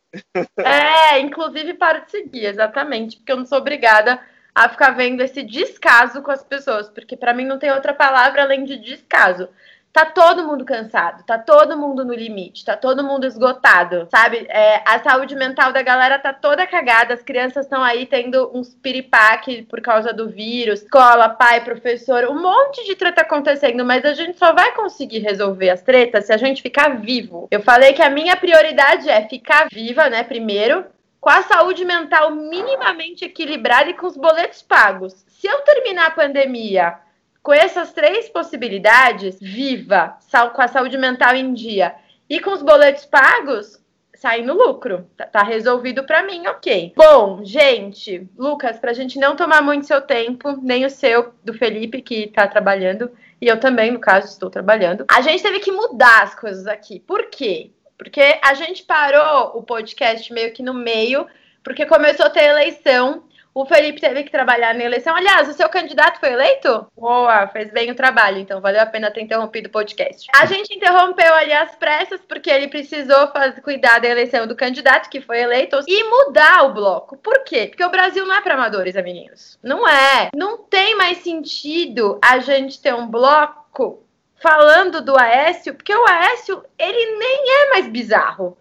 É, 0.57 1.19
inclusive 1.19 1.73
paro 1.75 2.03
de 2.03 2.11
seguir, 2.11 2.45
exatamente, 2.45 3.15
porque 3.15 3.31
eu 3.31 3.37
não 3.37 3.45
sou 3.45 3.59
obrigada 3.59 4.19
a 4.53 4.67
ficar 4.67 4.91
vendo 4.91 5.21
esse 5.21 5.41
descaso 5.41 6.21
com 6.21 6.31
as 6.31 6.43
pessoas, 6.43 6.89
porque 6.89 7.15
pra 7.15 7.33
mim 7.33 7.45
não 7.45 7.57
tem 7.57 7.71
outra 7.71 7.93
palavra 7.93 8.41
além 8.41 8.65
de 8.65 8.77
descaso. 8.77 9.47
Tá 9.93 10.05
todo 10.05 10.47
mundo 10.47 10.63
cansado, 10.63 11.21
tá 11.25 11.37
todo 11.37 11.77
mundo 11.77 12.05
no 12.05 12.13
limite, 12.13 12.63
tá 12.63 12.77
todo 12.77 13.03
mundo 13.03 13.25
esgotado, 13.25 14.07
sabe? 14.09 14.45
É, 14.47 14.81
a 14.85 14.99
saúde 14.99 15.35
mental 15.35 15.73
da 15.73 15.81
galera 15.81 16.17
tá 16.17 16.31
toda 16.31 16.65
cagada, 16.65 17.13
as 17.13 17.21
crianças 17.21 17.65
estão 17.65 17.83
aí 17.83 18.05
tendo 18.05 18.49
uns 18.53 18.73
piripaque 18.73 19.63
por 19.63 19.81
causa 19.81 20.13
do 20.13 20.29
vírus, 20.29 20.81
escola, 20.81 21.27
pai, 21.27 21.61
professor, 21.65 22.23
um 22.25 22.41
monte 22.41 22.85
de 22.85 22.95
treta 22.95 23.21
acontecendo, 23.21 23.83
mas 23.83 24.05
a 24.05 24.13
gente 24.13 24.37
só 24.37 24.53
vai 24.53 24.71
conseguir 24.73 25.19
resolver 25.19 25.69
as 25.69 25.81
tretas 25.81 26.25
se 26.25 26.31
a 26.31 26.37
gente 26.37 26.61
ficar 26.61 27.01
vivo. 27.01 27.49
Eu 27.51 27.61
falei 27.61 27.91
que 27.91 28.01
a 28.01 28.09
minha 28.09 28.37
prioridade 28.37 29.09
é 29.09 29.27
ficar 29.27 29.67
viva, 29.69 30.09
né, 30.09 30.23
primeiro, 30.23 30.85
com 31.19 31.29
a 31.29 31.43
saúde 31.43 31.83
mental 31.83 32.31
minimamente 32.31 33.25
equilibrada 33.25 33.89
e 33.89 33.93
com 33.93 34.07
os 34.07 34.15
boletos 34.15 34.61
pagos. 34.61 35.25
Se 35.27 35.47
eu 35.47 35.59
terminar 35.61 36.07
a 36.07 36.11
pandemia 36.11 36.97
com 37.41 37.53
essas 37.53 37.91
três 37.91 38.29
possibilidades, 38.29 39.37
viva, 39.39 40.17
com 40.53 40.61
a 40.61 40.67
saúde 40.67 40.97
mental 40.97 41.35
em 41.35 41.53
dia 41.53 41.95
e 42.29 42.39
com 42.39 42.51
os 42.51 42.61
boletos 42.61 43.05
pagos, 43.05 43.81
sair 44.15 44.43
no 44.43 44.53
lucro. 44.53 45.09
Tá, 45.17 45.25
tá 45.25 45.43
resolvido 45.43 46.03
pra 46.03 46.23
mim, 46.23 46.45
ok. 46.47 46.93
Bom, 46.95 47.43
gente, 47.43 48.29
Lucas, 48.37 48.77
pra 48.77 48.93
gente 48.93 49.17
não 49.17 49.35
tomar 49.35 49.61
muito 49.63 49.87
seu 49.87 50.01
tempo, 50.01 50.57
nem 50.61 50.85
o 50.85 50.89
seu, 50.89 51.33
do 51.43 51.53
Felipe, 51.53 52.01
que 52.01 52.27
tá 52.27 52.47
trabalhando, 52.47 53.11
e 53.41 53.47
eu 53.47 53.59
também, 53.59 53.89
no 53.89 53.99
caso, 53.99 54.27
estou 54.27 54.49
trabalhando, 54.49 55.05
a 55.09 55.21
gente 55.21 55.41
teve 55.41 55.59
que 55.59 55.71
mudar 55.71 56.21
as 56.21 56.35
coisas 56.35 56.67
aqui. 56.67 56.99
Por 56.99 57.25
quê? 57.31 57.71
Porque 57.97 58.39
a 58.43 58.53
gente 58.53 58.83
parou 58.83 59.57
o 59.57 59.63
podcast 59.63 60.31
meio 60.31 60.53
que 60.53 60.61
no 60.61 60.73
meio, 60.73 61.25
porque 61.63 61.85
começou 61.85 62.27
a 62.27 62.29
ter 62.29 62.45
eleição. 62.45 63.23
O 63.53 63.65
Felipe 63.65 63.99
teve 63.99 64.23
que 64.23 64.31
trabalhar 64.31 64.73
na 64.73 64.83
eleição. 64.83 65.15
Aliás, 65.15 65.49
o 65.49 65.53
seu 65.53 65.67
candidato 65.67 66.19
foi 66.19 66.31
eleito? 66.31 66.87
Boa, 66.95 67.47
fez 67.47 67.69
bem 67.71 67.91
o 67.91 67.95
trabalho, 67.95 68.37
então 68.37 68.61
valeu 68.61 68.81
a 68.81 68.85
pena 68.85 69.11
ter 69.11 69.21
interrompido 69.21 69.67
o 69.67 69.71
podcast. 69.71 70.27
A 70.33 70.45
gente 70.45 70.73
interrompeu 70.73 71.33
ali 71.33 71.51
as 71.51 71.75
pressas, 71.75 72.21
porque 72.21 72.49
ele 72.49 72.69
precisou 72.69 73.27
fazer, 73.27 73.59
cuidar 73.61 73.99
da 73.99 74.07
eleição 74.07 74.47
do 74.47 74.55
candidato 74.55 75.09
que 75.09 75.19
foi 75.19 75.41
eleito 75.41 75.79
e 75.85 76.03
mudar 76.05 76.63
o 76.63 76.73
bloco. 76.73 77.17
Por 77.17 77.43
quê? 77.43 77.67
Porque 77.67 77.83
o 77.83 77.91
Brasil 77.91 78.25
não 78.25 78.35
é 78.35 78.41
para 78.41 78.53
amadores, 78.53 78.95
amiguinhos. 78.95 79.59
Não 79.61 79.87
é. 79.87 80.29
Não 80.33 80.57
tem 80.57 80.95
mais 80.95 81.17
sentido 81.17 82.19
a 82.23 82.39
gente 82.39 82.81
ter 82.81 82.93
um 82.93 83.07
bloco 83.07 84.01
falando 84.41 85.01
do 85.01 85.17
Aécio, 85.17 85.75
porque 85.75 85.93
o 85.93 86.07
Aécio, 86.07 86.63
ele 86.77 87.17
nem 87.17 87.43
é 87.49 87.69
mais 87.69 87.87
bizarro. 87.87 88.57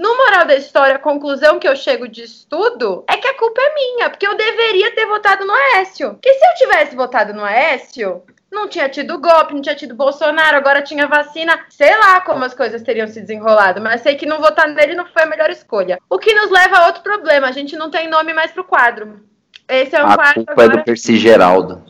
No 0.00 0.16
moral 0.16 0.46
da 0.46 0.54
história, 0.54 0.96
a 0.96 0.98
conclusão 0.98 1.58
que 1.58 1.68
eu 1.68 1.76
chego 1.76 2.08
disso 2.08 2.46
tudo 2.48 3.04
é 3.06 3.18
que 3.18 3.28
a 3.28 3.36
culpa 3.36 3.60
é 3.60 3.74
minha, 3.74 4.08
porque 4.08 4.26
eu 4.26 4.34
deveria 4.34 4.94
ter 4.94 5.04
votado 5.04 5.44
no 5.44 5.52
Aécio. 5.52 6.12
Porque 6.12 6.32
se 6.32 6.42
eu 6.42 6.54
tivesse 6.54 6.96
votado 6.96 7.34
no 7.34 7.44
Aécio, 7.44 8.22
não 8.50 8.66
tinha 8.66 8.88
tido 8.88 9.20
golpe, 9.20 9.52
não 9.52 9.60
tinha 9.60 9.74
tido 9.74 9.94
Bolsonaro, 9.94 10.56
agora 10.56 10.80
tinha 10.80 11.06
vacina. 11.06 11.66
Sei 11.68 11.94
lá 11.98 12.22
como 12.22 12.46
as 12.46 12.54
coisas 12.54 12.80
teriam 12.80 13.06
se 13.06 13.20
desenrolado, 13.20 13.82
mas 13.82 14.00
sei 14.00 14.16
que 14.16 14.24
não 14.24 14.40
votar 14.40 14.68
nele 14.68 14.94
não 14.94 15.04
foi 15.04 15.24
a 15.24 15.26
melhor 15.26 15.50
escolha. 15.50 15.98
O 16.08 16.18
que 16.18 16.32
nos 16.32 16.50
leva 16.50 16.78
a 16.78 16.86
outro 16.86 17.02
problema, 17.02 17.48
a 17.48 17.52
gente 17.52 17.76
não 17.76 17.90
tem 17.90 18.08
nome 18.08 18.32
mais 18.32 18.52
pro 18.52 18.64
quadro. 18.64 19.20
Esse 19.68 19.96
é 19.96 20.02
um 20.02 20.08
A 20.08 20.16
quadro 20.16 20.46
culpa 20.46 20.50
é 20.50 20.64
agora... 20.64 20.78
do 20.78 20.84
Percy 20.84 21.18
Geraldo. 21.18 21.84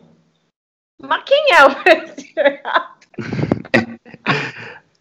Mas 1.00 1.22
quem 1.22 1.52
é 1.52 1.64
o 1.64 1.76
Percy? 1.84 2.34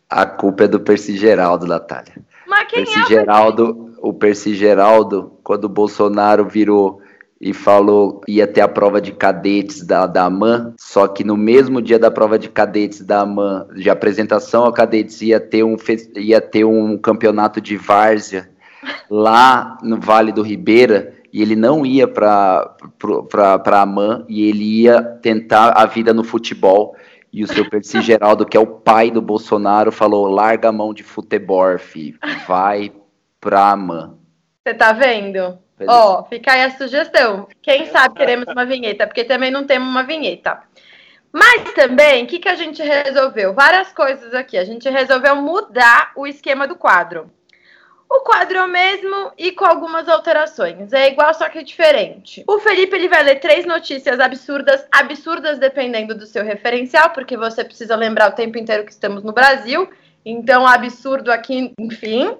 A 0.07 0.25
culpa 0.25 0.65
é 0.65 0.67
do 0.67 0.79
Percy 0.79 1.17
Geraldo, 1.17 1.65
Natália. 1.67 2.28
Mas 2.49 2.67
quem 2.67 2.83
Percy 2.83 2.99
é 2.99 3.03
o 3.03 3.07
Geraldo, 3.07 3.95
o 4.01 4.13
Percy 4.13 4.55
Geraldo, 4.55 5.33
quando 5.43 5.65
o 5.65 5.69
Bolsonaro 5.69 6.45
virou 6.45 6.99
e 7.39 7.53
falou 7.53 8.21
ia 8.27 8.45
ter 8.45 8.59
a 8.59 8.67
prova 8.67 8.99
de 8.99 9.13
cadetes 9.13 9.85
da, 9.85 10.05
da 10.05 10.25
AMAN, 10.25 10.73
só 10.77 11.07
que 11.07 11.23
no 11.23 11.37
mesmo 11.37 11.81
dia 11.81 11.97
da 11.97 12.11
prova 12.11 12.37
de 12.37 12.49
cadetes 12.49 13.01
da 13.01 13.21
AMAN, 13.21 13.67
de 13.75 13.89
apresentação 13.89 14.65
a 14.65 14.73
cadetes, 14.73 15.21
ia 15.21 15.39
ter 15.39 15.63
um, 15.63 15.77
ia 16.17 16.41
ter 16.41 16.65
um 16.65 16.97
campeonato 16.97 17.61
de 17.61 17.77
várzea 17.77 18.49
lá 19.09 19.77
no 19.81 19.99
Vale 19.99 20.31
do 20.31 20.41
Ribeira, 20.41 21.13
e 21.31 21.41
ele 21.41 21.55
não 21.55 21.85
ia 21.85 22.07
para 22.07 22.75
a 23.01 23.81
AMAN, 23.81 24.25
e 24.27 24.49
ele 24.49 24.81
ia 24.81 25.01
tentar 25.21 25.73
a 25.77 25.85
vida 25.85 26.13
no 26.13 26.23
futebol. 26.23 26.95
E 27.31 27.43
o 27.43 27.47
seu 27.47 27.69
Percy 27.69 28.01
Geraldo, 28.01 28.45
que 28.45 28.57
é 28.57 28.59
o 28.59 28.65
pai 28.65 29.11
do 29.11 29.21
Bolsonaro, 29.21 29.91
falou: 29.91 30.27
larga 30.27 30.69
a 30.69 30.71
mão 30.71 30.93
de 30.93 31.03
futebol, 31.03 31.77
filho. 31.77 32.17
Vai 32.47 32.91
pra 33.39 33.75
man. 33.75 34.17
Você 34.63 34.73
tá 34.73 34.91
vendo? 34.91 35.57
Pois 35.77 35.89
Ó, 35.89 36.25
fica 36.25 36.51
aí 36.51 36.63
a 36.63 36.71
sugestão. 36.71 37.47
Quem 37.61 37.85
sabe 37.85 38.15
queremos 38.15 38.47
uma 38.47 38.65
vinheta, 38.65 39.07
porque 39.07 39.23
também 39.23 39.49
não 39.49 39.65
temos 39.65 39.87
uma 39.87 40.03
vinheta. 40.03 40.59
Mas 41.31 41.71
também, 41.73 42.23
o 42.23 42.27
que, 42.27 42.39
que 42.39 42.49
a 42.49 42.55
gente 42.55 42.81
resolveu? 42.81 43.53
Várias 43.53 43.93
coisas 43.93 44.33
aqui. 44.33 44.57
A 44.57 44.65
gente 44.65 44.89
resolveu 44.89 45.35
mudar 45.35 46.11
o 46.15 46.25
esquema 46.25 46.67
do 46.67 46.75
quadro. 46.75 47.31
O 48.09 48.21
quadro 48.21 48.57
é 48.57 48.63
o 48.63 48.67
mesmo 48.67 49.31
e 49.37 49.51
com 49.51 49.65
algumas 49.65 50.09
alterações. 50.09 50.91
É 50.91 51.09
igual, 51.09 51.31
só 51.33 51.47
que 51.47 51.63
diferente. 51.63 52.43
O 52.47 52.59
Felipe 52.59 52.95
ele 52.95 53.07
vai 53.07 53.21
ler 53.23 53.39
três 53.39 53.65
notícias 53.65 54.19
absurdas, 54.19 54.83
absurdas 54.91 55.59
dependendo 55.59 56.15
do 56.15 56.25
seu 56.25 56.43
referencial, 56.43 57.11
porque 57.11 57.37
você 57.37 57.63
precisa 57.63 57.95
lembrar 57.95 58.31
o 58.31 58.35
tempo 58.35 58.57
inteiro 58.57 58.83
que 58.83 58.91
estamos 58.91 59.23
no 59.23 59.31
Brasil. 59.31 59.87
Então, 60.25 60.65
absurdo 60.65 61.31
aqui, 61.31 61.71
enfim. 61.79 62.35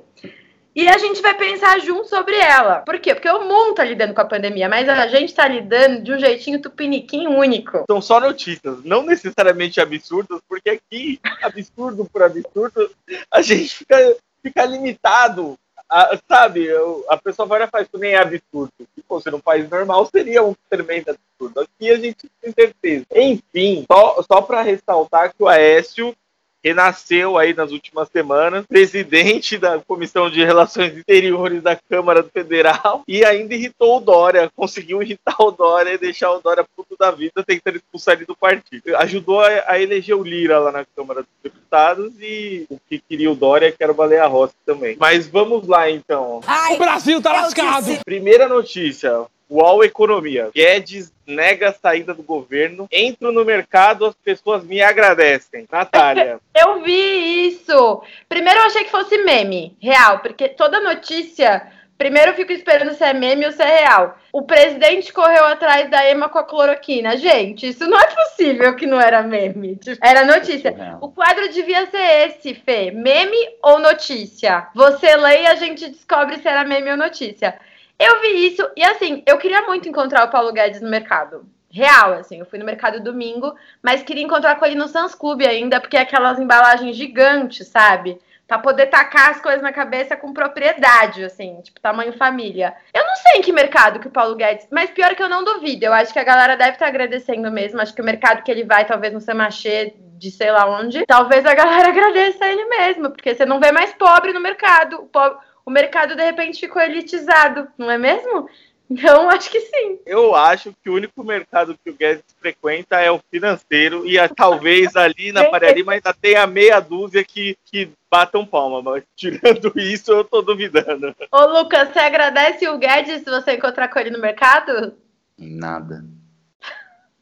E 0.76 0.88
a 0.88 0.97
gente 0.97 1.22
vai 1.22 1.36
pensar 1.36 1.80
junto 1.80 2.07
sobre 2.07 2.38
ela. 2.38 2.80
Por 2.82 2.99
quê? 2.99 3.13
Porque 3.13 3.30
o 3.30 3.43
mundo 3.43 3.76
tá 3.76 3.84
lidando 3.84 4.13
com 4.13 4.22
a 4.22 4.26
pandemia, 4.26 4.70
mas 4.70 4.88
a 4.88 5.07
gente 5.07 5.34
tá 5.34 5.47
lidando 5.47 6.01
de 6.01 6.13
um 6.13 6.20
jeitinho 6.20 6.61
tupiniquim 6.61 7.28
único. 7.28 7.84
São 7.89 8.01
só 8.01 8.20
notícias, 8.20 8.84
não 8.84 9.03
necessariamente 9.03 9.82
absurdas, 9.82 10.39
porque 10.47 10.70
aqui, 10.70 11.20
absurdo 11.41 12.05
por 12.05 12.24
absurdo, 12.24 12.89
a 13.32 13.41
gente 13.41 13.76
fica, 13.76 14.15
fica 14.42 14.66
limitado. 14.66 15.58
a- 15.92 16.20
sabe, 16.28 16.68
a 17.08 17.18
pessoa 17.18 17.48
vai 17.48 17.66
faz, 17.68 17.88
isso 17.88 17.98
nem 17.98 18.12
é 18.14 18.18
absurdo. 18.18 18.72
Se 18.78 19.04
fosse 19.08 19.32
num 19.32 19.40
país 19.40 19.68
normal, 19.68 20.06
seria 20.06 20.44
um 20.44 20.54
tremendo 20.70 21.10
absurdo. 21.10 21.62
Aqui 21.62 21.90
a 21.90 21.98
gente 21.98 22.30
tem 22.40 22.54
certeza. 22.54 23.06
Enfim, 23.16 23.86
só, 23.92 24.22
só 24.22 24.40
para 24.42 24.62
ressaltar 24.62 25.34
que 25.34 25.42
o 25.42 25.48
Aécio 25.48 26.16
renasceu 26.64 27.38
aí 27.38 27.53
nas 27.53 27.72
últimas 27.72 28.10
semanas, 28.10 28.66
presidente 28.66 29.57
da 29.57 29.80
Comissão 29.80 30.30
de 30.30 30.43
Relações 30.43 30.95
Exteriores 30.95 31.62
da 31.62 31.76
Câmara 31.76 32.24
Federal, 32.24 33.03
e 33.07 33.24
ainda 33.24 33.55
irritou 33.55 33.97
o 33.97 33.99
Dória, 33.99 34.49
conseguiu 34.55 35.01
irritar 35.01 35.36
o 35.39 35.51
Dória 35.51 35.93
e 35.93 35.97
deixar 35.97 36.32
o 36.32 36.41
Dória 36.41 36.66
puto 36.76 36.95
da 36.99 37.12
vida, 37.12 37.43
tentando 37.45 37.78
expulsar 37.78 38.16
ele 38.16 38.26
do 38.26 38.36
partido. 38.36 38.95
Ajudou 38.97 39.41
a, 39.41 39.47
a 39.68 39.80
eleger 39.80 40.16
o 40.16 40.24
Lira 40.24 40.60
lá 40.60 40.72
na 40.72 40.86
Câmara 40.95 41.22
dos 41.22 41.32
Deputados 41.43 42.14
e 42.20 42.66
o 42.70 42.78
que 42.89 42.99
queria 42.99 43.32
o 43.32 43.36
Dória, 43.36 43.72
que 43.72 43.82
era 43.84 43.91
o 43.91 43.95
Baleia 43.95 44.26
Rossi 44.26 44.55
também. 44.66 44.97
Mas 44.99 45.28
vamos 45.28 45.68
lá 45.68 45.89
então. 45.89 46.41
O 46.72 46.78
Brasil 46.78 47.22
tá 47.22 47.32
lascado. 47.34 47.99
Primeira 48.03 48.47
notícia. 48.47 49.26
UOL 49.50 49.84
Economia. 49.84 50.52
Guedes 50.54 51.12
nega 51.26 51.70
a 51.70 51.74
saída 51.74 52.14
do 52.14 52.24
governo. 52.24 52.88
Entro 52.91 53.32
no 53.32 53.43
mercado, 53.43 54.06
as 54.06 54.16
pessoas 54.16 54.64
me 54.64 54.82
agradecem. 54.82 55.68
Natália. 55.72 56.39
Eu 56.56 56.82
vi 56.82 57.47
isso. 57.47 58.04
Primeiro 58.28 58.60
eu 58.60 58.66
achei 58.66 58.84
que 58.84 58.91
fosse 58.91 59.18
meme, 59.20 59.76
real, 59.82 60.20
porque 60.20 60.50
toda 60.50 60.80
notícia. 60.82 61.72
Primeiro 61.97 62.32
eu 62.32 62.36
fico 62.36 62.54
esperando 62.54 62.93
se 62.93 63.04
é 63.04 63.14
meme 63.14 63.45
ou 63.45 63.52
se 63.52 63.62
é 63.62 63.80
real. 63.82 64.18
O 64.32 64.43
presidente 64.43 65.12
correu 65.12 65.43
atrás 65.45 65.89
da 65.89 66.06
Ema 66.10 66.30
com 66.30 66.39
a 66.39 66.43
cloroquina. 66.43 67.18
Gente, 67.18 67.68
isso 67.68 67.86
não 67.88 68.00
é 68.00 68.08
possível 68.08 68.74
que 68.76 68.88
não 68.88 69.02
era 69.02 69.22
meme. 69.22 69.78
Era 70.02 70.24
notícia. 70.24 70.72
Surreal. 70.72 70.97
O 71.02 71.12
quadro 71.12 71.50
devia 71.52 71.86
ser 71.88 72.28
esse, 72.28 72.54
Fê. 72.54 72.91
Meme 72.91 73.38
ou 73.62 73.80
notícia? 73.80 74.68
Você 74.74 75.16
lê 75.18 75.43
e 75.43 75.47
a 75.47 75.56
gente 75.56 75.89
descobre 75.89 76.38
se 76.38 76.47
era 76.47 76.64
meme 76.64 76.89
ou 76.91 76.97
notícia. 76.97 77.60
Eu 78.00 78.22
vi 78.22 78.47
isso 78.47 78.68
e 78.76 78.84
assim, 78.84 79.22
eu 79.28 79.38
queria 79.38 79.62
muito 79.64 79.89
encontrar 79.89 80.26
o 80.26 80.32
Paulo 80.32 80.54
Guedes 80.54 80.82
no 80.82 80.89
mercado. 80.89 81.45
Real, 81.72 82.14
assim, 82.14 82.39
eu 82.39 82.45
fui 82.45 82.58
no 82.58 82.66
mercado 82.66 83.00
domingo, 83.00 83.54
mas 83.84 84.02
queria 84.02 84.24
encontrar 84.24 84.56
com 84.56 84.66
ele 84.66 84.74
no 84.76 84.88
Sans 84.88 85.14
Club 85.14 85.41
ainda, 85.43 85.80
porque 85.80 85.97
é 85.97 86.02
aquelas 86.02 86.39
embalagens 86.39 86.95
gigantes, 86.95 87.68
sabe? 87.68 88.18
Pra 88.47 88.58
poder 88.58 88.88
tacar 88.88 89.30
as 89.30 89.39
coisas 89.39 89.62
na 89.62 89.72
cabeça 89.72 90.18
com 90.18 90.34
propriedade, 90.34 91.24
assim, 91.24 91.62
tipo, 91.62 91.80
tamanho 91.80 92.14
família. 92.18 92.74
Eu 92.91 93.04
não 93.06 93.16
sei 93.18 93.34
em 93.39 93.41
que 93.43 93.52
mercado 93.52 94.00
que 94.00 94.08
o 94.08 94.12
Paulo 94.12 94.36
Guedes. 94.36 94.68
Mas 94.72 94.89
pior 94.89 95.14
que 95.14 95.22
eu 95.22 95.30
não 95.30 95.43
duvido. 95.43 95.86
Eu 95.86 95.93
acho 95.93 96.12
que 96.12 96.18
a 96.18 96.24
galera 96.24 96.58
deve 96.58 96.72
estar 96.72 96.88
agradecendo 96.88 97.52
mesmo. 97.52 97.80
Acho 97.80 97.93
que 97.93 98.02
o 98.02 98.06
mercado 98.06 98.41
que 98.41 98.50
ele 98.50 98.64
vai, 98.64 98.86
talvez 98.86 99.14
no 99.14 99.22
Samachê, 99.22 99.93
de 100.18 100.32
sei 100.32 100.50
lá 100.52 100.66
onde, 100.68 101.06
talvez 101.06 101.45
a 101.45 101.54
galera 101.54 101.89
agradeça 101.89 102.43
ele 102.47 102.66
mesmo. 102.66 103.12
Porque 103.12 103.36
você 103.36 103.45
não 103.45 103.60
vê 103.60 103.72
mais 103.72 103.93
pobre 103.93 104.34
no 104.34 104.39
mercado. 104.41 104.95
O, 105.02 105.06
po- 105.06 105.38
o 105.70 105.72
mercado, 105.72 106.15
de 106.15 106.24
repente, 106.24 106.59
ficou 106.59 106.82
elitizado, 106.82 107.67
não 107.78 107.89
é 107.91 107.97
mesmo? 107.97 108.49
Então, 108.89 109.30
acho 109.30 109.51
que 109.51 109.61
sim. 109.61 109.99
Eu 110.03 110.34
acho 110.34 110.74
que 110.84 110.89
o 110.89 110.95
único 110.95 111.24
mercado 111.24 111.78
que 111.84 111.91
o 111.91 111.93
Guedes 111.93 112.24
frequenta 112.41 112.99
é 112.99 113.11
o 113.11 113.22
financeiro 113.30 114.03
e 114.05 114.17
a- 114.17 114.28
talvez 114.28 114.95
ali 114.95 115.32
na 115.32 115.45
Faria 115.51 115.72
Lima 115.72 115.93
ainda 115.93 116.11
tenha 116.11 116.47
meia 116.47 116.80
dúzia 116.80 117.24
que, 117.24 117.55
que 117.65 117.91
batam 118.09 118.43
palma, 118.45 118.82
mas 118.82 119.03
tirando 119.15 119.72
isso 119.80 120.11
eu 120.11 120.24
tô 120.24 120.41
duvidando. 120.41 121.15
Ô, 121.32 121.45
Lucas, 121.45 121.89
você 121.89 121.99
agradece 121.99 122.67
o 122.67 122.80
Guedes 122.80 123.20
se 123.24 123.30
você 123.30 123.53
encontrar 123.53 123.88
com 123.89 123.99
ele 123.99 124.09
no 124.09 124.20
mercado? 124.20 124.95
Nada. 125.38 126.03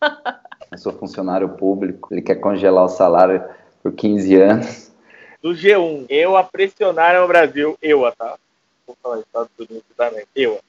Eu 0.71 0.77
sou 0.77 0.91
funcionário 0.91 1.47
público, 1.49 2.13
ele 2.13 2.21
quer 2.21 2.35
congelar 2.35 2.83
o 2.83 2.89
salário 2.89 3.41
por 3.81 3.93
15 3.93 4.35
anos. 4.35 4.91
Do 5.41 5.51
G1, 5.51 6.05
eu 6.09 6.35
a 6.35 6.43
pressionaram 6.43 7.23
o 7.25 7.27
Brasil, 7.27 7.77
eu, 7.81 8.11
tá? 8.17 8.37
Vou 8.85 8.97
falar 9.01 9.19
Estados 9.19 9.51
Unidos 9.57 9.83
também, 9.95 10.25
eu. 10.35 10.59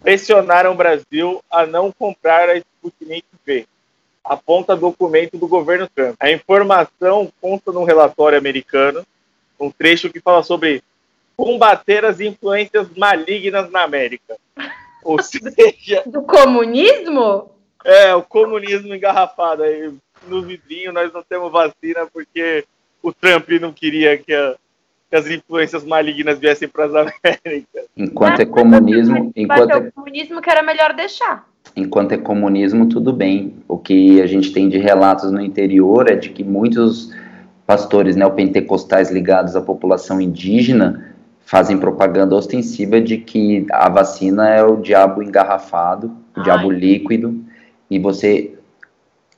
Pressionaram 0.00 0.72
o 0.72 0.76
Brasil 0.76 1.42
a 1.50 1.66
não 1.66 1.90
comprar 1.90 2.48
a 2.48 2.56
Sputnik 2.56 3.26
V. 3.44 3.66
Aponta 4.24 4.76
documento 4.76 5.36
do 5.38 5.48
governo 5.48 5.88
Trump. 5.94 6.14
A 6.20 6.30
informação 6.30 7.32
consta 7.40 7.72
num 7.72 7.84
relatório 7.84 8.38
americano, 8.38 9.04
um 9.58 9.70
trecho 9.70 10.10
que 10.10 10.20
fala 10.20 10.42
sobre 10.42 10.82
combater 11.36 12.04
as 12.04 12.20
influências 12.20 12.88
malignas 12.96 13.70
na 13.70 13.82
América. 13.82 14.36
Ou 15.02 15.18
seja, 15.22 16.02
Do 16.06 16.22
comunismo? 16.22 17.50
é 17.84 18.14
o 18.14 18.22
comunismo 18.22 18.94
engarrafado 18.94 19.62
aí 19.62 19.92
no 20.26 20.42
vidrinho. 20.42 20.92
Nós 20.92 21.12
não 21.12 21.22
temos 21.22 21.50
vacina 21.50 22.06
porque 22.12 22.64
o 23.02 23.12
Trump 23.12 23.48
não 23.60 23.72
queria 23.72 24.16
que, 24.18 24.32
a- 24.34 24.54
que 25.10 25.16
as 25.16 25.26
influências 25.28 25.84
malignas 25.84 26.38
viessem 26.38 26.68
para 26.68 26.84
as 26.86 26.90
Américas. 26.94 27.84
Enquanto 27.96 28.40
é 28.40 28.44
comunismo, 28.46 29.32
enquanto 29.34 29.70
é, 29.72 29.90
comunismo 29.90 30.40
que 30.42 30.50
era 30.50 30.62
melhor 30.62 30.94
deixar. 30.94 31.46
enquanto 31.76 32.12
é 32.12 32.16
comunismo, 32.18 32.88
tudo 32.88 33.12
bem. 33.12 33.54
O 33.66 33.78
que 33.78 34.20
a 34.20 34.26
gente 34.26 34.52
tem 34.52 34.68
de 34.68 34.78
relatos 34.78 35.30
no 35.32 35.40
interior 35.40 36.10
é 36.10 36.14
de 36.16 36.30
que 36.30 36.42
muitos 36.44 37.12
pastores 37.66 38.16
neopentecostais 38.16 39.10
ligados 39.10 39.54
à 39.54 39.60
população 39.60 40.20
indígena 40.20 41.14
fazem 41.44 41.78
propaganda 41.78 42.34
ostensiva 42.34 43.00
de 43.00 43.18
que 43.18 43.66
a 43.70 43.88
vacina 43.88 44.48
é 44.50 44.62
o 44.62 44.76
diabo 44.76 45.22
engarrafado, 45.22 46.08
o 46.08 46.40
Ai. 46.40 46.44
diabo 46.44 46.70
líquido, 46.70 47.42
e 47.90 47.98
você 47.98 48.54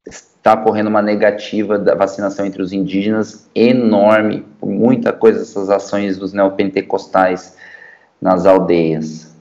está 0.07 0.57
correndo 0.57 0.89
uma 0.89 1.03
negativa 1.03 1.79
da 1.79 1.95
vacinação 1.95 2.47
entre 2.47 2.63
os 2.63 2.73
indígenas 2.73 3.49
enorme, 3.55 4.45
por 4.59 4.69
muita 4.69 5.13
coisa 5.13 5.43
essas 5.43 5.69
ações 5.69 6.17
dos 6.17 6.33
neopentecostais 6.33 7.57
nas 8.21 8.47
aldeias. 8.47 9.37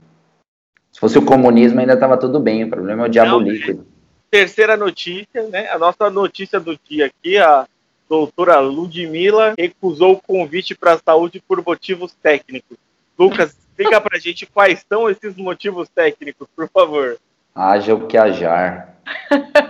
Se 0.92 1.00
fosse 1.00 1.18
o 1.18 1.26
comunismo 1.26 1.80
ainda 1.80 1.94
estava 1.94 2.18
tudo 2.18 2.40
bem, 2.40 2.64
o 2.64 2.70
problema 2.70 3.04
é 3.04 3.08
o 3.08 3.10
diabo 3.10 3.32
Não, 3.32 3.40
líquido. 3.40 3.88
Terceira 4.30 4.76
notícia, 4.76 5.44
né? 5.50 5.70
A 5.70 5.78
nossa 5.78 6.10
notícia 6.10 6.60
do 6.60 6.78
dia 6.88 7.06
aqui, 7.08 7.38
a 7.38 7.66
doutora 8.08 8.60
Ludmilla 8.60 9.54
recusou 9.58 10.14
o 10.14 10.22
convite 10.22 10.76
para 10.76 10.94
a 10.94 11.00
saúde 11.00 11.42
por 11.48 11.64
motivos 11.66 12.14
técnicos. 12.22 12.78
Lucas, 13.18 13.56
explica 13.72 14.02
pra 14.02 14.20
gente 14.20 14.46
quais 14.46 14.86
são 14.88 15.10
esses 15.10 15.36
motivos 15.36 15.88
técnicos, 15.90 16.48
por 16.56 16.68
favor. 16.70 17.18
Haja 17.56 17.96
o 17.96 18.06
que 18.06 18.18
hajar. 18.18 18.98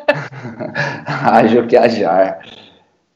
Haja 1.21 1.59
o 1.61 1.67
que 1.67 1.75
hajar. 1.77 2.39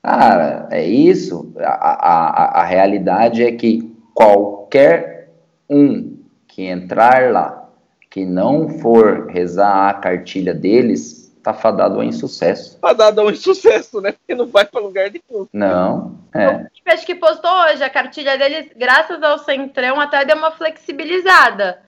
Cara, 0.02 0.68
é 0.72 0.86
isso. 0.86 1.54
A, 1.60 1.64
a, 1.70 2.62
a- 2.62 2.64
realidade 2.66 3.44
é 3.44 3.52
que 3.52 3.96
qualquer 4.14 5.30
um 5.70 6.18
que 6.48 6.64
entrar 6.64 7.32
lá, 7.32 7.70
que 8.10 8.26
não 8.26 8.70
for 8.80 9.28
rezar 9.28 9.90
a 9.90 9.94
cartilha 9.94 10.54
deles, 10.54 11.34
tá 11.42 11.54
fadado 11.54 11.96
ao 11.96 12.04
insucesso. 12.04 12.78
Dar 12.96 13.24
um 13.24 13.30
insucesso, 13.32 14.02
né? 14.02 14.12
Porque 14.12 14.36
não 14.36 14.46
vai 14.48 14.66
para 14.66 14.82
lugar 14.82 15.10
nenhum. 15.10 15.48
Não, 15.54 16.16
é. 16.34 16.48
O 16.48 16.52
Felipe, 16.52 16.92
acho 16.92 17.06
que 17.06 17.16
postou 17.16 17.52
hoje 17.52 17.84
a 17.84 17.90
cartilha 17.90 18.38
deles, 18.38 18.72
graças 18.78 19.22
ao 19.24 19.40
Centrão, 19.40 20.00
até 20.00 20.24
deu 20.26 20.38
uma 20.38 20.52
flexibilizada. 20.52 21.80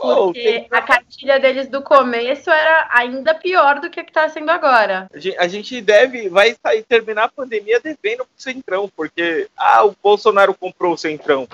Porque 0.00 0.66
a 0.70 0.82
cartilha 0.82 1.40
deles 1.40 1.68
do 1.68 1.82
começo 1.82 2.50
era 2.50 2.88
ainda 2.90 3.34
pior 3.34 3.80
do 3.80 3.88
que 3.90 4.00
a 4.00 4.04
que 4.04 4.12
tá 4.12 4.28
sendo 4.28 4.50
agora. 4.50 5.08
A 5.14 5.18
gen- 5.18 5.36
a 5.38 5.48
gente 5.48 5.80
deve, 5.80 6.28
vai 6.28 6.56
sair, 6.62 6.82
terminar 6.82 7.24
a 7.24 7.28
pandemia 7.28 7.80
devendo 7.80 8.18
pro 8.24 8.28
Centrão, 8.36 8.90
porque 8.94 9.48
ah, 9.56 9.84
o 9.84 9.94
Bolsonaro 10.02 10.52
comprou 10.54 10.94
o 10.94 10.98
Centrão 10.98 11.48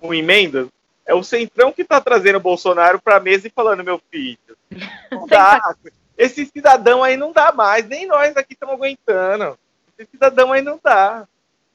com 0.00 0.12
emendas. 0.12 0.68
É 1.06 1.14
o 1.14 1.22
Centrão 1.22 1.72
que 1.72 1.84
tá 1.84 2.00
trazendo 2.00 2.36
o 2.36 2.40
Bolsonaro 2.40 3.00
pra 3.00 3.20
mesa 3.20 3.46
e 3.46 3.50
falando, 3.50 3.84
meu 3.84 4.00
filho, 4.10 4.38
não 5.10 5.26
dá. 5.28 5.74
Esse 6.16 6.46
cidadão 6.46 7.02
aí 7.02 7.16
não 7.16 7.32
dá 7.32 7.52
mais, 7.52 7.86
nem 7.88 8.06
nós 8.06 8.36
aqui 8.36 8.52
estamos 8.54 8.74
aguentando. 8.74 9.58
Esse 9.98 10.10
cidadão 10.10 10.52
aí 10.52 10.62
não 10.62 10.78
dá. 10.82 11.26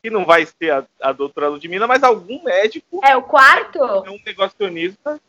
Que 0.01 0.09
não 0.09 0.23
vai 0.25 0.45
ser 0.45 0.71
a, 0.71 0.83
a 1.01 1.11
doutora 1.11 1.49
Ludmilla, 1.49 1.85
mas 1.85 2.03
algum 2.03 2.41
médico, 2.43 3.01
É 3.03 3.17
o 3.17 3.21
quarto? 3.21 3.83
um 3.83 4.17
negacionista, 4.25 5.19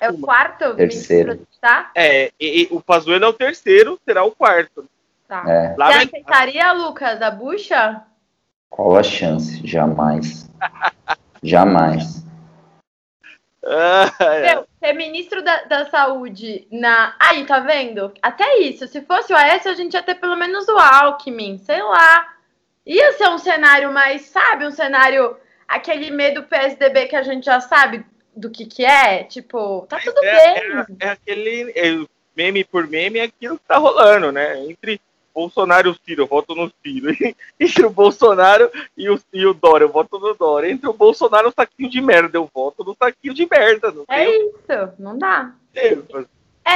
É 0.00 0.06
o 0.06 0.10
assuma. 0.10 0.26
quarto? 0.26 0.74
Terceiro. 0.76 1.30
ministro, 1.32 1.58
Tá? 1.60 1.90
É, 1.94 2.30
e, 2.38 2.62
e 2.62 2.68
o 2.70 2.80
Pazuello 2.80 3.24
é 3.24 3.28
o 3.28 3.32
terceiro, 3.32 3.98
será 4.04 4.22
o 4.24 4.30
quarto. 4.30 4.84
Tá. 5.26 5.44
É, 5.46 5.74
Lá 5.76 5.86
Você 5.88 5.94
vai- 5.96 6.04
aceitaria, 6.06 6.72
Lucas, 6.72 7.20
a 7.22 7.30
bucha? 7.30 8.02
qual 8.70 8.96
a 8.96 9.02
chance? 9.02 9.66
Jamais. 9.66 10.48
Jamais. 11.42 12.24
Ah, 13.64 14.10
é. 14.24 14.54
Meu, 14.54 14.66
ser 14.78 14.92
ministro 14.94 15.42
da, 15.42 15.64
da 15.64 15.90
saúde 15.90 16.66
na. 16.70 17.14
Aí, 17.18 17.44
tá 17.44 17.58
vendo? 17.60 18.12
Até 18.22 18.58
isso. 18.60 18.86
Se 18.86 19.02
fosse 19.02 19.32
o 19.32 19.36
Aécio, 19.36 19.70
a 19.70 19.74
gente 19.74 19.94
ia 19.94 20.02
ter 20.02 20.14
pelo 20.14 20.36
menos 20.36 20.66
o 20.68 20.78
Alckmin, 20.78 21.58
sei 21.58 21.82
lá. 21.82 22.34
Ia 22.86 23.12
ser 23.12 23.28
um 23.28 23.38
cenário 23.38 23.92
mais, 23.92 24.22
sabe? 24.22 24.66
Um 24.66 24.70
cenário. 24.70 25.36
Aquele 25.66 26.10
medo 26.10 26.44
PSDB 26.44 27.06
que 27.06 27.16
a 27.16 27.22
gente 27.22 27.44
já 27.44 27.60
sabe 27.60 28.06
do 28.38 28.50
que 28.50 28.66
que 28.66 28.84
é. 28.84 29.24
Tipo, 29.24 29.86
tá 29.88 29.98
tudo 29.98 30.24
é, 30.24 30.54
bem. 30.54 30.96
é, 31.00 31.06
é 31.06 31.08
aquele 31.10 31.72
é, 31.74 32.06
meme 32.36 32.64
por 32.64 32.86
meme, 32.86 33.18
é 33.18 33.24
aquilo 33.24 33.58
que 33.58 33.64
tá 33.66 33.76
rolando, 33.76 34.30
né? 34.32 34.64
Entre 34.64 35.00
Bolsonaro 35.34 35.88
e 35.88 35.90
o 35.92 35.96
Ciro, 36.04 36.22
eu 36.22 36.26
voto 36.26 36.54
no 36.54 36.72
Ciro. 36.82 37.10
Entre 37.58 37.86
o 37.86 37.90
Bolsonaro 37.90 38.70
e 38.96 39.08
o, 39.08 39.20
e 39.32 39.46
o 39.46 39.54
Dória, 39.54 39.84
eu 39.84 39.88
voto 39.88 40.18
no 40.18 40.34
Dória. 40.34 40.70
Entre 40.70 40.88
o 40.88 40.92
Bolsonaro 40.92 41.48
e 41.48 41.50
o 41.50 41.54
saquinho 41.54 41.90
de 41.90 42.00
merda, 42.00 42.38
eu 42.38 42.48
voto 42.52 42.82
no 42.84 42.96
saquinho 42.96 43.34
de 43.34 43.46
merda. 43.48 43.92
Não 43.92 44.04
É 44.08 44.28
isso. 44.28 44.92
Não 44.98 45.16
dá. 45.16 45.54
tempo. 45.72 46.26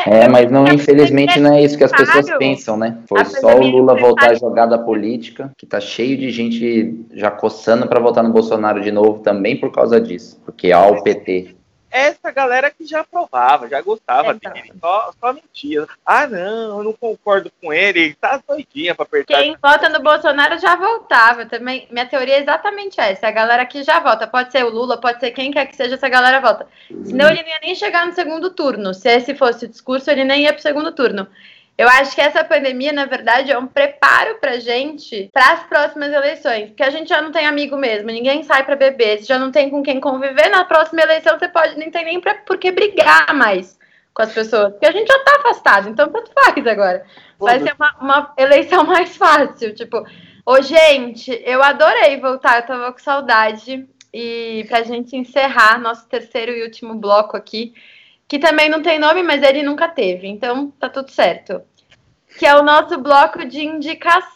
É, 0.06 0.28
mas 0.28 0.50
não, 0.50 0.66
infelizmente 0.66 1.38
não 1.38 1.52
é 1.52 1.62
isso 1.62 1.76
que 1.76 1.84
as 1.84 1.92
pessoas 1.92 2.26
pensam, 2.38 2.76
né? 2.76 2.98
Foi 3.06 3.20
A 3.20 3.24
só 3.24 3.56
o 3.56 3.66
Lula 3.66 3.94
voltar 3.94 4.26
à 4.26 4.28
fácil. 4.30 4.48
jogada 4.48 4.78
política, 4.78 5.50
que 5.56 5.66
tá 5.66 5.80
cheio 5.80 6.16
de 6.16 6.30
gente 6.30 7.06
já 7.12 7.30
coçando 7.30 7.86
pra 7.86 8.00
votar 8.00 8.24
no 8.24 8.32
Bolsonaro 8.32 8.80
de 8.80 8.90
novo 8.90 9.20
também 9.20 9.56
por 9.56 9.70
causa 9.70 10.00
disso. 10.00 10.40
Porque 10.44 10.72
há 10.72 10.86
o 10.86 11.02
PT. 11.02 11.54
Essa 11.92 12.30
galera 12.30 12.70
que 12.70 12.86
já 12.86 13.00
aprovava, 13.00 13.68
já 13.68 13.82
gostava 13.82 14.32
dele, 14.32 14.72
só, 14.80 15.12
só 15.20 15.32
mentia. 15.34 15.86
Ah, 16.06 16.26
não, 16.26 16.78
eu 16.78 16.84
não 16.84 16.92
concordo 16.94 17.52
com 17.60 17.70
ele, 17.70 18.00
ele 18.00 18.14
tá 18.14 18.40
doidinha 18.48 18.94
pra 18.94 19.04
apertar. 19.04 19.42
Quem 19.42 19.54
vota 19.62 19.90
no 19.90 20.00
Bolsonaro 20.00 20.58
já 20.58 20.74
voltava 20.74 21.44
também. 21.44 21.86
Minha 21.90 22.06
teoria 22.06 22.36
é 22.36 22.40
exatamente 22.40 22.98
essa. 22.98 23.28
A 23.28 23.30
galera 23.30 23.66
que 23.66 23.82
já 23.82 24.00
vota. 24.00 24.26
Pode 24.26 24.50
ser 24.50 24.64
o 24.64 24.70
Lula, 24.70 24.98
pode 24.98 25.20
ser 25.20 25.32
quem 25.32 25.50
quer 25.50 25.66
que 25.66 25.76
seja, 25.76 25.96
essa 25.96 26.08
galera 26.08 26.40
vota. 26.40 26.66
Senão 27.04 27.28
ele 27.28 27.42
não 27.42 27.50
ia 27.50 27.60
nem 27.62 27.74
chegar 27.74 28.06
no 28.06 28.14
segundo 28.14 28.48
turno. 28.48 28.94
Se 28.94 29.10
esse 29.10 29.34
fosse 29.34 29.66
o 29.66 29.68
discurso, 29.68 30.10
ele 30.10 30.24
nem 30.24 30.44
ia 30.44 30.52
pro 30.54 30.62
segundo 30.62 30.92
turno. 30.92 31.28
Eu 31.76 31.88
acho 31.88 32.14
que 32.14 32.20
essa 32.20 32.44
pandemia, 32.44 32.92
na 32.92 33.06
verdade, 33.06 33.50
é 33.50 33.58
um 33.58 33.66
preparo 33.66 34.36
pra 34.38 34.58
gente 34.58 35.30
para 35.32 35.52
as 35.52 35.62
próximas 35.64 36.12
eleições. 36.12 36.68
Porque 36.68 36.82
a 36.82 36.90
gente 36.90 37.08
já 37.08 37.20
não 37.20 37.32
tem 37.32 37.46
amigo 37.46 37.76
mesmo, 37.76 38.08
ninguém 38.08 38.42
sai 38.42 38.64
pra 38.64 38.76
beber, 38.76 39.18
você 39.18 39.24
já 39.24 39.38
não 39.38 39.50
tem 39.50 39.70
com 39.70 39.82
quem 39.82 40.00
conviver. 40.00 40.48
Na 40.50 40.64
próxima 40.64 41.02
eleição, 41.02 41.38
você 41.38 41.48
pode 41.48 41.76
nem 41.78 41.90
tem 41.90 42.04
nem 42.04 42.20
pra, 42.20 42.34
por 42.34 42.58
que 42.58 42.70
brigar 42.70 43.34
mais 43.34 43.78
com 44.14 44.22
as 44.22 44.32
pessoas. 44.32 44.72
Porque 44.72 44.86
a 44.86 44.92
gente 44.92 45.08
já 45.08 45.18
tá 45.20 45.36
afastado, 45.36 45.88
então 45.88 46.10
tanto 46.10 46.30
faz 46.32 46.66
agora. 46.66 47.04
Vai 47.38 47.58
ser 47.58 47.74
uma, 47.74 47.96
uma 48.00 48.34
eleição 48.36 48.84
mais 48.86 49.16
fácil. 49.16 49.74
Tipo, 49.74 50.04
ô, 50.44 50.60
gente, 50.60 51.42
eu 51.44 51.62
adorei 51.62 52.20
voltar, 52.20 52.60
eu 52.60 52.66
tava 52.66 52.92
com 52.92 52.98
saudade. 52.98 53.88
E 54.14 54.66
pra 54.68 54.82
gente 54.82 55.16
encerrar 55.16 55.80
nosso 55.80 56.06
terceiro 56.06 56.52
e 56.52 56.62
último 56.62 56.94
bloco 56.94 57.34
aqui, 57.34 57.72
que 58.32 58.38
também 58.38 58.70
não 58.70 58.80
tem 58.80 58.98
nome, 58.98 59.22
mas 59.22 59.42
ele 59.42 59.62
nunca 59.62 59.86
teve, 59.86 60.26
então 60.26 60.70
tá 60.80 60.88
tudo 60.88 61.10
certo. 61.10 61.60
Que 62.38 62.46
é 62.46 62.56
o 62.56 62.62
nosso 62.62 62.96
bloco 62.96 63.44
de 63.44 63.62
indicações. 63.62 64.32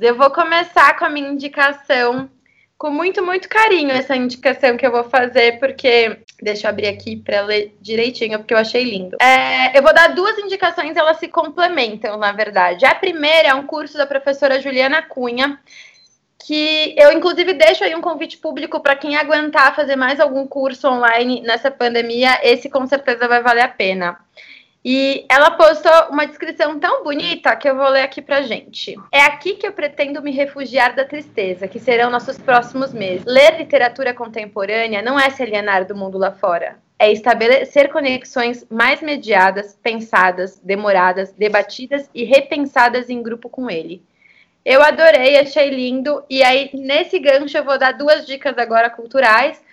Eu 0.00 0.14
vou 0.14 0.30
começar 0.30 0.96
com 0.96 1.04
a 1.04 1.10
minha 1.10 1.28
indicação 1.28 2.30
com 2.78 2.88
muito, 2.90 3.24
muito 3.24 3.48
carinho 3.48 3.90
essa 3.90 4.14
indicação 4.14 4.76
que 4.76 4.86
eu 4.86 4.92
vou 4.92 5.04
fazer, 5.04 5.58
porque. 5.58 6.18
Deixa 6.40 6.66
eu 6.66 6.70
abrir 6.70 6.86
aqui 6.86 7.16
para 7.16 7.40
ler 7.40 7.74
direitinho, 7.80 8.38
porque 8.38 8.52
eu 8.54 8.58
achei 8.58 8.84
lindo. 8.84 9.16
É, 9.20 9.76
eu 9.76 9.82
vou 9.82 9.94
dar 9.94 10.08
duas 10.08 10.38
indicações, 10.38 10.94
elas 10.94 11.16
se 11.16 11.26
complementam, 11.26 12.18
na 12.18 12.30
verdade. 12.30 12.84
A 12.84 12.94
primeira 12.94 13.48
é 13.48 13.54
um 13.54 13.66
curso 13.66 13.96
da 13.96 14.06
professora 14.06 14.60
Juliana 14.60 15.02
Cunha, 15.02 15.58
que 16.46 16.94
eu, 16.96 17.10
inclusive, 17.10 17.54
deixo 17.54 17.82
aí 17.82 17.92
um 17.96 18.00
convite 18.00 18.38
público 18.38 18.78
para 18.78 18.94
quem 18.94 19.16
aguentar 19.16 19.74
fazer 19.74 19.96
mais 19.96 20.20
algum 20.20 20.46
curso 20.46 20.86
online 20.86 21.40
nessa 21.40 21.72
pandemia, 21.72 22.38
esse 22.40 22.70
com 22.70 22.86
certeza 22.86 23.26
vai 23.26 23.42
valer 23.42 23.64
a 23.64 23.68
pena. 23.68 24.16
E 24.84 25.26
ela 25.28 25.50
postou 25.50 25.90
uma 26.08 26.24
descrição 26.24 26.78
tão 26.78 27.02
bonita 27.02 27.56
que 27.56 27.68
eu 27.68 27.74
vou 27.74 27.88
ler 27.88 28.02
aqui 28.02 28.22
pra 28.22 28.42
gente. 28.42 28.94
É 29.10 29.22
aqui 29.22 29.54
que 29.54 29.66
eu 29.66 29.72
pretendo 29.72 30.22
me 30.22 30.30
refugiar 30.30 30.94
da 30.94 31.04
tristeza, 31.04 31.66
que 31.66 31.80
serão 31.80 32.10
nossos 32.10 32.38
próximos 32.38 32.94
meses. 32.94 33.26
Ler 33.26 33.58
literatura 33.58 34.14
contemporânea 34.14 35.02
não 35.02 35.18
é 35.18 35.28
se 35.30 35.42
alienar 35.42 35.84
do 35.84 35.96
mundo 35.96 36.16
lá 36.16 36.30
fora. 36.30 36.78
É 36.96 37.10
estabelecer 37.10 37.90
conexões 37.90 38.64
mais 38.70 39.02
mediadas, 39.02 39.76
pensadas, 39.82 40.60
demoradas, 40.60 41.32
debatidas 41.32 42.08
e 42.14 42.22
repensadas 42.22 43.10
em 43.10 43.20
grupo 43.20 43.48
com 43.48 43.68
ele. 43.68 44.04
Eu 44.66 44.82
adorei, 44.82 45.38
achei 45.38 45.70
lindo. 45.70 46.22
E 46.28 46.42
aí, 46.42 46.70
nesse 46.74 47.18
gancho, 47.18 47.56
eu 47.56 47.64
vou 47.64 47.78
dar 47.78 47.92
duas 47.92 48.26
dicas 48.26 48.58
agora 48.58 48.90
culturais 48.90 49.64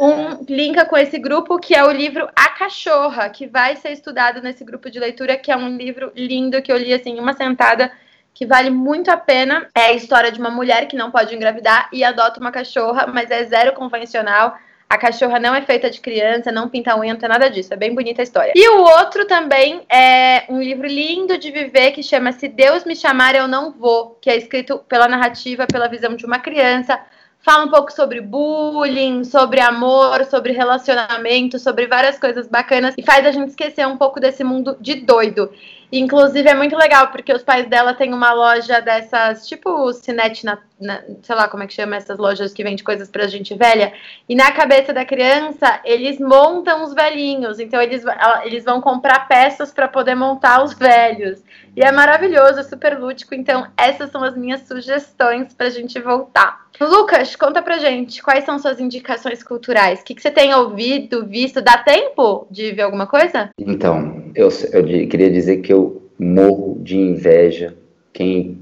um 0.00 0.44
linka 0.48 0.86
com 0.86 0.96
esse 0.96 1.18
grupo, 1.18 1.58
que 1.58 1.74
é 1.74 1.84
o 1.84 1.90
livro 1.90 2.26
A 2.34 2.48
Cachorra, 2.48 3.28
que 3.28 3.46
vai 3.46 3.76
ser 3.76 3.90
estudado 3.90 4.40
nesse 4.40 4.64
grupo 4.64 4.90
de 4.90 4.98
leitura, 4.98 5.36
que 5.36 5.52
é 5.52 5.56
um 5.56 5.76
livro 5.76 6.10
lindo 6.16 6.62
que 6.62 6.72
eu 6.72 6.78
li 6.78 6.94
assim 6.94 7.18
uma 7.18 7.34
sentada, 7.34 7.92
que 8.32 8.46
vale 8.46 8.70
muito 8.70 9.10
a 9.10 9.16
pena. 9.18 9.68
É 9.74 9.86
a 9.86 9.92
história 9.92 10.32
de 10.32 10.40
uma 10.40 10.50
mulher 10.50 10.88
que 10.88 10.96
não 10.96 11.10
pode 11.10 11.34
engravidar 11.34 11.90
e 11.92 12.02
adota 12.02 12.40
uma 12.40 12.50
cachorra, 12.50 13.06
mas 13.06 13.30
é 13.30 13.44
zero 13.44 13.74
convencional. 13.74 14.56
A 14.90 14.98
cachorra 14.98 15.38
não 15.38 15.54
é 15.54 15.62
feita 15.62 15.88
de 15.88 16.00
criança, 16.00 16.50
não 16.50 16.68
pinta 16.68 16.98
unha, 16.98 17.12
não 17.12 17.20
tem 17.20 17.28
nada 17.28 17.48
disso. 17.48 17.72
É 17.72 17.76
bem 17.76 17.94
bonita 17.94 18.20
a 18.22 18.24
história. 18.24 18.52
E 18.56 18.68
o 18.70 18.80
outro 18.80 19.24
também 19.24 19.82
é 19.88 20.44
um 20.48 20.60
livro 20.60 20.88
lindo 20.88 21.38
de 21.38 21.52
viver 21.52 21.92
que 21.92 22.02
chama 22.02 22.32
Se 22.32 22.48
Deus 22.48 22.84
Me 22.84 22.96
Chamar 22.96 23.36
Eu 23.36 23.46
Não 23.46 23.70
Vou, 23.70 24.18
que 24.20 24.28
é 24.28 24.36
escrito 24.36 24.78
pela 24.88 25.06
narrativa, 25.06 25.64
pela 25.64 25.86
visão 25.86 26.16
de 26.16 26.26
uma 26.26 26.40
criança 26.40 27.00
fala 27.42 27.64
um 27.64 27.68
pouco 27.68 27.92
sobre 27.92 28.20
bullying, 28.20 29.24
sobre 29.24 29.60
amor, 29.60 30.24
sobre 30.26 30.52
relacionamento, 30.52 31.58
sobre 31.58 31.86
várias 31.86 32.18
coisas 32.18 32.46
bacanas 32.46 32.94
e 32.98 33.02
faz 33.02 33.26
a 33.26 33.32
gente 33.32 33.48
esquecer 33.48 33.86
um 33.86 33.96
pouco 33.96 34.20
desse 34.20 34.44
mundo 34.44 34.76
de 34.80 34.96
doido. 34.96 35.50
Inclusive 35.92 36.48
é 36.48 36.54
muito 36.54 36.76
legal 36.76 37.08
porque 37.08 37.32
os 37.32 37.42
pais 37.42 37.66
dela 37.66 37.94
têm 37.94 38.14
uma 38.14 38.32
loja 38.32 38.80
dessas, 38.80 39.48
tipo 39.48 39.92
Cinete, 39.92 40.44
na, 40.44 40.58
na, 40.80 41.02
sei 41.22 41.34
lá 41.34 41.48
como 41.48 41.62
é 41.62 41.66
que 41.66 41.74
chama 41.74 41.96
essas 41.96 42.16
lojas 42.16 42.52
que 42.52 42.62
vende 42.62 42.84
coisas 42.84 43.08
pra 43.08 43.26
gente 43.26 43.54
velha. 43.54 43.92
E 44.28 44.36
na 44.36 44.52
cabeça 44.52 44.92
da 44.92 45.04
criança 45.04 45.80
eles 45.84 46.20
montam 46.20 46.84
os 46.84 46.94
velhinhos, 46.94 47.58
então 47.58 47.82
eles, 47.82 48.04
eles 48.44 48.64
vão 48.64 48.80
comprar 48.80 49.26
peças 49.26 49.72
para 49.72 49.88
poder 49.88 50.14
montar 50.14 50.62
os 50.62 50.74
velhos. 50.74 51.42
E 51.76 51.82
é 51.82 51.90
maravilhoso, 51.90 52.60
é 52.60 52.62
super 52.62 52.98
lúdico. 52.98 53.34
Então 53.34 53.66
essas 53.76 54.10
são 54.10 54.22
as 54.22 54.36
minhas 54.36 54.66
sugestões 54.68 55.54
pra 55.54 55.70
gente 55.70 55.98
voltar. 55.98 56.68
Lucas, 56.80 57.36
conta 57.36 57.60
pra 57.60 57.78
gente 57.78 58.22
quais 58.22 58.44
são 58.44 58.58
suas 58.58 58.80
indicações 58.80 59.42
culturais. 59.42 60.00
O 60.00 60.04
que, 60.04 60.14
que 60.14 60.22
você 60.22 60.30
tem 60.30 60.54
ouvido, 60.54 61.26
visto? 61.26 61.60
Dá 61.60 61.76
tempo 61.78 62.46
de 62.50 62.72
ver 62.72 62.82
alguma 62.82 63.06
coisa? 63.06 63.50
Então, 63.58 64.19
eu, 64.34 64.48
eu 64.72 65.08
queria 65.08 65.30
dizer 65.30 65.58
que 65.58 65.72
eu 65.72 66.02
morro 66.18 66.78
de 66.82 66.96
inveja 66.96 67.74
quem 68.12 68.58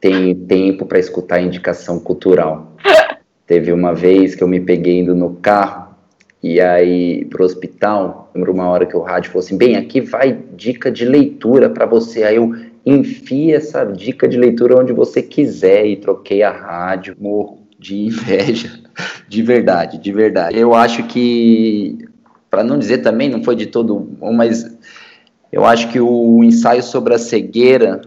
tem 0.00 0.34
tempo 0.34 0.84
para 0.84 0.98
escutar 0.98 1.40
indicação 1.40 1.98
cultural. 1.98 2.72
Teve 3.46 3.72
uma 3.72 3.94
vez 3.94 4.34
que 4.34 4.42
eu 4.42 4.48
me 4.48 4.60
peguei 4.60 5.00
indo 5.00 5.14
no 5.14 5.34
carro 5.36 5.92
e 6.42 6.60
aí 6.60 7.24
pro 7.26 7.44
hospital, 7.44 8.30
lembro 8.34 8.52
uma 8.52 8.68
hora 8.68 8.84
que 8.84 8.96
o 8.96 9.00
rádio 9.00 9.30
falou 9.30 9.44
assim: 9.44 9.56
bem, 9.56 9.76
aqui 9.76 10.00
vai 10.00 10.36
dica 10.56 10.90
de 10.90 11.04
leitura 11.04 11.70
para 11.70 11.86
você. 11.86 12.24
Aí 12.24 12.36
eu 12.36 12.52
enfia 12.84 13.56
essa 13.56 13.84
dica 13.84 14.26
de 14.26 14.36
leitura 14.36 14.76
onde 14.76 14.92
você 14.92 15.22
quiser 15.22 15.86
e 15.86 15.96
troquei 15.96 16.42
a 16.42 16.50
rádio, 16.50 17.16
morro 17.20 17.62
de 17.78 17.96
inveja, 18.06 18.80
de 19.28 19.42
verdade, 19.42 19.98
de 19.98 20.12
verdade. 20.12 20.58
Eu 20.58 20.74
acho 20.74 21.04
que, 21.04 21.98
para 22.52 22.62
não 22.62 22.78
dizer 22.78 22.98
também, 22.98 23.30
não 23.30 23.42
foi 23.42 23.56
de 23.56 23.64
todo 23.64 23.98
bom, 23.98 24.30
mas 24.30 24.76
eu 25.50 25.64
acho 25.64 25.90
que 25.90 25.98
o 25.98 26.44
ensaio 26.44 26.82
sobre 26.82 27.14
a 27.14 27.18
cegueira 27.18 28.02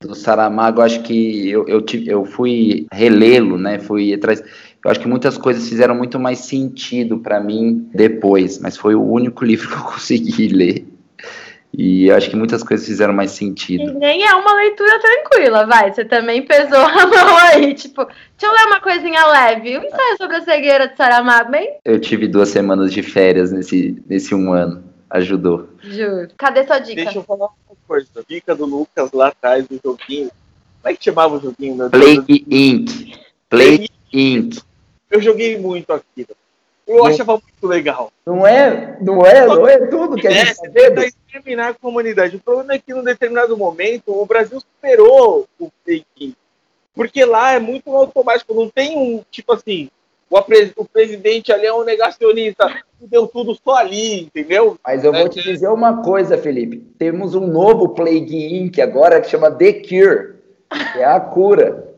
do 0.00 0.14
Saramago, 0.14 0.80
acho 0.80 1.02
que 1.02 1.50
eu, 1.50 1.66
eu, 1.66 1.84
eu 2.06 2.24
fui 2.24 2.86
relê-lo, 2.92 3.58
né, 3.58 3.80
fui 3.80 4.14
atrás... 4.14 4.40
Eu 4.84 4.90
acho 4.90 5.00
que 5.00 5.08
muitas 5.08 5.36
coisas 5.36 5.68
fizeram 5.68 5.94
muito 5.94 6.20
mais 6.20 6.38
sentido 6.38 7.18
para 7.18 7.40
mim 7.40 7.88
depois, 7.92 8.60
mas 8.60 8.76
foi 8.76 8.94
o 8.94 9.02
único 9.02 9.42
livro 9.44 9.68
que 9.68 9.74
eu 9.74 9.92
consegui 9.92 10.46
ler. 10.46 10.81
E 11.76 12.10
acho 12.10 12.28
que 12.28 12.36
muitas 12.36 12.62
coisas 12.62 12.86
fizeram 12.86 13.14
mais 13.14 13.30
sentido. 13.30 13.82
E 13.82 13.94
nem 13.94 14.26
é 14.26 14.34
uma 14.34 14.52
leitura 14.54 14.98
tranquila, 15.00 15.66
vai. 15.66 15.92
Você 15.92 16.04
também 16.04 16.42
pesou 16.42 16.80
a 16.80 17.06
mão 17.06 17.36
aí, 17.38 17.72
tipo, 17.74 18.04
deixa 18.04 18.20
eu 18.42 18.52
ler 18.52 18.66
uma 18.66 18.80
coisinha 18.80 19.26
leve. 19.26 19.78
Um 19.78 19.82
ensaio 19.82 20.16
sobre 20.18 20.36
a 20.36 20.42
cegueira 20.42 20.88
de 20.88 20.96
Saramago, 20.96 21.50
bem? 21.50 21.78
Eu 21.84 21.98
tive 21.98 22.28
duas 22.28 22.50
semanas 22.50 22.92
de 22.92 23.02
férias 23.02 23.50
nesse, 23.50 24.02
nesse 24.06 24.34
um 24.34 24.52
ano. 24.52 24.84
Ajudou. 25.08 25.68
Juro. 25.82 26.28
Cadê 26.36 26.64
sua 26.64 26.78
dica? 26.78 27.04
Deixa 27.04 27.18
eu 27.18 27.22
falar 27.22 27.46
uma 27.46 27.76
coisa. 27.86 28.08
Dica 28.28 28.54
do 28.54 28.64
Lucas 28.66 29.10
lá 29.12 29.28
atrás 29.28 29.66
do 29.66 29.78
joguinho. 29.82 30.30
Como 30.82 30.92
é 30.92 30.96
que 30.96 31.04
chamava 31.04 31.36
o 31.36 31.40
joguinho? 31.40 31.90
Plague 31.90 32.46
Inc. 32.50 33.14
Plague 33.48 33.90
Inc. 34.12 34.58
Eu 35.10 35.20
joguei 35.20 35.58
muito 35.58 35.92
aquilo. 35.92 36.34
Eu 36.86 37.04
achava 37.06 37.32
muito 37.32 37.66
legal. 37.66 38.10
Não 38.26 38.46
é, 38.46 38.96
não 39.00 39.24
é, 39.24 39.46
não 39.46 39.66
é 39.66 39.86
tudo 39.86 40.16
que 40.16 40.26
a 40.26 40.30
gente 40.30 40.50
É, 40.50 40.54
tá 40.54 40.62
vendo. 40.64 40.94
tentar 40.94 41.04
exterminar 41.06 41.68
a 41.68 41.74
comunidade. 41.74 42.36
O 42.36 42.40
problema 42.40 42.74
é 42.74 42.78
que, 42.78 42.92
num 42.92 43.04
determinado 43.04 43.56
momento, 43.56 44.08
o 44.08 44.26
Brasil 44.26 44.60
superou 44.60 45.46
o 45.58 45.70
fake. 45.84 46.34
Porque 46.94 47.24
lá 47.24 47.52
é 47.52 47.58
muito 47.58 47.90
automático. 47.94 48.52
Não 48.52 48.68
tem 48.68 48.96
um, 48.98 49.22
tipo 49.30 49.52
assim, 49.52 49.88
o, 50.28 50.38
o 50.76 50.84
presidente 50.84 51.52
ali 51.52 51.66
é 51.66 51.72
um 51.72 51.84
negacionista. 51.84 52.82
Deu 53.00 53.26
tudo 53.26 53.56
só 53.64 53.76
ali, 53.76 54.22
entendeu? 54.22 54.76
Mas 54.84 55.04
eu 55.04 55.12
vou 55.12 55.28
te 55.28 55.42
dizer 55.42 55.68
uma 55.68 56.02
coisa, 56.02 56.38
Felipe. 56.38 56.78
Temos 56.98 57.34
um 57.34 57.46
novo 57.46 57.90
Plague 57.90 58.56
Inc. 58.58 58.78
agora 58.80 59.20
que 59.20 59.28
chama 59.28 59.50
The 59.50 59.72
Cure, 59.72 60.34
que 60.92 60.98
é 60.98 61.04
a 61.04 61.18
cura. 61.20 61.92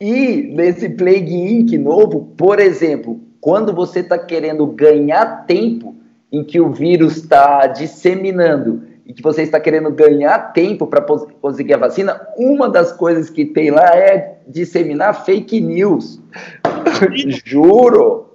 E 0.00 0.42
nesse 0.54 0.88
Plague 0.88 1.34
Inc. 1.34 1.76
novo, 1.78 2.32
por 2.36 2.58
exemplo, 2.58 3.20
quando 3.44 3.74
você 3.74 4.00
está 4.00 4.18
querendo 4.18 4.66
ganhar 4.66 5.44
tempo 5.44 5.94
em 6.32 6.42
que 6.42 6.58
o 6.58 6.72
vírus 6.72 7.18
está 7.18 7.66
disseminando 7.66 8.84
e 9.04 9.12
que 9.12 9.22
você 9.22 9.42
está 9.42 9.60
querendo 9.60 9.90
ganhar 9.90 10.54
tempo 10.54 10.86
para 10.86 11.02
conseguir 11.02 11.74
a 11.74 11.76
vacina, 11.76 12.26
uma 12.38 12.70
das 12.70 12.90
coisas 12.90 13.28
que 13.28 13.44
tem 13.44 13.70
lá 13.70 13.84
é 13.94 14.38
disseminar 14.48 15.26
fake 15.26 15.60
news. 15.60 16.22
Juro. 17.44 18.34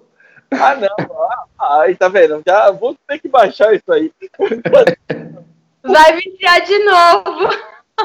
Ah, 0.52 0.76
não. 0.76 1.40
Ah, 1.60 1.82
aí, 1.82 1.96
tá 1.96 2.08
vendo? 2.08 2.44
Já 2.46 2.70
vou 2.70 2.96
ter 3.08 3.18
que 3.18 3.28
baixar 3.28 3.74
isso 3.74 3.92
aí. 3.92 4.12
Vai 5.82 6.18
viciar 6.18 6.64
de 6.64 6.78
novo. 6.84 7.50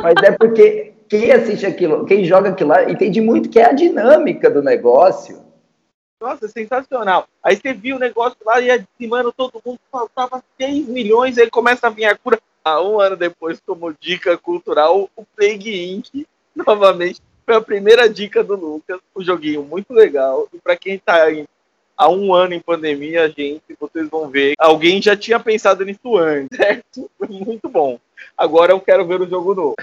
Mas 0.01 0.15
é 0.23 0.31
porque 0.31 0.95
quem 1.07 1.31
assiste 1.31 1.67
aquilo, 1.67 2.07
quem 2.07 2.25
joga 2.25 2.49
aquilo 2.49 2.71
lá, 2.71 2.91
entende 2.91 3.21
muito 3.21 3.51
que 3.51 3.61
é 3.61 3.67
a 3.67 3.73
dinâmica 3.73 4.49
do 4.49 4.63
negócio. 4.63 5.44
Nossa, 6.25 6.49
sensacional. 6.49 7.29
Aí 7.43 7.55
você 7.55 7.75
viu 7.75 7.97
o 7.97 7.99
negócio 7.99 8.39
lá 8.47 8.59
e 8.59 8.83
dizimando 8.99 9.31
todo 9.31 9.61
mundo, 9.63 9.79
faltava 9.93 10.43
6 10.59 10.89
milhões, 10.89 11.37
aí 11.37 11.51
começa 11.51 11.87
a 11.87 11.91
vir 11.91 12.07
a 12.07 12.17
cura. 12.17 12.41
Ah, 12.65 12.81
um 12.81 12.99
ano 12.99 13.15
depois, 13.15 13.61
como 13.61 13.95
dica 14.01 14.39
cultural, 14.39 15.11
o 15.15 15.25
Plague 15.37 15.93
Inc. 15.93 16.27
novamente 16.57 17.21
foi 17.45 17.55
a 17.57 17.61
primeira 17.61 18.09
dica 18.09 18.43
do 18.43 18.57
Lucas. 18.57 18.99
Um 19.15 19.23
joguinho 19.23 19.65
muito 19.65 19.93
legal. 19.93 20.49
E 20.51 20.59
para 20.59 20.75
quem 20.79 20.99
tá 20.99 21.25
aí 21.25 21.45
há 21.95 22.09
um 22.09 22.33
ano 22.33 22.55
em 22.55 22.61
pandemia, 22.61 23.29
gente, 23.29 23.77
vocês 23.79 24.09
vão 24.09 24.31
ver. 24.31 24.55
Alguém 24.59 25.03
já 25.03 25.15
tinha 25.15 25.39
pensado 25.39 25.85
nisso 25.85 26.17
antes, 26.17 26.57
certo? 26.57 27.11
Foi 27.19 27.29
muito 27.29 27.69
bom. 27.69 28.01
Agora 28.37 28.73
eu 28.73 28.81
quero 28.81 29.07
ver 29.07 29.21
o 29.21 29.29
jogo 29.29 29.55
novo. 29.55 29.75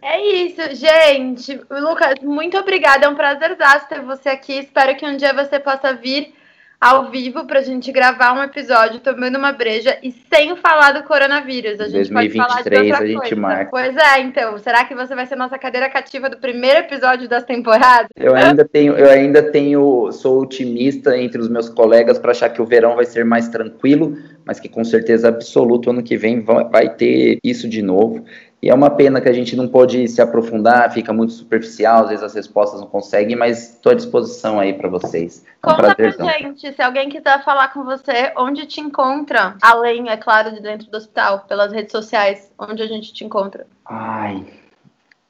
É 0.00 0.20
isso, 0.20 0.74
gente. 0.74 1.60
Lucas, 1.70 2.14
muito 2.22 2.56
obrigada. 2.58 3.06
É 3.06 3.08
um 3.08 3.14
prazer 3.14 3.56
ter 3.88 4.00
você 4.00 4.28
aqui. 4.28 4.58
Espero 4.58 4.96
que 4.96 5.06
um 5.06 5.16
dia 5.16 5.32
você 5.32 5.58
possa 5.58 5.94
vir 5.94 6.34
ao 6.82 7.12
vivo 7.12 7.46
pra 7.46 7.62
gente 7.62 7.92
gravar 7.92 8.32
um 8.32 8.42
episódio 8.42 8.98
tomando 8.98 9.38
uma 9.38 9.52
breja 9.52 9.96
e 10.02 10.10
sem 10.10 10.56
falar 10.56 10.90
do 10.90 11.04
coronavírus. 11.04 11.78
A 11.78 11.86
gente 11.86 12.12
pode 12.12 12.30
falar 12.30 12.60
de 12.62 12.70
2023 12.70 12.90
outra 12.90 13.04
a 13.04 13.06
gente 13.06 13.20
coisa. 13.20 13.36
marca. 13.36 13.70
Pois 13.70 13.96
é, 13.96 14.20
então. 14.20 14.58
Será 14.58 14.84
que 14.84 14.92
você 14.92 15.14
vai 15.14 15.24
ser 15.24 15.36
nossa 15.36 15.56
cadeira 15.56 15.88
cativa 15.88 16.28
do 16.28 16.38
primeiro 16.38 16.80
episódio 16.80 17.28
das 17.28 17.44
temporadas? 17.44 18.08
Eu 18.16 18.34
ainda 18.34 18.64
tenho, 18.64 18.94
eu 18.94 19.08
ainda 19.08 19.44
tenho, 19.44 20.10
sou 20.10 20.40
otimista 20.40 21.16
entre 21.16 21.40
os 21.40 21.48
meus 21.48 21.68
colegas 21.68 22.18
para 22.18 22.32
achar 22.32 22.48
que 22.48 22.60
o 22.60 22.66
verão 22.66 22.96
vai 22.96 23.04
ser 23.04 23.24
mais 23.24 23.46
tranquilo, 23.46 24.18
mas 24.44 24.58
que 24.58 24.68
com 24.68 24.82
certeza 24.82 25.28
absoluta 25.28 25.90
ano 25.90 26.02
que 26.02 26.16
vem 26.16 26.40
vai, 26.40 26.64
vai 26.64 26.88
ter 26.88 27.38
isso 27.44 27.68
de 27.68 27.80
novo. 27.80 28.24
E 28.62 28.70
é 28.70 28.74
uma 28.74 28.90
pena 28.90 29.20
que 29.20 29.28
a 29.28 29.32
gente 29.32 29.56
não 29.56 29.66
pode 29.66 30.06
se 30.06 30.22
aprofundar, 30.22 30.92
fica 30.92 31.12
muito 31.12 31.32
superficial, 31.32 32.04
às 32.04 32.10
vezes 32.10 32.22
as 32.22 32.34
respostas 32.34 32.80
não 32.80 32.86
conseguem, 32.86 33.34
mas 33.34 33.72
estou 33.72 33.90
à 33.90 33.94
disposição 33.94 34.60
aí 34.60 34.72
para 34.72 34.88
vocês. 34.88 35.44
É 35.60 35.66
um 35.66 35.70
Conta 35.70 35.94
prazerzão. 35.96 36.26
pra 36.26 36.38
gente, 36.38 36.72
se 36.72 36.80
alguém 36.80 37.08
quiser 37.08 37.42
falar 37.42 37.72
com 37.72 37.82
você, 37.82 38.32
onde 38.36 38.64
te 38.66 38.80
encontra? 38.80 39.56
Além, 39.60 40.08
é 40.08 40.16
claro, 40.16 40.52
de 40.52 40.60
dentro 40.60 40.88
do 40.88 40.96
hospital, 40.96 41.40
pelas 41.48 41.72
redes 41.72 41.90
sociais, 41.90 42.52
onde 42.56 42.80
a 42.84 42.86
gente 42.86 43.12
te 43.12 43.24
encontra. 43.24 43.66
Ai, 43.84 44.46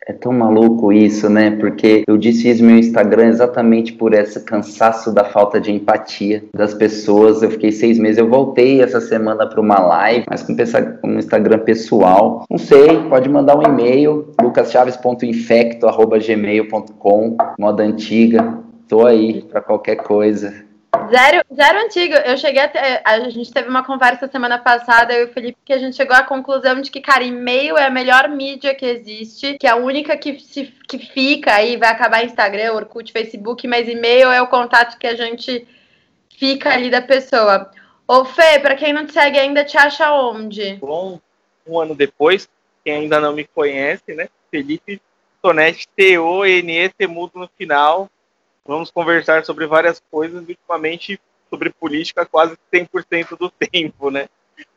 é 0.06 0.12
tão 0.12 0.32
maluco 0.32 0.92
isso, 0.92 1.30
né? 1.30 1.52
Porque 1.52 2.02
eu 2.06 2.18
desfiz 2.18 2.60
meu 2.60 2.76
Instagram 2.76 3.28
exatamente 3.28 3.92
por 3.92 4.12
esse 4.14 4.40
cansaço 4.40 5.12
da 5.12 5.22
falta 5.24 5.60
de 5.60 5.70
empatia 5.72 6.42
das 6.54 6.74
pessoas. 6.74 7.42
Eu 7.42 7.50
fiquei 7.52 7.70
seis 7.70 7.98
meses, 7.98 8.18
eu 8.18 8.28
voltei 8.28 8.82
essa 8.82 9.00
semana 9.00 9.46
para 9.46 9.60
uma 9.60 9.78
live, 9.78 10.26
mas 10.28 10.42
com 10.42 10.56
um 11.04 11.18
Instagram 11.18 11.60
pessoal. 11.60 12.44
Não 12.50 12.58
sei, 12.58 13.04
pode 13.08 13.28
mandar 13.28 13.56
um 13.56 13.62
e-mail, 13.62 14.32
lucaschaves.infecto.gmail.com, 14.40 17.36
moda 17.58 17.82
antiga. 17.82 18.58
Tô 18.88 19.04
aí 19.06 19.42
para 19.42 19.60
qualquer 19.60 19.96
coisa. 19.96 20.71
Zero, 21.10 21.42
zero 21.54 21.78
antigo. 21.84 22.14
Eu 22.14 22.36
cheguei 22.36 22.62
até. 22.62 23.02
A 23.04 23.28
gente 23.30 23.52
teve 23.52 23.68
uma 23.68 23.84
conversa 23.84 24.28
semana 24.28 24.58
passada, 24.58 25.12
eu 25.12 25.26
e 25.26 25.30
o 25.30 25.32
Felipe, 25.32 25.58
que 25.64 25.72
a 25.72 25.78
gente 25.78 25.96
chegou 25.96 26.14
à 26.14 26.22
conclusão 26.22 26.80
de 26.80 26.90
que, 26.90 27.00
cara, 27.00 27.24
e-mail 27.24 27.78
é 27.78 27.86
a 27.86 27.90
melhor 27.90 28.28
mídia 28.28 28.74
que 28.74 28.84
existe, 28.84 29.56
que 29.58 29.66
é 29.66 29.70
a 29.70 29.76
única 29.76 30.16
que, 30.16 30.38
se, 30.38 30.66
que 30.86 30.98
fica 30.98 31.54
aí, 31.54 31.76
vai 31.76 31.88
acabar 31.88 32.24
Instagram, 32.24 32.74
Orkut, 32.74 33.10
Facebook, 33.10 33.66
mas 33.66 33.88
e-mail 33.88 34.30
é 34.30 34.42
o 34.42 34.48
contato 34.48 34.98
que 34.98 35.06
a 35.06 35.16
gente 35.16 35.66
fica 36.36 36.70
ali 36.70 36.90
da 36.90 37.00
pessoa. 37.00 37.70
Ô, 38.06 38.24
Fê, 38.24 38.58
pra 38.58 38.74
quem 38.74 38.92
não 38.92 39.06
te 39.06 39.12
segue 39.12 39.38
ainda, 39.38 39.64
te 39.64 39.78
acha 39.78 40.12
onde? 40.12 40.74
Bom, 40.74 41.18
um 41.66 41.80
ano 41.80 41.94
depois, 41.94 42.48
quem 42.84 42.94
ainda 42.94 43.18
não 43.18 43.32
me 43.32 43.44
conhece, 43.44 44.14
né? 44.14 44.28
Felipe 44.50 45.00
Tonete, 45.40 45.88
T-O-N-E, 45.96 47.06
mudo 47.06 47.32
no 47.38 47.48
final. 47.56 48.10
Vamos 48.64 48.90
conversar 48.90 49.44
sobre 49.44 49.66
várias 49.66 50.00
coisas, 50.10 50.40
ultimamente 50.46 51.20
sobre 51.50 51.70
política 51.70 52.24
quase 52.24 52.56
100% 52.72 53.36
do 53.36 53.50
tempo, 53.50 54.10
né? 54.10 54.28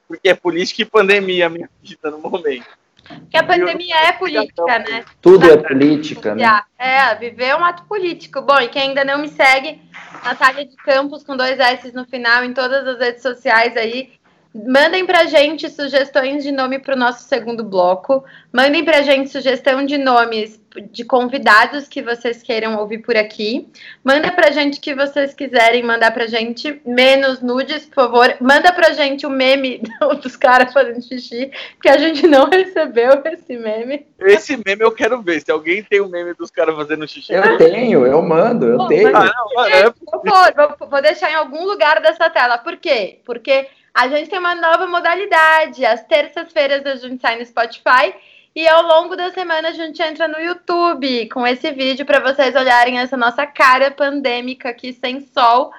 Porque 0.07 0.29
é 0.29 0.35
política 0.35 0.81
e 0.81 0.85
pandemia 0.85 1.47
a 1.47 1.49
minha 1.49 1.69
vida 1.81 2.11
no 2.11 2.19
momento. 2.19 2.65
Porque 3.07 3.37
a 3.37 3.43
pandemia 3.43 3.95
é 3.95 4.11
política, 4.13 4.79
né? 4.79 5.05
Tudo 5.21 5.49
é 5.49 5.57
política, 5.57 6.33
né? 6.33 6.61
É, 6.77 7.15
viver 7.15 7.45
é 7.45 7.55
um 7.55 7.63
ato 7.63 7.83
político. 7.83 8.41
Bom, 8.41 8.59
e 8.59 8.67
quem 8.67 8.89
ainda 8.89 9.05
não 9.05 9.19
me 9.19 9.29
segue, 9.29 9.79
Natália 10.23 10.65
de 10.65 10.75
Campos 10.77 11.23
com 11.23 11.37
dois 11.37 11.59
S 11.59 11.91
no 11.93 12.05
final 12.05 12.43
em 12.43 12.53
todas 12.53 12.85
as 12.87 12.99
redes 12.99 13.21
sociais 13.21 13.77
aí. 13.77 14.11
Mandem 14.55 15.05
pra 15.05 15.25
gente 15.25 15.69
sugestões 15.69 16.41
de 16.41 16.49
nome 16.49 16.79
pro 16.79 16.95
nosso 16.95 17.27
segundo 17.27 17.61
bloco. 17.61 18.23
Mandem 18.53 18.85
pra 18.85 19.01
gente 19.01 19.29
sugestão 19.29 19.85
de 19.85 19.97
nomes 19.97 20.57
de 20.91 21.03
convidados 21.03 21.89
que 21.89 22.01
vocês 22.01 22.41
queiram 22.41 22.77
ouvir 22.77 22.99
por 22.99 23.17
aqui. 23.17 23.67
Manda 24.01 24.31
pra 24.31 24.51
gente 24.51 24.77
o 24.77 24.81
que 24.81 24.95
vocês 24.95 25.33
quiserem 25.33 25.83
mandar 25.83 26.11
pra 26.11 26.25
gente. 26.27 26.81
Menos 26.85 27.41
nudes, 27.41 27.85
por 27.85 27.95
favor. 27.95 28.33
Manda 28.39 28.71
pra 28.71 28.93
gente 28.93 29.25
o 29.25 29.29
meme 29.29 29.81
dos 30.23 30.37
caras 30.37 30.71
fazendo 30.71 31.01
xixi, 31.01 31.51
que 31.81 31.89
a 31.89 31.97
gente 31.97 32.25
não 32.25 32.47
recebeu 32.49 33.21
esse 33.25 33.57
meme. 33.57 34.07
Esse 34.19 34.55
meme 34.55 34.85
eu 34.85 34.91
quero 34.93 35.21
ver. 35.21 35.41
Se 35.41 35.51
alguém 35.51 35.83
tem 35.83 35.99
o 35.99 36.07
meme 36.07 36.33
dos 36.33 36.49
caras 36.49 36.75
fazendo 36.75 37.05
xixi. 37.05 37.33
Eu 37.33 37.57
tenho, 37.57 38.05
eu 38.05 38.21
mando, 38.21 38.67
eu 38.67 38.77
Bom, 38.77 38.87
tenho. 38.87 39.15
Ah, 39.15 39.33
não, 39.53 39.65
é 39.65 39.89
Por 39.89 40.23
favor, 40.23 40.77
vou, 40.79 40.89
vou 40.89 41.01
deixar 41.01 41.29
em 41.29 41.35
algum 41.35 41.65
lugar 41.65 42.01
dessa 42.01 42.29
tela. 42.29 42.57
Por 42.57 42.77
quê? 42.77 43.19
Porque 43.25 43.67
a 43.95 44.09
gente 44.09 44.29
tem 44.29 44.37
uma 44.37 44.53
nova 44.53 44.85
modalidade. 44.87 45.85
Às 45.85 46.03
terças-feiras 46.03 46.85
a 46.85 46.97
gente 46.97 47.21
sai 47.21 47.39
no 47.39 47.45
Spotify 47.45 48.13
e 48.53 48.67
ao 48.67 48.83
longo 48.83 49.15
da 49.15 49.31
semana 49.31 49.69
a 49.69 49.71
gente 49.71 50.03
entra 50.03 50.27
no 50.27 50.37
YouTube 50.37 51.29
com 51.29 51.47
esse 51.47 51.71
vídeo 51.71 52.05
para 52.05 52.19
vocês 52.19 52.53
olharem 52.55 52.99
essa 52.99 53.15
nossa 53.15 53.47
cara 53.47 53.89
pandêmica 53.89 54.67
aqui 54.67 54.91
sem 54.91 55.21
sol, 55.21 55.71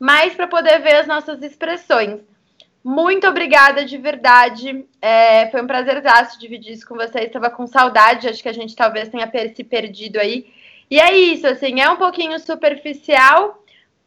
mas 0.00 0.34
para 0.34 0.48
poder 0.48 0.80
ver 0.80 0.96
as 0.96 1.06
nossas 1.06 1.40
expressões. 1.42 2.20
Muito 2.82 3.28
obrigada 3.28 3.84
de 3.84 3.96
verdade. 3.98 4.84
É, 5.00 5.48
foi 5.50 5.62
um 5.62 5.66
prazer 5.66 6.02
dividir 6.40 6.72
isso 6.72 6.88
com 6.88 6.96
vocês. 6.96 7.26
Estava 7.26 7.50
com 7.50 7.68
saudade, 7.68 8.28
acho 8.28 8.42
que 8.42 8.48
a 8.48 8.54
gente 8.54 8.74
talvez 8.74 9.08
tenha 9.08 9.30
se 9.54 9.62
perdido 9.62 10.18
aí. 10.18 10.52
E 10.90 10.98
é 10.98 11.16
isso, 11.16 11.46
assim, 11.46 11.80
é 11.80 11.88
um 11.88 11.96
pouquinho 11.96 12.36
superficial, 12.40 13.59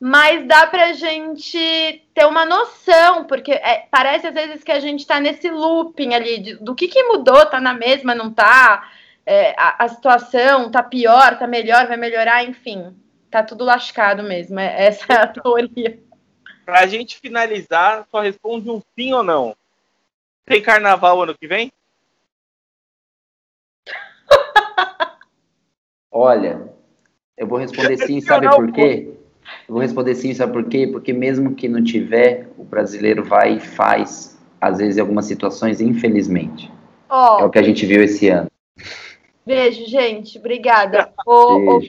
mas 0.05 0.45
dá 0.45 0.67
pra 0.67 0.91
gente 0.91 2.05
ter 2.13 2.25
uma 2.25 2.45
noção, 2.45 3.23
porque 3.23 3.53
é, 3.53 3.87
parece 3.89 4.27
às 4.27 4.33
vezes 4.33 4.61
que 4.61 4.71
a 4.73 4.79
gente 4.81 5.07
tá 5.07 5.17
nesse 5.17 5.49
looping 5.49 6.13
ali, 6.13 6.39
de- 6.39 6.55
do 6.57 6.75
que, 6.75 6.89
que 6.89 7.01
mudou, 7.03 7.45
tá 7.45 7.61
na 7.61 7.73
mesma, 7.73 8.13
não 8.13 8.29
tá, 8.29 8.91
É, 9.25 9.55
a, 9.57 9.85
a 9.85 9.87
situação 9.87 10.69
tá 10.69 10.83
pior, 10.83 11.39
tá 11.39 11.47
melhor, 11.47 11.87
vai 11.87 11.95
melhorar, 11.95 12.43
enfim, 12.43 12.93
tá 13.31 13.41
tudo 13.41 13.63
lascado 13.63 14.21
mesmo, 14.23 14.59
é, 14.59 14.75
essa 14.87 15.13
é 15.13 15.15
a 15.15 15.27
teoria. 15.27 15.97
Pra 16.65 16.85
gente 16.85 17.17
finalizar, 17.17 18.05
só 18.11 18.19
responde 18.19 18.69
um 18.69 18.81
sim 18.99 19.13
ou 19.13 19.23
não. 19.23 19.55
Tem 20.45 20.61
carnaval 20.61 21.21
ano 21.21 21.33
que 21.37 21.47
vem? 21.47 21.71
Olha, 26.11 26.69
eu 27.37 27.47
vou 27.47 27.57
responder 27.57 27.95
sim, 28.05 28.19
sabe 28.19 28.49
por 28.49 28.69
quê? 28.73 29.22
Eu 29.67 29.73
vou 29.73 29.81
responder 29.81 30.15
sim, 30.15 30.33
sabe 30.33 30.53
por 30.53 30.65
quê? 30.65 30.87
Porque 30.87 31.13
mesmo 31.13 31.55
que 31.55 31.67
não 31.67 31.83
tiver, 31.83 32.49
o 32.57 32.63
brasileiro 32.63 33.23
vai 33.23 33.57
e 33.57 33.59
faz, 33.59 34.37
às 34.59 34.77
vezes, 34.77 34.97
em 34.97 35.01
algumas 35.01 35.25
situações, 35.25 35.81
infelizmente. 35.81 36.67
É 37.09 37.13
Ó, 37.13 37.45
o 37.45 37.49
que 37.49 37.59
a 37.59 37.63
gente 37.63 37.85
viu 37.85 38.03
esse 38.03 38.29
ano. 38.29 38.49
Beijo, 39.45 39.85
gente. 39.87 40.37
Obrigada. 40.37 41.11
Beijo. 41.25 41.81